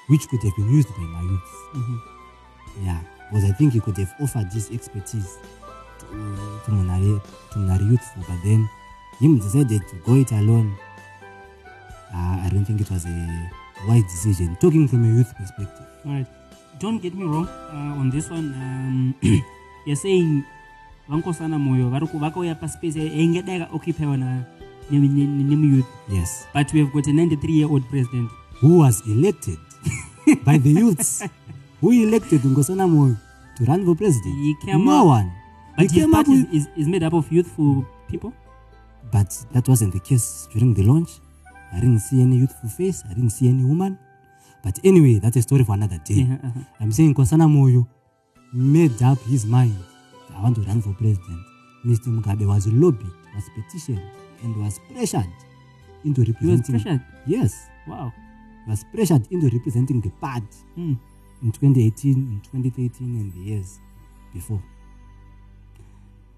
which 0.09 0.27
could 0.29 0.43
have 0.43 0.55
been 0.55 0.71
used 0.71 0.89
by 0.95 1.03
my 1.03 1.21
youth. 1.21 1.51
Mm-hmm. 1.75 2.85
Yeah 2.85 2.99
because 3.33 3.49
i 3.49 3.53
think 3.53 3.73
he 3.73 3.79
could 3.79 3.97
have 3.97 4.13
offered 4.21 4.49
this 4.51 4.71
expertise 4.71 5.37
to, 5.99 6.05
to 6.65 6.71
munari 6.71 7.21
to 7.51 7.59
munari 7.59 7.89
youthful 7.89 8.23
but 8.27 8.37
then 8.43 8.69
him 9.19 9.39
decided 9.39 9.81
to 9.87 9.95
go 10.05 10.15
it 10.15 10.31
alone. 10.31 10.75
Uh, 12.13 12.37
i 12.45 12.49
don't 12.51 12.65
think 12.65 12.81
it 12.81 12.89
was 12.91 13.05
a 13.05 13.49
wise 13.87 14.03
decision. 14.03 14.55
Talking 14.61 14.87
from 14.87 15.03
a 15.03 15.07
youth 15.07 15.33
perspective. 15.35 15.85
All 16.05 16.11
right. 16.13 16.27
Don't 16.79 17.01
get 17.01 17.13
me 17.15 17.23
wrong 17.25 17.47
uh, 17.47 17.99
on 17.99 18.09
this 18.09 18.29
one. 18.29 18.53
Um, 18.53 19.15
you're 19.85 19.95
saying 19.95 20.43
vankosana 21.09 21.57
moyo 21.59 21.89
vakauya 21.89 22.55
paspace 22.55 22.99
yaingadai 22.99 23.67
occupiwa 23.73 24.17
na 24.17 24.43
nemu- 24.91 25.09
nemu 25.09 25.43
nemu 25.43 25.75
youth 25.75 25.87
yes. 26.11 26.45
But 26.53 26.71
we 26.73 26.79
have 26.79 26.91
got 26.93 27.07
a 27.07 27.11
93 27.13 27.53
year 27.53 27.67
old 27.69 27.83
president. 27.89 28.29
Who 28.61 28.77
was 28.79 29.01
elected 29.07 29.57
by 30.45 30.57
the 30.57 30.69
youths? 30.71 31.23
Who 31.81 31.91
elected 31.91 32.41
Nkosana 32.41 32.87
moyo? 32.87 33.17
To 33.57 33.65
run 33.65 33.85
for 33.85 33.95
president? 33.95 34.35
He 34.35 34.55
came 34.65 34.85
no 34.85 35.01
up- 35.01 35.07
one. 35.07 35.31
But 35.77 35.91
he 35.91 35.99
his 36.01 36.09
party 36.11 36.31
with, 36.43 36.53
is, 36.53 36.67
is 36.77 36.87
made 36.87 37.03
up 37.03 37.13
of 37.13 37.31
youthful 37.31 37.85
people 38.07 38.33
but 39.11 39.45
that 39.51 39.67
wasn't 39.67 39.93
the 39.93 39.99
case 39.99 40.47
during 40.51 40.73
the 40.73 40.83
launch. 40.83 41.19
I 41.71 41.79
didn't 41.79 41.99
see 41.99 42.21
any 42.21 42.37
youthful 42.37 42.69
face. 42.69 43.03
I 43.09 43.13
didn't 43.13 43.31
see 43.31 43.49
any 43.49 43.63
woman. 43.65 43.97
But 44.63 44.79
anyway 44.83 45.19
that's 45.19 45.37
a 45.37 45.41
story 45.41 45.63
for 45.63 45.73
another 45.73 45.99
day. 46.05 46.25
Yeah, 46.25 46.37
uh-huh. 46.43 46.59
i'm 46.79 46.91
saying 46.91 47.13
kosana 47.13 47.47
moyo 47.47 47.85
made 48.53 49.01
up 49.03 49.19
his 49.23 49.45
mind. 49.45 49.75
I 50.35 50.41
want 50.41 50.55
to 50.55 50.61
run 50.61 50.81
for 50.81 50.93
president. 50.93 51.41
Mr 51.85 52.07
mugabe 52.07 52.45
was 52.47 52.67
lobbied 52.67 53.11
was 53.35 53.49
petitioned 53.55 54.01
and 54.43 54.55
was 54.63 54.79
pressured 54.93 55.25
into 56.05 56.21
he 56.23 56.47
was 56.47 56.61
pressured? 56.61 57.01
Yes. 57.25 57.67
Wow. 57.87 58.13
Was 58.67 58.83
pressured 58.93 59.27
into 59.31 59.49
representing 59.49 60.01
the 60.01 60.09
party 60.21 60.47
Hmm. 60.75 60.93
in 61.41 61.51
2018, 61.51 62.13
in 62.13 62.41
2013, 62.41 63.15
and 63.19 63.33
the 63.33 63.39
years 63.39 63.79
before. 64.33 64.63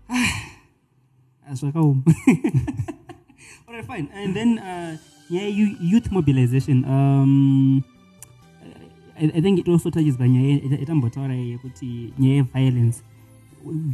zvakaoma 1.54 2.02
alright 3.68 3.86
fine 3.88 4.08
and 4.14 4.34
then 4.34 4.58
uh, 4.60 4.98
nyaya 5.30 5.50
yeyu- 5.50 5.78
youth 5.82 6.12
mobilization 6.12 6.86
um, 6.86 7.84
I, 9.20 9.32
i 9.38 9.42
think 9.42 9.60
it 9.60 9.68
also 9.68 9.90
touches 9.90 10.18
panyaya 10.18 10.60
yatambotaura 10.80 11.36
yekuti 11.36 12.14
nyaya 12.20 12.36
yeviolence 12.36 13.04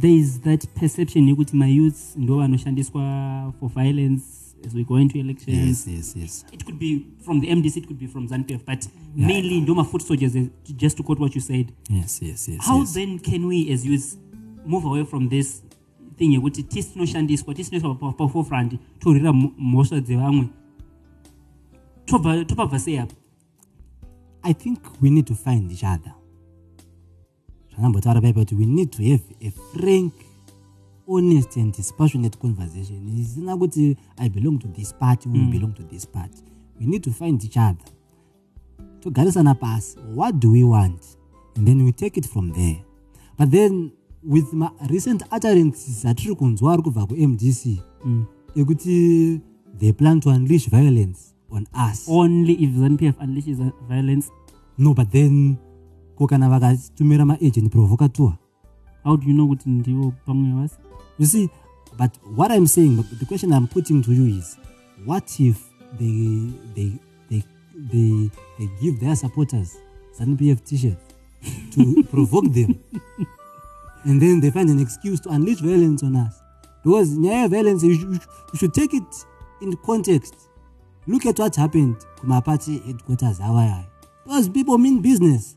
there 0.00 0.14
is 0.14 0.40
that 0.40 0.66
perception 0.74 1.28
yekuti 1.28 1.56
mayouths 1.56 2.16
ndo 2.16 2.36
vanoshandiswa 2.36 3.52
for 3.60 3.68
violence 3.68 4.24
as 4.66 4.74
we 4.74 4.84
go 4.84 4.98
into 5.00 5.18
elections 5.18 5.68
yes, 5.68 5.86
yes. 5.86 6.16
yes. 6.16 6.44
it 6.52 6.64
could 6.64 6.78
be 6.78 7.00
from 7.24 7.40
the 7.40 7.54
mdc 7.56 7.76
it 7.76 7.86
could 7.86 7.98
be 8.00 8.06
from 8.08 8.26
zanpf 8.28 8.64
but 8.66 8.88
mainly 9.16 9.60
ndoma 9.60 9.84
foot 9.84 10.02
soldiers 10.02 10.36
just 10.76 10.96
to 10.96 11.02
quote 11.02 11.22
what 11.22 11.34
you 11.36 11.40
said 11.42 11.72
Yes, 11.90 12.22
yes, 12.22 12.48
yes. 12.48 12.60
how 12.66 12.78
yes. 12.80 12.94
then 12.94 13.18
can 13.18 13.44
we 13.46 13.72
as 13.72 13.84
youth 13.86 14.16
move 14.66 14.84
away 14.86 15.04
from 15.04 15.28
this 15.28 15.62
thing 16.16 16.32
yekuti 16.34 16.62
tisi 16.62 16.92
tinoshandiswa 16.92 17.54
tisi 17.54 17.70
tinoiswa 17.70 17.94
pa- 17.94 18.12
paforefront 18.12 18.78
torwira 18.98 19.32
mhosva 19.32 20.00
dzevamwe 20.00 20.48
tobva 22.46 22.78
sei 22.78 22.98
apa 22.98 23.14
I 24.44 24.54
think 24.54 24.78
we 25.00 25.10
need 25.10 25.26
to 25.26 25.34
find 25.34 25.70
each 25.70 25.84
other. 25.84 26.12
Zvakambotaura 27.70 28.20
paipa 28.20 28.40
kuti 28.40 28.54
we 28.54 28.66
need 28.66 28.90
to 28.90 29.02
have 29.02 29.22
a 29.40 29.50
frank, 29.50 30.12
honest 31.08 31.56
and 31.56 31.72
dispassionate 31.72 32.36
conversation. 32.38 33.06
Isina 33.18 33.56
kuti 33.56 33.96
I 34.18 34.28
belong 34.28 34.58
to 34.58 34.68
this 34.68 34.92
party, 34.92 35.28
we 35.28 35.38
belong 35.38 35.74
to 35.74 35.82
this 35.84 36.04
party. 36.06 36.42
We 36.80 36.86
need 36.86 37.04
to 37.04 37.12
find 37.12 37.42
each 37.44 37.56
other. 37.56 37.84
togarisana 39.00 39.54
pasi 39.54 39.98
what 40.14 40.38
do 40.40 40.50
we 40.52 40.64
want 40.64 41.16
and 41.56 41.66
then 41.66 41.84
we 41.84 41.92
take 41.92 42.16
it 42.16 42.26
from 42.26 42.52
there 42.52 42.84
but 43.38 43.50
then 43.50 43.90
with 44.24 44.52
ma 44.52 44.70
recent 44.90 45.22
utterances 45.36 46.04
atiri 46.04 46.34
kunzwa 46.34 46.72
ari 46.72 46.82
kubva 46.82 47.06
kumdc 47.06 47.78
ekuti 48.56 49.40
they 49.78 49.92
plan 49.92 50.20
to 50.20 50.30
unleash 50.30 50.68
violence 50.70 51.34
on 51.50 51.66
us. 51.90 52.08
Only 52.08 52.52
if 52.52 52.70
zanpf 52.70 53.14
unleashes 53.20 53.58
violence. 53.88 54.30
No 54.78 54.94
but 54.94 55.10
then 55.10 55.56
ko 56.16 56.26
kana 56.26 56.48
vakatumira 56.48 57.24
maagent 57.26 57.70
provocateur? 57.70 58.38
How 59.04 59.16
do 59.16 59.26
you 59.26 59.34
know 59.34 59.46
kuti 59.48 59.70
ndivo 59.70 60.12
pamwe 60.26 60.52
vasi 60.62 60.76
you 61.18 61.26
see 61.26 61.48
but 61.98 62.10
what 62.36 62.50
i'm 62.50 62.66
saying 62.66 62.96
the 63.18 63.26
question 63.26 63.52
i'm 63.52 63.66
putting 63.66 64.02
to 64.02 64.12
you 64.12 64.26
is 64.38 64.56
what 65.06 65.40
if 65.40 65.56
they 65.98 66.48
they 66.74 66.92
they 67.30 67.42
they, 67.90 68.30
they 68.58 68.68
give 68.80 68.98
their 69.00 69.16
supporters 69.16 69.76
zanpf 70.18 70.62
t-shirts 70.64 71.14
to 71.74 72.02
provoke 72.12 72.48
them 72.52 72.74
and 74.04 74.20
then 74.20 74.40
they 74.40 74.50
find 74.50 74.68
an 74.70 74.80
excuse 74.80 75.20
to 75.20 75.30
unleash 75.30 75.58
violence 75.58 76.02
on 76.02 76.16
us. 76.16 76.40
Because 76.82 77.10
nyaya 77.16 77.48
violence 77.48 77.82
you 77.82 77.94
should, 77.94 78.12
you 78.12 78.58
should 78.58 78.74
take 78.74 78.94
it 78.94 79.24
in 79.60 79.76
context. 79.84 80.34
Look 81.06 81.26
at 81.26 81.38
what 81.38 81.56
happened 81.56 81.96
kumapati 82.16 82.84
headquarters 82.84 83.40
awayaya 83.40 83.86
those 84.26 84.48
people 84.48 84.78
mean 84.78 85.02
business. 85.02 85.56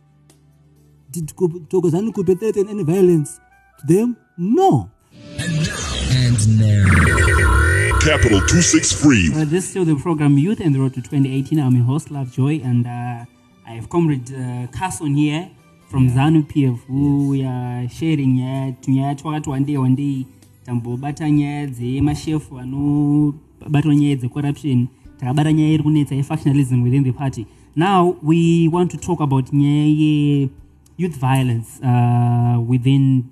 Did 1.11 1.27
Thokozani 1.27 2.11
Khupe 2.11 2.39
threaten 2.39 2.67
any 2.69 2.83
violence 2.83 3.39
to 3.79 3.93
them? 3.93 4.17
No. 4.37 4.89
And 5.37 6.59
now. 6.59 7.99
Capital 8.01 8.39
263. 8.39 9.31
Uh, 9.33 9.45
this 9.45 9.63
is 9.63 9.69
still 9.69 9.85
the 9.85 9.95
program 9.95 10.37
Youth 10.37 10.59
and 10.59 10.75
the 10.75 10.79
Road 10.79 10.93
to 10.95 11.01
2018. 11.01 11.59
I'm 11.59 11.75
your 11.75 11.85
host, 11.85 12.11
Love 12.11 12.31
Joy, 12.31 12.59
and 12.63 12.85
uh, 12.85 13.25
I 13.65 13.71
have 13.71 13.89
Comrade 13.89 14.31
uh, 14.33 14.67
Carson 14.77 15.15
here 15.15 15.49
from 15.95 16.09
ZANU 16.09 16.43
PF 16.43 16.77
who 16.87 17.29
we 17.29 17.45
are 17.45 17.87
sharing 17.87 18.35
nyaya 18.35 18.71
tunyaya 18.81 19.15
twakati 19.15 19.77
one 19.77 19.95
day 19.95 20.25
tambobata 20.65 21.29
nyaya 21.29 21.67
dzemashefu 21.67 22.59
anobatwa 22.59 23.95
nyaya 23.95 24.15
dzecorruption. 24.15 24.87
Takabata 25.17 25.53
nyaya 25.53 25.69
iri 25.69 25.83
kunetsa 25.83 26.15
yefactionalism 26.15 26.83
within 26.83 27.03
the 27.03 27.13
party. 27.13 27.47
Now 27.75 28.17
we 28.21 28.67
want 28.67 28.91
to 28.91 28.97
talk 28.97 29.21
about 29.21 29.53
nyaya 29.53 29.87
ye-youth 29.87 31.15
violence 31.15 31.79
uh, 31.81 32.59
within 32.59 33.29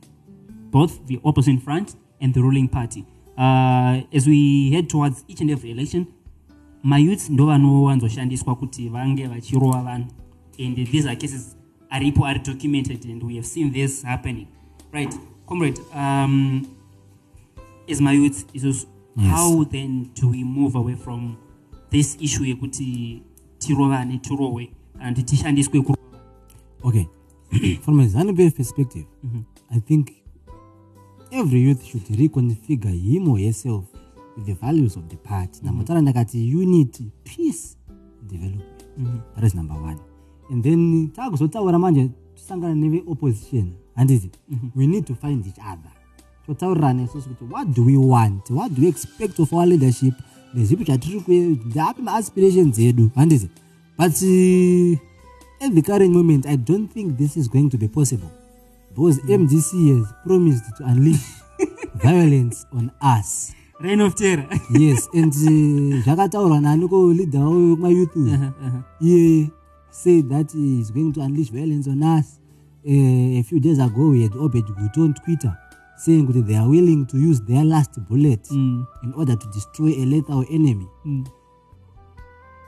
both 0.72 1.06
the 1.08 1.20
opposition 1.26 1.60
front 1.60 1.98
and 2.22 2.34
the 2.34 2.42
ruling 2.42 2.70
party. 2.70 3.06
Uh, 3.38 4.04
as 4.14 4.26
we 4.26 4.72
head 4.72 4.90
towards 4.90 5.26
each 5.28 5.42
and 5.42 5.52
every 5.52 5.72
election, 5.72 6.08
mayouths 6.84 7.30
ndo 7.30 7.46
vanowanzoshandiswa 7.46 8.56
kuti 8.56 8.90
vange 8.90 9.28
vachirova 9.28 9.84
vanhu. 9.84 10.08
And 10.60 10.78
these 10.88 11.10
are 11.10 11.16
cases 11.16 11.58
aripo 11.94 12.26
are 12.26 12.40
documented 12.40 13.06
and 13.06 13.24
we 13.24 13.36
have 13.36 13.46
seen 13.46 13.72
this 13.72 14.04
happening 14.04 14.48
right 14.92 15.14
comrade 15.46 15.80
um, 15.96 16.66
as 17.90 18.02
mayouths 18.02 18.46
isus 18.54 18.88
Yes. 19.16 19.32
how 19.32 19.64
then 19.64 20.10
do 20.16 20.30
we 20.30 20.44
move 20.44 20.76
away 20.76 20.96
from 20.96 21.36
this 21.92 22.18
issue 22.20 22.46
yekuti 22.46 23.22
tirovane 23.60 24.18
tirohwe 24.18 24.72
kana 24.98 25.10
kuti 25.14 25.24
tishandiswe 25.24 25.82
kurova 25.82 26.20
Okay, 26.86 27.08
from 27.82 28.00
a 28.00 28.08
ZANU-PF 28.08 28.58
perspective, 28.58 29.06
I 29.72 29.80
think 29.80 30.12
every 31.32 31.60
youth 31.62 31.86
should 31.86 32.04
reconfigure 32.10 32.92
him 32.92 33.30
or 33.30 33.40
herself 33.40 33.86
with 34.36 34.46
the 34.48 34.54
values 34.54 34.98
of 34.98 35.08
the 35.10 35.16
party. 35.16 35.62
Mm 35.64 36.02
ndakati 36.02 36.52
unity, 36.52 37.12
peace, 37.24 37.78
development. 38.28 39.22
That 39.36 39.46
is 39.46 39.56
number 39.56 39.76
one. 39.76 40.00
And 40.50 40.64
then 40.64 41.12
takuzotaura 41.16 41.80
manje 41.80 42.10
tisangana 42.36 42.76
neve-opposition 42.76 43.74
handiti 43.96 44.32
we 44.76 44.88
need 44.88 45.06
to 45.06 45.16
find 45.16 45.46
each 45.46 45.60
other. 45.60 45.92
Totaurirana 46.48 47.04
isusu 47.04 47.30
kuti 47.30 47.46
what 47.52 47.68
do 47.74 47.84
we 47.86 47.98
want? 47.98 48.50
What 48.50 48.76
do 48.76 48.82
we 48.82 48.88
expect 48.88 49.40
of 49.40 49.54
our 49.54 49.66
leadership? 49.66 50.14
Nezvipi 50.54 50.84
zvatiri 50.84 51.20
kue 51.20 51.40
ndapi 51.66 52.02
maaspirations 52.02 52.80
edu 52.80 53.12
handiti 53.16 53.50
but 53.98 54.12
uh, 54.22 54.98
at 55.66 55.74
the 55.76 55.82
current 55.82 56.14
moment 56.14 56.46
i 56.46 56.56
don't 56.58 56.92
think 56.92 57.18
this 57.18 57.38
is 57.38 57.48
going 57.48 57.70
to 57.70 57.78
be 57.78 57.88
possible. 57.88 58.30
Because 58.90 59.20
mdc 59.20 59.98
has 59.98 60.14
promised 60.26 60.66
to 60.78 60.84
unleash 60.84 61.26
violence 61.96 62.66
on 62.74 62.92
us. 63.02 63.54
Reign 63.80 64.02
of 64.02 64.16
terror. 64.16 64.48
Yes 64.72 65.08
and 65.14 65.34
uh, 65.34 66.04
zvakataurwa 66.06 66.62
nani 66.62 66.88
ko 66.88 67.08
leader 67.08 67.42
wamayouth 67.42 68.16
uyu 68.16 68.52
iye 69.02 69.52
said 69.94 70.28
that 70.30 70.52
he 70.52 70.82
is 70.82 70.92
going 70.92 71.14
to 71.14 71.22
unleash 71.22 71.50
violence 71.50 71.88
on 71.88 72.02
us. 72.04 72.40
Uh, 72.86 73.40
a 73.40 73.44
few 73.44 73.60
days 73.60 73.80
ago 73.80 74.10
we 74.10 74.24
had 74.24 74.34
Obert 74.36 74.66
Gutu 74.66 75.04
on 75.06 75.14
twitter 75.14 75.56
saying 75.98 76.26
that 76.28 76.42
they 76.48 76.56
are 76.56 76.68
willing 76.68 77.06
to 77.06 77.18
use 77.18 77.40
their 77.42 77.64
last 77.64 77.92
bullet 78.10 78.44
Mm. 78.52 78.86
in 79.04 79.14
order 79.14 79.36
to 79.38 79.48
destroy 79.54 79.90
a 79.90 80.06
lethal 80.06 80.44
enemy. 80.50 80.88
Mm. 81.06 81.26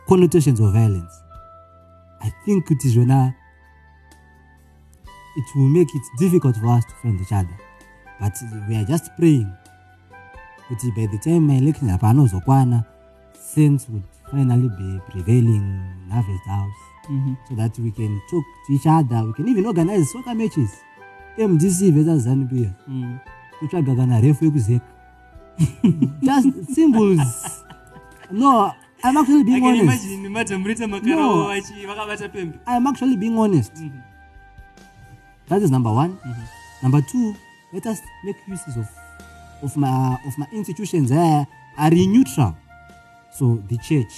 connotations 0.08 0.60
of 0.60 0.72
violence. 0.72 1.12
I 2.22 2.32
think 2.46 2.66
kuti 2.66 2.90
zvona 2.90 3.34
it 5.36 5.46
will 5.56 5.68
make 5.68 5.90
it 5.94 6.04
difficult 6.20 6.56
for 6.58 6.68
us 6.68 6.86
to 6.86 6.92
find 7.02 7.20
each 7.20 7.32
other. 7.34 7.58
But 8.22 8.34
we 8.70 8.76
are 8.78 8.86
just 8.86 9.12
praying 9.18 9.52
kuti 10.70 10.96
by 10.96 11.08
the 11.08 11.18
time 11.18 11.50
apa 11.92 12.08
anozokwana 12.08 12.86
sense 13.34 13.88
would 13.90 14.04
finally 14.32 14.70
be 14.70 15.00
prevailing 15.10 15.56
in 16.06 16.12
harvest 16.12 16.46
house 16.48 16.85
Mhm. 17.10 17.36
so 17.50 17.56
that 17.56 17.80
we 17.80 17.92
can 17.92 18.22
talk 18.30 18.44
to 18.68 18.74
each 18.74 18.86
other 18.88 19.24
we 19.28 19.34
can 19.34 19.48
even 19.48 19.66
organize 19.66 20.12
soccer 20.12 20.36
matches 20.36 20.70
mdc 21.38 21.92
versus 21.92 22.24
zanupia 22.24 22.72
Mm. 22.88 23.18
kutsvaga 23.60 23.96
kana 23.96 24.22
refu 24.22 24.46
yekuzeka 24.46 24.86
just 26.22 26.74
symbols 26.76 27.64
no 28.32 28.72
i'm 29.04 29.18
actually 29.18 29.44
being 29.44 29.64
honest 29.66 30.04
No. 31.04 31.48
i'm 32.66 32.88
actually 32.88 33.18
being 33.18 33.38
honest 33.38 33.74
Mhm. 33.78 34.02
that 35.50 35.62
is 35.62 35.72
number 35.72 35.92
one 35.92 36.10
Mhm. 36.26 36.44
number 36.84 37.02
two 37.02 37.36
let 37.74 37.86
us 37.86 38.02
make 38.24 38.38
uses 38.48 38.78
of 38.78 38.88
of 39.64 39.78
my 39.78 40.18
of 40.28 40.38
my 40.38 40.46
institutions 40.52 41.12
uh, 41.12 41.46
are 41.78 41.96
neutral 42.08 42.54
so 43.38 43.56
the 43.68 43.78
church 43.78 44.14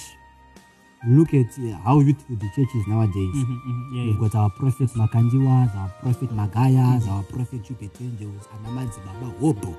look 1.06 1.32
at 1.34 1.46
uh, 1.58 1.76
how 1.84 2.00
youthful 2.00 2.36
the 2.36 2.48
church 2.56 2.74
is 2.74 2.86
nowadays 2.86 3.34
Mhm, 3.34 3.60
mhm. 3.66 3.94
Yeah, 3.96 4.04
We've 4.04 4.14
yeah. 4.14 4.20
got 4.20 4.34
our 4.34 4.50
prophet 4.50 4.90
Makandiwas, 4.96 5.74
our 5.76 5.88
prophet 6.02 6.30
Magayas, 6.34 7.08
our 7.08 7.22
prophet 7.22 7.62
Chupetendeus, 7.62 8.46
Anamadzi 8.56 8.98
Baba 9.06 9.32
Hobo. 9.40 9.74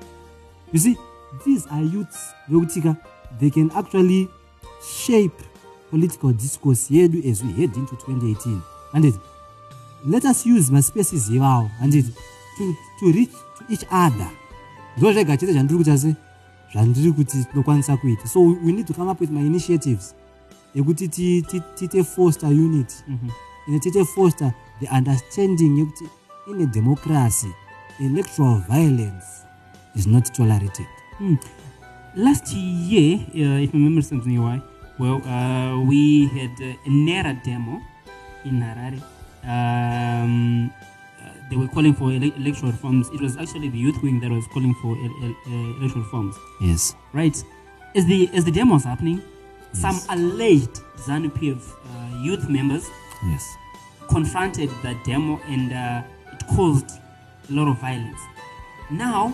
You 0.72 0.78
see, 0.78 0.96
these 1.44 1.66
are 1.66 1.82
youths, 1.82 2.32
Vekutika, 2.48 2.96
they 3.38 3.50
can 3.50 3.70
actually 3.72 4.28
shape 4.82 5.42
political 5.90 6.32
discourse 6.32 6.88
yedu 6.90 7.22
as 7.30 7.42
we 7.42 7.52
head 7.52 7.76
into 7.76 7.96
2018. 7.96 8.62
And 8.94 9.04
it, 9.04 9.14
let 10.06 10.24
us 10.24 10.46
use 10.46 10.70
my 10.70 10.80
spaces 10.80 11.28
here 11.28 11.42
and 11.82 11.94
it, 11.94 12.06
to, 12.58 12.74
to 13.00 13.12
reach 13.12 13.30
to 13.58 13.64
each 13.68 13.84
other. 13.90 14.30
ndozvega 14.96 15.36
chete 15.36 15.52
zvandiri 15.52 15.78
kuti 15.78 15.90
asi 15.90 16.14
zvandiri 16.72 17.12
kuti 17.12 17.44
tinokwanisa 17.44 17.96
kuita 17.96 18.28
so 18.28 18.40
we 18.40 18.72
need 18.72 18.86
to 18.86 18.94
come 18.94 19.10
up 19.10 19.20
with 19.20 19.30
my 19.30 19.40
initiatives 19.40 20.14
ekuti 20.74 21.08
ti- 21.08 21.42
ti- 21.42 21.62
tiite 21.76 22.04
foster 22.04 22.48
unity 22.50 22.94
Mhm. 23.08 23.28
ine 23.68 23.78
tiite 23.78 24.04
foster 24.04 24.52
the 24.80 24.86
understanding 24.96 25.78
yekuti 25.78 26.04
in 26.50 26.60
a 26.62 26.66
democracy 26.66 27.48
electoral 28.00 28.62
violence 28.68 29.26
is 29.94 30.06
not 30.06 30.32
tolerated 30.32 30.86
Last 32.16 32.52
year, 32.54 33.20
uh, 33.34 33.62
if 33.62 33.72
my 33.72 33.78
remember 33.78 34.02
something 34.02 34.32
me 34.32 34.38
right, 34.38 34.62
well, 34.98 35.20
uh, 35.24 35.80
we 35.88 36.26
had 36.26 36.50
uh, 36.60 36.74
a 36.86 36.90
NERA 36.90 37.34
demo 37.44 37.80
in 38.44 38.60
Harare. 38.60 39.00
Um, 39.44 40.70
uh, 40.70 41.48
they 41.48 41.56
were 41.56 41.68
calling 41.68 41.94
for 41.94 42.10
ele- 42.10 42.32
electoral 42.36 42.72
reforms. 42.72 43.08
It 43.14 43.20
was 43.20 43.36
actually 43.36 43.68
the 43.68 43.78
youth 43.78 44.02
wing 44.02 44.18
that 44.20 44.30
was 44.30 44.46
calling 44.48 44.74
for 44.82 44.96
uh, 44.96 45.78
electoral 45.78 46.02
reforms. 46.04 46.36
yes 46.60 46.96
Right. 47.12 47.36
As 47.94 48.06
the 48.06 48.28
as 48.34 48.44
the 48.44 48.50
demo 48.50 48.74
was 48.74 48.84
happening, 48.84 49.20
some 49.72 49.98
alleged 50.08 50.80
ZANU 51.06 51.30
PF 51.30 51.62
uh, 51.62 52.22
youth 52.22 52.48
members 52.48 52.88
yes 53.26 53.56
confronted 54.08 54.68
the 54.82 54.94
demo 55.04 55.40
and 55.46 55.72
uh, 55.72 56.02
it 56.32 56.46
caused 56.48 56.90
a 57.48 57.52
lot 57.52 57.68
of 57.68 57.78
violence. 57.78 58.18
Now, 58.90 59.32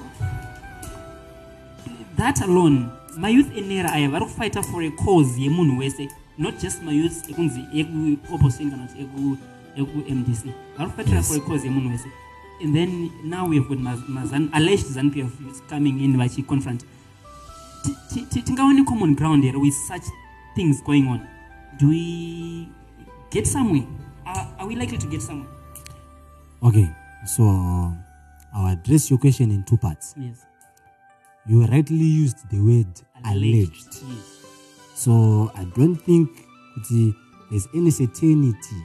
that 2.16 2.40
alone, 2.42 2.90
my 3.16 3.28
youth 3.30 3.50
in 3.56 3.70
era 3.70 3.90
I 3.90 4.00
have 4.00 4.30
fight 4.32 4.54
for 4.54 4.82
a 4.82 4.90
cause 4.90 5.38
yemunhu 5.38 5.78
wese, 5.78 6.10
not 6.36 6.58
just 6.58 6.82
my 6.82 6.92
youth 6.92 7.26
ekunzi 7.28 7.66
eku 7.74 8.18
opposition 8.34 8.70
kana 8.70 8.86
kuti 8.86 9.02
eku 9.04 9.38
eku 9.76 10.02
MDC. 10.08 10.52
Vari 10.76 10.90
for 10.90 11.36
a 11.36 11.40
cause 11.40 11.64
yemunhu 11.64 11.90
wese. 11.90 12.06
And 12.62 12.74
then 12.74 13.10
now 13.24 13.46
we 13.46 13.56
have 13.56 13.68
got 13.68 13.78
Maz- 13.78 14.08
Mazan, 14.08 14.50
alleged 14.54 14.86
ZANU 14.86 15.10
PF 15.14 15.40
youths 15.40 15.60
coming 15.68 16.00
in 16.04 16.14
vachi 16.14 16.46
confront. 16.46 16.84
Ti- 17.84 17.96
ti- 18.12 18.26
ti- 18.30 18.42
tingaone 18.42 18.84
common 18.86 19.14
ground 19.14 19.42
here 19.44 19.58
with 19.58 19.74
such 19.74 20.02
things 20.56 20.82
going 20.82 21.06
on. 21.08 21.20
Do 21.78 21.88
we 21.90 22.68
get 23.30 23.46
somewhere? 23.46 23.86
Are, 24.26 24.48
are 24.58 24.66
we 24.66 24.74
likely 24.76 24.98
to 24.98 25.06
get 25.06 25.22
somewhere? 25.22 25.48
okay 26.62 26.88
so 27.26 27.42
uh, 27.44 27.92
i'll 28.54 28.66
address 28.72 29.10
your 29.10 29.18
question 29.18 29.50
in 29.50 29.62
two 29.64 29.76
parts 29.76 30.14
Yes. 30.18 30.46
you 31.46 31.62
rightly 31.66 31.96
used 32.22 32.48
the 32.50 32.58
word 32.60 32.88
alleged 33.26 33.86
Yes. 33.92 34.46
so 34.94 35.52
i 35.54 35.64
don't 35.76 35.96
think 35.96 36.30
there's 37.50 37.68
any 37.74 37.90
certainty 37.90 38.76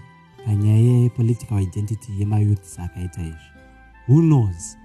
panyaya 0.46 1.04
yepolitical 1.10 1.58
identity 1.58 2.12
yemayouths 2.20 2.80
akaita 2.80 3.22
izvi 3.22 3.52
who 4.08 4.22
knows 4.22 4.76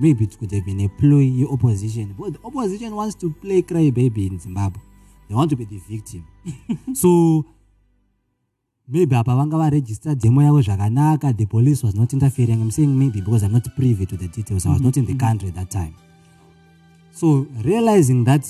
maybe 0.00 0.24
it 0.24 0.38
could 0.38 0.52
have 0.52 0.64
been 0.64 0.80
a 0.80 0.88
ploy 0.88 1.24
yeopposition 1.24 2.14
but 2.18 2.32
the 2.34 2.38
opposition 2.46 2.92
wants 2.94 3.16
to 3.18 3.30
play 3.30 3.62
cry 3.62 3.90
baby 3.90 4.26
in 4.26 4.38
zimbabwe 4.38 4.80
they 5.28 5.34
want 5.34 5.50
to 5.50 5.56
be 5.56 5.64
the 5.64 5.80
victim. 5.88 6.24
So 6.94 7.44
maybe 8.88 9.16
apa 9.16 9.34
vanga 9.34 9.56
varegister 9.58 10.14
demo 10.14 10.42
yavo 10.42 10.62
zvakanaka 10.62 11.36
the 11.36 11.46
police 11.46 11.82
was 11.82 11.94
not 11.94 12.12
interfering 12.12 12.62
i'm 12.62 12.70
saying 12.70 12.86
maybe 12.98 13.20
because 13.20 13.42
i'm 13.42 13.52
not 13.52 13.66
privy 13.76 14.06
to 14.06 14.16
the 14.16 14.28
details 14.28 14.64
i 14.64 14.68
was 14.70 14.80
not 14.80 14.96
in 14.96 15.04
the 15.04 15.12
mm-hmm. 15.12 15.26
country 15.26 15.48
at 15.48 15.54
that 15.56 15.70
time. 15.70 15.94
So 17.12 17.46
realizing 17.64 18.24
that 18.24 18.44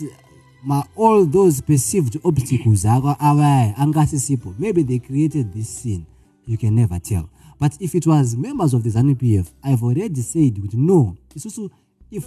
ma, 0.63 0.83
all 0.95 1.25
those 1.25 1.61
perceived 1.63 2.19
obstacles 2.25 2.85
aka 2.85 3.17
avaya 3.21 3.75
angasisipo 3.77 4.55
maybe 4.59 4.83
they 4.83 4.99
created 4.99 5.53
this 5.55 5.69
scene 5.69 6.05
you 6.45 6.59
can 6.59 6.75
never 6.77 6.99
tell. 6.99 7.29
But 7.59 7.77
if 7.81 7.95
it 7.95 8.07
was 8.07 8.37
members 8.37 8.75
of 8.75 8.83
the 8.85 8.91
zanupf 8.91 9.53
i've 9.65 9.83
already 9.83 10.21
said 10.21 10.55
kuti 10.55 10.77
no. 10.77 11.17
Isusu 11.35 11.71
if 12.11 12.27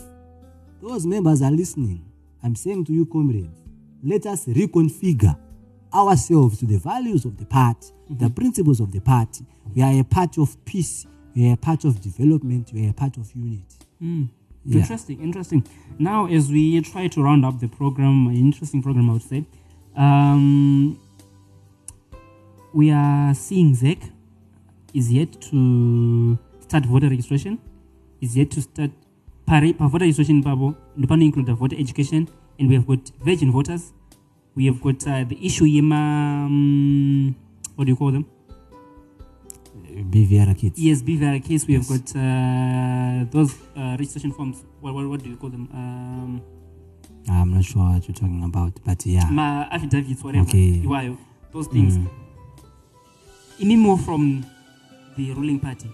those 0.81 1.05
members 1.05 1.41
are 1.43 1.51
listening 1.51 2.01
i'm 2.43 2.55
saying 2.55 2.85
to 2.85 2.93
you 2.93 3.05
comrades 3.05 3.68
let 4.03 4.25
us 4.25 4.45
reconfigure 4.45 5.37
ourselves 5.93 6.59
to 6.59 6.65
the 6.65 6.77
values 6.77 7.25
of 7.25 7.37
the 7.37 7.45
party 7.45 7.91
the 8.09 8.29
principles 8.29 8.79
of 8.79 8.91
the 8.91 8.99
party. 8.99 9.45
We 9.75 9.81
are 9.81 9.99
a 9.99 10.03
party 10.03 10.41
of 10.41 10.63
peace. 10.65 11.05
We 11.35 11.49
are 11.49 11.53
a 11.53 11.57
part 11.57 11.85
of 11.85 12.01
development. 12.01 12.71
We 12.73 12.87
are 12.87 12.89
a 12.89 12.93
part 12.93 13.17
of 13.17 13.31
unity. 13.35 13.63
Yeah. 14.65 14.81
Interesting, 14.81 15.21
interesting. 15.21 15.65
Now, 15.99 16.25
as 16.25 16.51
we 16.51 16.81
try 16.81 17.07
to 17.07 17.23
round 17.23 17.45
up 17.45 17.59
the 17.59 17.67
program, 17.67 18.27
an 18.27 18.35
interesting 18.35 18.81
program, 18.81 19.09
I 19.09 19.13
would 19.13 19.21
say, 19.21 19.45
um, 19.95 20.99
we 22.73 22.91
are 22.91 23.33
seeing 23.33 23.75
ZEC 23.75 24.11
is 24.93 25.11
yet 25.11 25.39
to 25.41 26.37
start 26.61 26.85
voter 26.85 27.09
registration, 27.09 27.59
is 28.21 28.35
yet 28.35 28.51
to 28.51 28.61
start 28.61 28.91
pari, 29.45 29.73
pa 29.73 29.87
voter 29.87 30.05
registration, 30.05 30.43
Pabo, 30.43 30.75
Ndupano 30.97 31.23
include 31.23 31.45
the 31.45 31.53
voter 31.53 31.77
education, 31.79 32.27
and 32.59 32.69
we 32.69 32.75
have 32.75 32.85
got 32.85 32.99
virgin 33.23 33.51
voters. 33.51 33.93
We 34.55 34.65
have 34.65 34.81
got 34.81 35.07
uh, 35.07 35.23
the 35.23 35.37
issue, 35.45 35.65
Yema, 35.65 35.93
um, 36.45 37.35
what 37.75 37.85
do 37.85 37.91
you 37.91 37.95
call 37.95 38.11
them? 38.11 38.25
bvr 39.99 40.57
kits 40.57 40.79
Yes, 40.79 41.01
BVR 41.01 41.43
case, 41.43 41.67
we 41.67 41.73
have 41.75 41.87
got 41.87 42.15
uh, 42.15 43.25
those 43.31 43.55
uh, 43.75 43.95
registration 43.97 44.31
forms. 44.31 44.63
What, 44.79 44.93
what, 44.93 45.07
what 45.07 45.23
do 45.23 45.29
you 45.29 45.35
call 45.37 45.49
them? 45.49 45.67
Um, 45.73 46.41
i'm 47.29 47.53
not 47.53 47.63
sure 47.63 47.83
what 47.83 48.07
you're 48.07 48.15
talking 48.15 48.43
about 48.43 48.73
but 48.83 49.05
yeah 49.05 49.29
ma 49.29 49.67
affidavits, 49.71 50.23
whatever. 50.23 50.47
Okay. 50.47 50.81
Iwayo, 50.83 51.17
those 51.51 51.67
things. 51.67 51.97
Mm. 51.97 52.09
Imimo 53.59 54.03
from 54.03 54.45
the 55.17 55.33
ruling 55.33 55.59
party. 55.59 55.91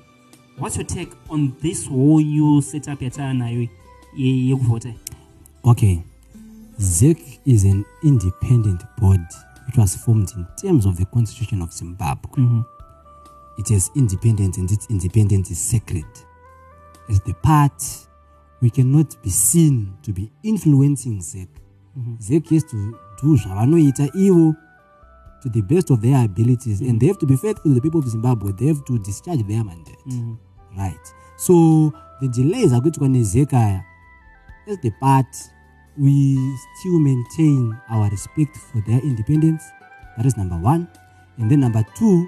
What's 0.58 0.78
your 0.78 0.86
take 0.86 1.12
on 1.30 1.56
this 1.62 1.88
whole 1.88 2.20
new 2.20 2.62
setup? 2.62 3.02
Okay. 5.66 6.04
ZEC 6.80 7.40
is 7.46 7.64
an 7.64 7.86
independent 8.04 8.84
body 8.98 9.24
which 9.66 9.78
was 9.78 9.96
formed 9.96 10.32
in 10.36 10.46
terms 10.62 10.86
of 10.86 10.98
the 10.98 11.06
Constitution 11.06 11.62
of 11.62 11.74
Zimbabwe. 11.74 12.32
Mm-hmm. 12.32 12.62
It 13.58 13.72
is 13.72 13.90
independent 13.96 14.58
and 14.58 14.70
its 14.72 14.88
independence 14.90 15.52
is 15.52 15.60
sacred. 15.60 16.06
As 17.10 17.20
the 17.22 17.34
part, 17.34 17.82
we 18.62 18.70
cannot 18.70 19.22
be 19.22 19.30
seen 19.30 19.98
to 20.04 20.12
be 20.12 20.32
influencing 20.44 21.20
ZEC. 21.20 21.48
Mm-hmm. 21.98 22.16
ZEC 22.16 22.50
has 22.50 22.64
to 22.66 23.00
do 23.22 23.38
zvavanoita 23.38 24.10
ivo 24.16 24.56
to 25.42 25.50
the 25.50 25.62
best 25.62 25.90
of 25.92 26.02
their 26.02 26.26
abilities 26.26 26.82
and 26.82 26.90
mm-hmm. 26.90 26.98
they 27.00 27.08
have 27.08 27.20
to 27.20 27.26
be 27.26 27.38
faithful 27.38 27.72
to 27.72 27.76
the 27.76 27.82
people 27.82 28.00
of 28.00 28.08
Zimbabwe. 28.08 28.52
They 28.52 28.68
have 28.68 28.84
to 28.86 29.00
discharge 29.00 29.44
their 29.48 29.64
mandate. 29.64 30.00
Mm-hmm. 30.08 30.36
right 30.78 31.14
so 31.38 31.94
the 32.22 32.28
delays 32.28 32.74
akuitwa 32.74 33.08
nezekaya 33.08 33.84
as 34.68 34.80
the 34.82 34.92
part 34.92 35.36
we 35.98 36.38
still 36.80 37.00
maintain 37.00 37.76
our 37.90 38.10
respect 38.10 38.58
for 38.58 38.82
their 38.82 39.00
independence. 39.04 39.64
That 40.18 40.26
is 40.26 40.38
number 40.38 40.58
one. 40.58 40.88
And 41.38 41.50
then 41.52 41.60
number 41.60 41.84
two 41.96 42.28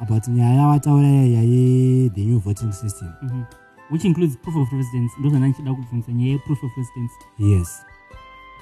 about 0.00 0.22
nyaya 0.28 0.56
yawataura 0.56 1.08
yaya 1.08 1.42
yethe 1.42 2.16
new 2.26 2.38
voting 2.40 2.72
system. 2.72 3.08
Mhm. 3.22 3.44
which 3.90 4.04
includes 4.04 4.36
proof 4.36 4.56
of 4.56 4.72
residence. 4.72 5.12
Ndozvana 5.20 5.46
ndichida 5.48 5.74
kubvunza 5.74 6.12
nyaya 6.12 6.32
yeproof 6.32 6.62
of 6.64 6.70
residence. 6.76 7.12
Yes. 7.38 7.82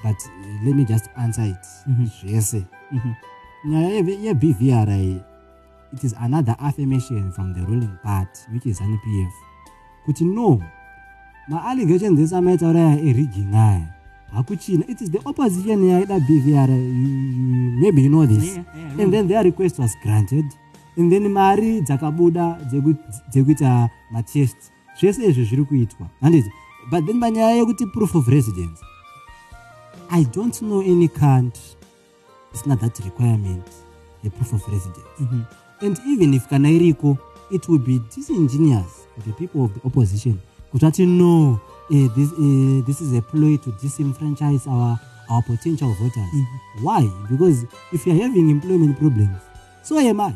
But 0.05 0.17
uh, 0.27 0.65
let 0.65 0.75
me 0.77 0.85
just 0.85 1.09
answer 1.17 1.45
it. 1.47 1.67
Zvese 2.21 2.65
Mhm. 2.93 3.13
nyaya 3.65 3.89
ye- 3.91 4.23
yebvri 4.25 5.21
it 5.93 6.05
is 6.05 6.15
another 6.21 6.57
affirmation 6.59 7.33
from 7.33 7.55
the 7.55 7.61
ruling 7.61 7.97
party 8.03 8.41
which 8.53 8.67
is 8.67 8.81
npf 8.81 9.33
kuti 10.05 10.25
no 10.25 10.61
maallegations 11.49 12.21
ese 12.21 12.37
amaitaura 12.37 12.81
yaya 12.81 13.01
erigging 13.01 13.55
aya 13.55 13.87
hakuchina. 14.35 14.85
It 14.89 15.01
is 15.01 15.11
the 15.11 15.21
opposition 15.25 15.85
yaida 15.85 16.21
bvr 16.21 16.69
maybe 17.81 18.03
you 18.03 18.09
know 18.09 18.27
this. 18.27 18.45
Yeah, 18.57 18.65
yeah, 18.77 18.99
I 18.99 19.03
and 19.03 19.13
then 19.13 19.29
their 19.29 19.45
request 19.45 19.79
was 19.79 19.95
granted. 20.03 20.45
And 20.97 21.13
then 21.13 21.29
mari 21.33 21.81
dzakabuda 21.81 22.59
dzeku- 22.71 22.99
dzekuita 23.31 23.91
matest. 24.13 24.57
Zvese 25.01 25.27
izvi 25.27 25.45
zviri 25.45 25.65
kuitwa. 25.65 26.07
Handiti 26.21 26.51
but 26.91 27.07
then 27.07 27.21
panyaya 27.21 27.57
yekuti 27.57 27.87
proof 27.93 28.15
of 28.15 28.29
residence. 28.29 28.81
I 30.11 30.25
don't 30.25 30.63
know 30.63 30.81
any 30.81 31.09
country. 31.09 31.63
Isina 32.55 32.77
that 32.81 32.99
requirement 33.05 33.67
yeproof 34.25 34.53
of 34.53 34.63
residence. 34.69 35.21
Mhm. 35.21 35.45
and 35.81 35.99
even 36.09 36.35
if 36.35 36.49
kana 36.49 36.69
iriko 36.69 37.19
it 37.51 37.69
will 37.69 37.79
be 37.79 38.01
disingenuous 38.15 39.07
for 39.15 39.21
the 39.27 39.33
people 39.33 39.65
of 39.65 39.75
the 39.75 39.81
opposition 39.87 40.39
kuti 40.73 40.85
vati 40.85 41.07
no 41.07 41.61
eh, 41.93 42.09
this, 42.15 42.33
eh, 42.33 42.83
this 42.87 43.01
is 43.01 43.17
a 43.17 43.23
ploy 43.23 43.57
to 43.59 43.71
disenfranchise 43.73 44.67
our, 44.67 45.01
our 45.31 45.43
potential 45.43 45.93
voters. 45.95 46.31
Why? 46.81 47.11
Because 47.31 47.65
if 47.93 48.07
you're 48.07 48.17
having 48.17 48.51
employment 48.51 48.99
problems 48.99 49.41
so 49.87 49.99
am 50.01 50.21
i. 50.21 50.35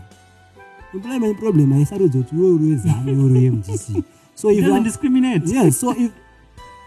Employment 0.95 1.39
problem 1.41 1.73
I 1.73 1.85
uri 1.91 2.71
wezame 2.71 3.13
uri 3.13 3.51
wemgc 3.51 4.05
so 4.37 4.49
if 4.49 4.65
you 4.65 4.85
discriminate. 4.85 5.43
Yes 5.45 5.81
so 5.81 5.91
if 5.91 6.13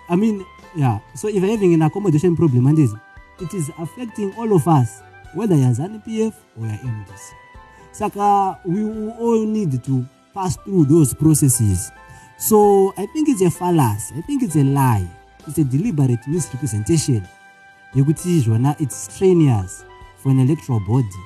i 0.10 0.16
mean 0.16 0.46
yeah 0.76 1.00
so 1.14 1.28
if 1.28 1.36
you're 1.36 1.52
having 1.52 1.74
an 1.74 1.82
accommodation 1.82 2.36
problem 2.38 2.68
and 2.68 2.78
this 2.78 2.94
it 3.42 3.54
is 3.54 3.70
affecting 3.78 4.34
all 4.36 4.56
of 4.56 4.66
us 4.68 5.02
whether 5.34 5.56
you're 5.56 5.76
zanpf 5.76 6.34
or 6.58 6.66
you're 6.66 6.80
mdc 6.84 7.32
saka 7.92 8.60
we 8.66 8.84
all 9.20 9.46
need 9.46 9.84
to 9.84 10.06
pass 10.34 10.56
through 10.58 10.86
those 10.86 11.14
processes 11.14 11.92
so 12.48 12.94
i 12.98 13.06
think 13.08 13.30
it's 13.30 13.42
a 13.42 13.50
fallacy. 13.52 14.14
I 14.18 14.22
think 14.22 14.44
it's 14.44 14.56
a 14.56 14.64
lie. 14.64 15.08
It's 15.48 15.58
a 15.58 15.64
deliberate 15.64 16.28
misrepresentation. 16.28 17.22
Yekuti 17.96 18.40
zvona 18.40 18.76
it's 18.80 18.96
strenuous 19.06 19.84
for 20.18 20.32
an 20.32 20.40
electoral 20.40 20.80
body 20.80 21.22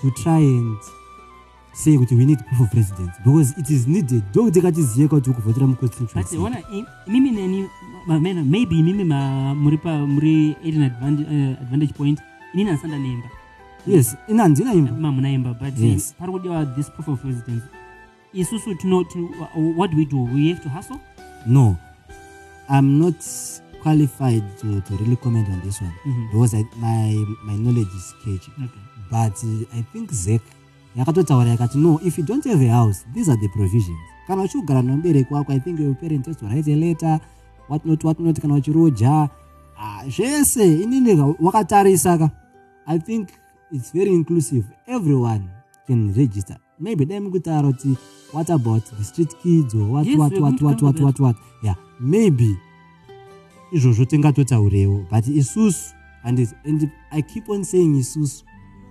to 0.00 0.10
try 0.22 0.38
and 0.38 0.76
say 1.72 1.96
kuti 1.96 2.16
we 2.16 2.24
need 2.24 2.38
proof 2.46 2.60
of 2.60 2.74
residence 2.74 3.16
because 3.24 3.54
it 3.58 3.70
is 3.70 3.86
needed. 3.86 4.22
Ndokuti 4.30 4.60
katizive 4.62 5.08
kuti 5.08 5.30
ukuvhotera 5.30 5.66
but 5.66 5.76
muconstituency 5.82 6.36
ona 6.38 6.58
i- 6.72 6.84
imimi 7.06 7.30
neni 7.30 7.68
ma- 8.06 8.20
mena 8.20 8.44
maybe 8.44 8.78
imimi 8.78 9.04
muri 9.54 9.78
muri 10.06 10.56
at 10.64 10.74
an 10.74 10.82
advantage, 10.82 11.26
uh, 11.28 11.62
advantage 11.62 11.92
point 11.94 12.20
inini 12.54 12.70
handisanda 12.70 12.98
nemba 12.98 13.28
yes 13.86 14.16
ina 14.28 14.42
handina 14.42 14.74
imba. 14.74 14.92
Mamunaimba 14.92 15.54
but 15.54 15.78
Yes. 15.78 16.14
pari 16.18 16.32
kudiwa 16.32 16.66
this 16.76 16.90
proof 16.90 17.08
of 17.08 17.24
residence 17.24 17.62
isusu 18.34 18.74
tino 18.74 19.04
tino- 19.04 19.28
uh, 19.56 19.76
what 19.78 19.90
do 19.90 19.96
we 19.96 20.04
do? 20.04 20.16
We 20.34 20.48
have 20.50 20.62
to 20.62 20.68
hustle? 20.68 21.00
No. 21.46 21.76
I'm 22.68 22.98
not 22.98 23.14
qualified 23.82 24.42
to, 24.60 24.80
to 24.80 24.96
really 24.96 25.16
comment 25.16 25.48
on 25.48 25.60
this 25.64 25.80
one. 25.80 25.92
Mhm. 26.06 26.30
because 26.32 26.54
I, 26.54 26.64
my, 26.80 27.14
my 27.44 27.56
knowledge 27.56 27.88
is 27.96 28.04
sketchy. 28.14 28.52
Okay. 28.64 28.80
but 29.10 29.44
uh, 29.44 29.78
i 29.78 29.82
think 29.92 30.10
zek 30.12 30.40
yakatotaura 30.96 31.48
yakati 31.50 31.78
no 31.78 32.00
if 32.04 32.18
you 32.18 32.24
don't 32.24 32.44
have 32.44 32.62
a 32.62 32.68
house 32.70 33.04
these 33.14 33.28
are 33.28 33.36
the 33.40 33.48
provisions. 33.48 33.98
Kana 34.26 34.42
uchigara 34.42 34.82
nomubereki 34.82 35.34
wako 35.34 35.52
i 35.52 35.58
think 35.60 35.80
your 35.80 35.94
parent 35.94 36.26
has 36.26 36.36
to 36.36 36.46
write 36.46 36.68
a 36.72 36.76
letter 36.76 37.20
whatnot 37.68 38.04
whatnot 38.04 38.40
kana 38.40 38.54
uchiroja 38.54 39.28
ah, 39.78 40.04
zvese 40.08 40.82
inini 40.82 41.16
ka- 41.16 41.34
wakatarisa 41.40 42.18
ka. 42.18 42.30
I 42.86 42.98
think 42.98 43.28
it's 43.72 43.92
very 43.92 44.10
inclusive. 44.14 44.64
Everyone 44.86 45.44
can 45.86 46.12
register. 46.14 46.56
Maybe 46.80 47.04
dai 47.04 47.20
mukutaura 47.20 47.68
kuti 47.72 47.96
what 48.32 48.50
about 48.50 48.84
the 48.98 49.04
street 49.04 49.34
kids 49.42 49.74
or 49.74 49.84
what 49.86 50.06
Yes, 50.06 50.18
what 50.18 50.32
what 50.32 50.62
what 50.62 50.82
what 50.82 51.00
what 51.00 51.20
what? 51.20 51.36
Yeah 51.62 51.74
maybe. 52.00 52.56
Izvozvo 53.72 54.04
tingatotaurewo 54.04 55.06
but 55.10 55.26
isusu 55.28 55.94
and, 56.24 56.38
and 56.64 56.90
i 57.10 57.22
keep 57.22 57.48
on 57.48 57.64
saying 57.64 57.96
isusu 57.96 58.44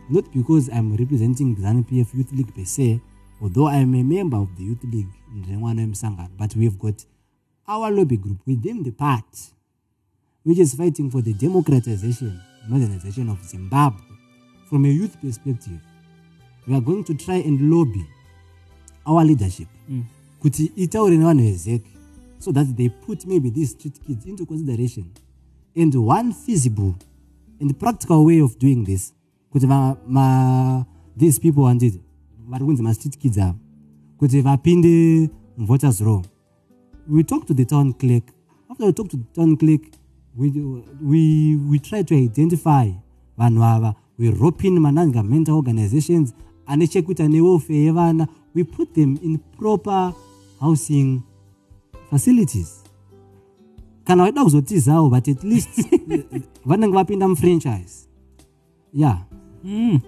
not 0.09 0.25
because 0.33 0.69
i'm 0.69 0.95
representing 0.97 1.55
the 1.55 1.61
zanpf 1.61 2.13
youth 2.13 2.31
league 2.33 2.53
per 2.55 2.65
se 2.65 2.99
although 3.41 3.67
i'm 3.67 3.95
a 3.95 4.03
member 4.03 4.37
of 4.37 4.49
the 4.57 4.63
youth 4.63 4.83
league 4.83 5.13
ndemwana 5.35 5.81
wemusangano 5.81 6.29
but 6.37 6.55
we've 6.55 6.77
got 6.77 7.05
our 7.67 7.91
lobby 7.91 8.17
group 8.17 8.47
within 8.47 8.83
the 8.83 8.91
party 8.91 9.53
which 10.45 10.59
is 10.59 10.75
fighting 10.75 11.09
for 11.11 11.23
the 11.23 11.33
democratization 11.33 12.39
modernization 12.69 13.29
of 13.29 13.43
zimbabwe. 13.43 14.01
From 14.69 14.85
a 14.85 14.89
youth 14.89 15.17
perspective 15.21 15.79
we 16.67 16.73
are 16.75 16.81
going 16.81 17.03
to 17.03 17.13
try 17.13 17.35
and 17.37 17.61
lobby 17.71 18.05
our 19.05 19.25
leadership 19.25 19.67
Mm. 19.89 20.03
kuti 20.39 20.71
itaure 20.75 21.17
nevanhu 21.17 21.43
vezek 21.43 21.81
so 22.39 22.51
that 22.51 22.75
they 22.75 22.89
put 22.89 23.25
maybe 23.25 23.51
these 23.51 23.71
street 23.71 23.99
kids 23.99 24.25
into 24.25 24.45
consideration 24.45 25.05
and 25.75 25.95
one 25.95 26.33
feasible 26.33 26.93
and 27.61 27.73
practical 27.73 28.25
way 28.25 28.41
of 28.41 28.57
doing 28.59 28.85
this 28.85 29.13
kuti 29.51 29.67
these 31.17 31.39
people 31.39 31.61
wandid 31.63 31.99
vari 32.49 32.65
kunzi 32.65 32.83
mastreet 32.83 33.17
kids 33.17 33.37
ava 33.37 33.55
kuti 34.17 34.41
vapinde 34.41 35.29
muvoters 35.57 36.01
row 36.01 36.21
we 37.09 37.23
talk 37.23 37.45
to 37.45 37.53
the 37.53 37.65
town 37.65 37.93
clerk 37.93 38.23
after 38.69 38.85
we 38.85 38.93
talk 38.93 39.07
to 39.09 39.17
the 39.17 39.33
town 39.33 39.57
clerk 39.57 39.81
we, 40.37 40.49
we, 41.01 41.55
we 41.69 41.79
try 41.79 42.03
to 42.03 42.15
identify 42.15 42.89
vanhu 43.37 43.63
ava 43.63 43.95
we 44.19 44.31
rope 44.31 44.67
in 44.67 44.79
managamental 44.79 45.55
organizations 45.55 46.33
ane 46.65 46.87
chekuita 46.87 47.27
newelfare 47.27 47.79
yevana 47.79 48.27
we 48.55 48.63
put 48.63 48.93
them 48.93 49.19
in 49.23 49.37
proper 49.37 50.13
housing 50.59 51.21
facilities 52.09 52.83
kana 54.03 54.23
vaida 54.23 54.43
kuzotizawo 54.43 55.09
but 55.09 55.27
at 55.27 55.43
least 55.43 55.69
vanenge 56.65 56.93
vapinda 56.93 57.27
mufranchise 57.27 58.07
yeah 58.93 59.17
Mm. 59.63 60.01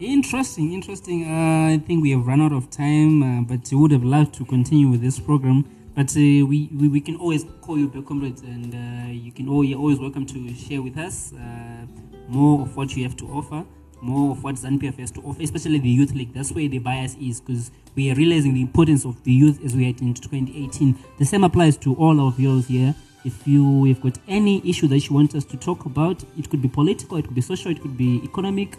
Interesting, 0.00 0.72
interesting. 0.72 1.24
Uh, 1.24 1.74
I 1.74 1.78
think 1.84 2.02
we 2.02 2.12
have 2.12 2.26
run 2.26 2.40
out 2.40 2.52
of 2.52 2.70
time, 2.70 3.22
uh, 3.22 3.42
but 3.42 3.68
we 3.72 3.76
would 3.76 3.90
have 3.90 4.04
loved 4.04 4.32
to 4.34 4.44
continue 4.44 4.88
with 4.88 5.00
this 5.00 5.18
program. 5.18 5.64
But 5.96 6.10
uh, 6.16 6.46
we, 6.46 6.70
we, 6.72 6.88
we 6.88 7.00
can 7.00 7.16
always 7.16 7.44
call 7.60 7.76
you 7.76 7.88
back, 7.88 8.06
comrades, 8.06 8.42
and 8.42 8.72
uh, 8.72 9.10
you 9.10 9.32
can 9.32 9.48
all, 9.48 9.64
you're 9.64 9.80
always 9.80 9.98
welcome 9.98 10.24
to 10.26 10.54
share 10.54 10.80
with 10.80 10.96
us 10.96 11.32
uh, 11.32 11.86
more 12.28 12.62
of 12.62 12.76
what 12.76 12.96
you 12.96 13.02
have 13.02 13.16
to 13.16 13.26
offer, 13.26 13.64
more 14.00 14.32
of 14.32 14.44
what 14.44 14.56
ZANPF 14.56 14.98
has 14.98 15.10
to 15.12 15.20
offer, 15.22 15.42
especially 15.42 15.78
the 15.78 15.88
Youth 15.88 16.14
League. 16.14 16.32
That's 16.32 16.52
where 16.52 16.68
the 16.68 16.78
bias 16.78 17.16
is 17.20 17.40
because 17.40 17.70
we 17.94 18.10
are 18.10 18.14
realizing 18.14 18.54
the 18.54 18.62
importance 18.62 19.04
of 19.04 19.22
the 19.24 19.32
youth 19.32 19.64
as 19.64 19.74
we 19.74 19.84
head 19.84 20.00
into 20.00 20.20
2018. 20.22 20.96
The 21.18 21.24
same 21.24 21.44
applies 21.44 21.76
to 21.78 21.94
all 21.94 22.20
our 22.20 22.32
viewers 22.32 22.68
here. 22.68 22.94
If 23.24 23.46
you 23.46 23.84
have 23.84 24.00
got 24.00 24.18
any 24.28 24.66
issue 24.68 24.86
that 24.88 25.08
you 25.08 25.14
want 25.14 25.34
us 25.34 25.44
to 25.46 25.56
talk 25.56 25.84
about, 25.84 26.22
it 26.38 26.48
could 26.48 26.62
be 26.62 26.68
political, 26.68 27.16
it 27.18 27.26
could 27.26 27.34
be 27.34 27.40
social, 27.40 27.70
it 27.70 27.82
could 27.82 27.96
be 27.96 28.20
economic, 28.24 28.76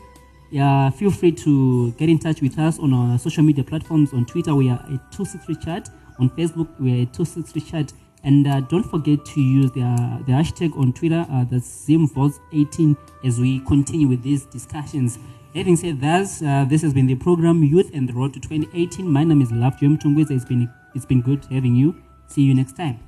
yeah, 0.51 0.89
feel 0.89 1.11
free 1.11 1.31
to 1.33 1.91
get 1.91 2.09
in 2.09 2.17
touch 2.17 2.41
with 2.41 2.57
us 2.57 2.79
on 2.79 2.93
our 2.93 3.19
social 3.19 3.43
media 3.43 3.63
platforms. 3.63 4.13
On 4.13 4.25
Twitter, 4.25 4.55
we 4.55 4.69
are 4.69 4.79
at 4.79 5.11
263 5.11 5.55
Chat. 5.63 5.89
On 6.19 6.29
Facebook, 6.31 6.67
we 6.79 6.99
are 6.99 7.01
at 7.03 7.13
263 7.13 7.61
Chat. 7.61 7.93
And 8.23 8.47
uh, 8.47 8.61
don't 8.61 8.83
forget 8.83 9.23
to 9.25 9.41
use 9.41 9.71
the, 9.71 10.23
the 10.25 10.33
hashtag 10.33 10.77
on 10.77 10.93
Twitter, 10.93 11.25
uh, 11.31 11.45
that's 11.45 11.67
ZimVotes18, 11.87 12.97
as 13.23 13.39
we 13.39 13.59
continue 13.61 14.07
with 14.07 14.23
these 14.23 14.45
discussions. 14.45 15.19
Having 15.55 15.77
said 15.77 16.01
that, 16.01 16.27
uh, 16.45 16.65
this 16.69 16.81
has 16.81 16.93
been 16.93 17.07
the 17.07 17.15
program 17.15 17.63
Youth 17.63 17.91
and 17.93 18.07
the 18.07 18.13
Road 18.13 18.33
to 18.33 18.39
2018. 18.39 19.07
My 19.07 19.23
name 19.23 19.41
is 19.41 19.51
Love 19.51 19.79
Jim 19.79 19.97
Tungweza. 19.97 20.31
It's 20.31 20.45
been, 20.45 20.69
it's 20.93 21.05
been 21.05 21.21
good 21.21 21.45
having 21.49 21.75
you. 21.75 21.95
See 22.27 22.41
you 22.43 22.53
next 22.53 22.75
time. 22.75 22.99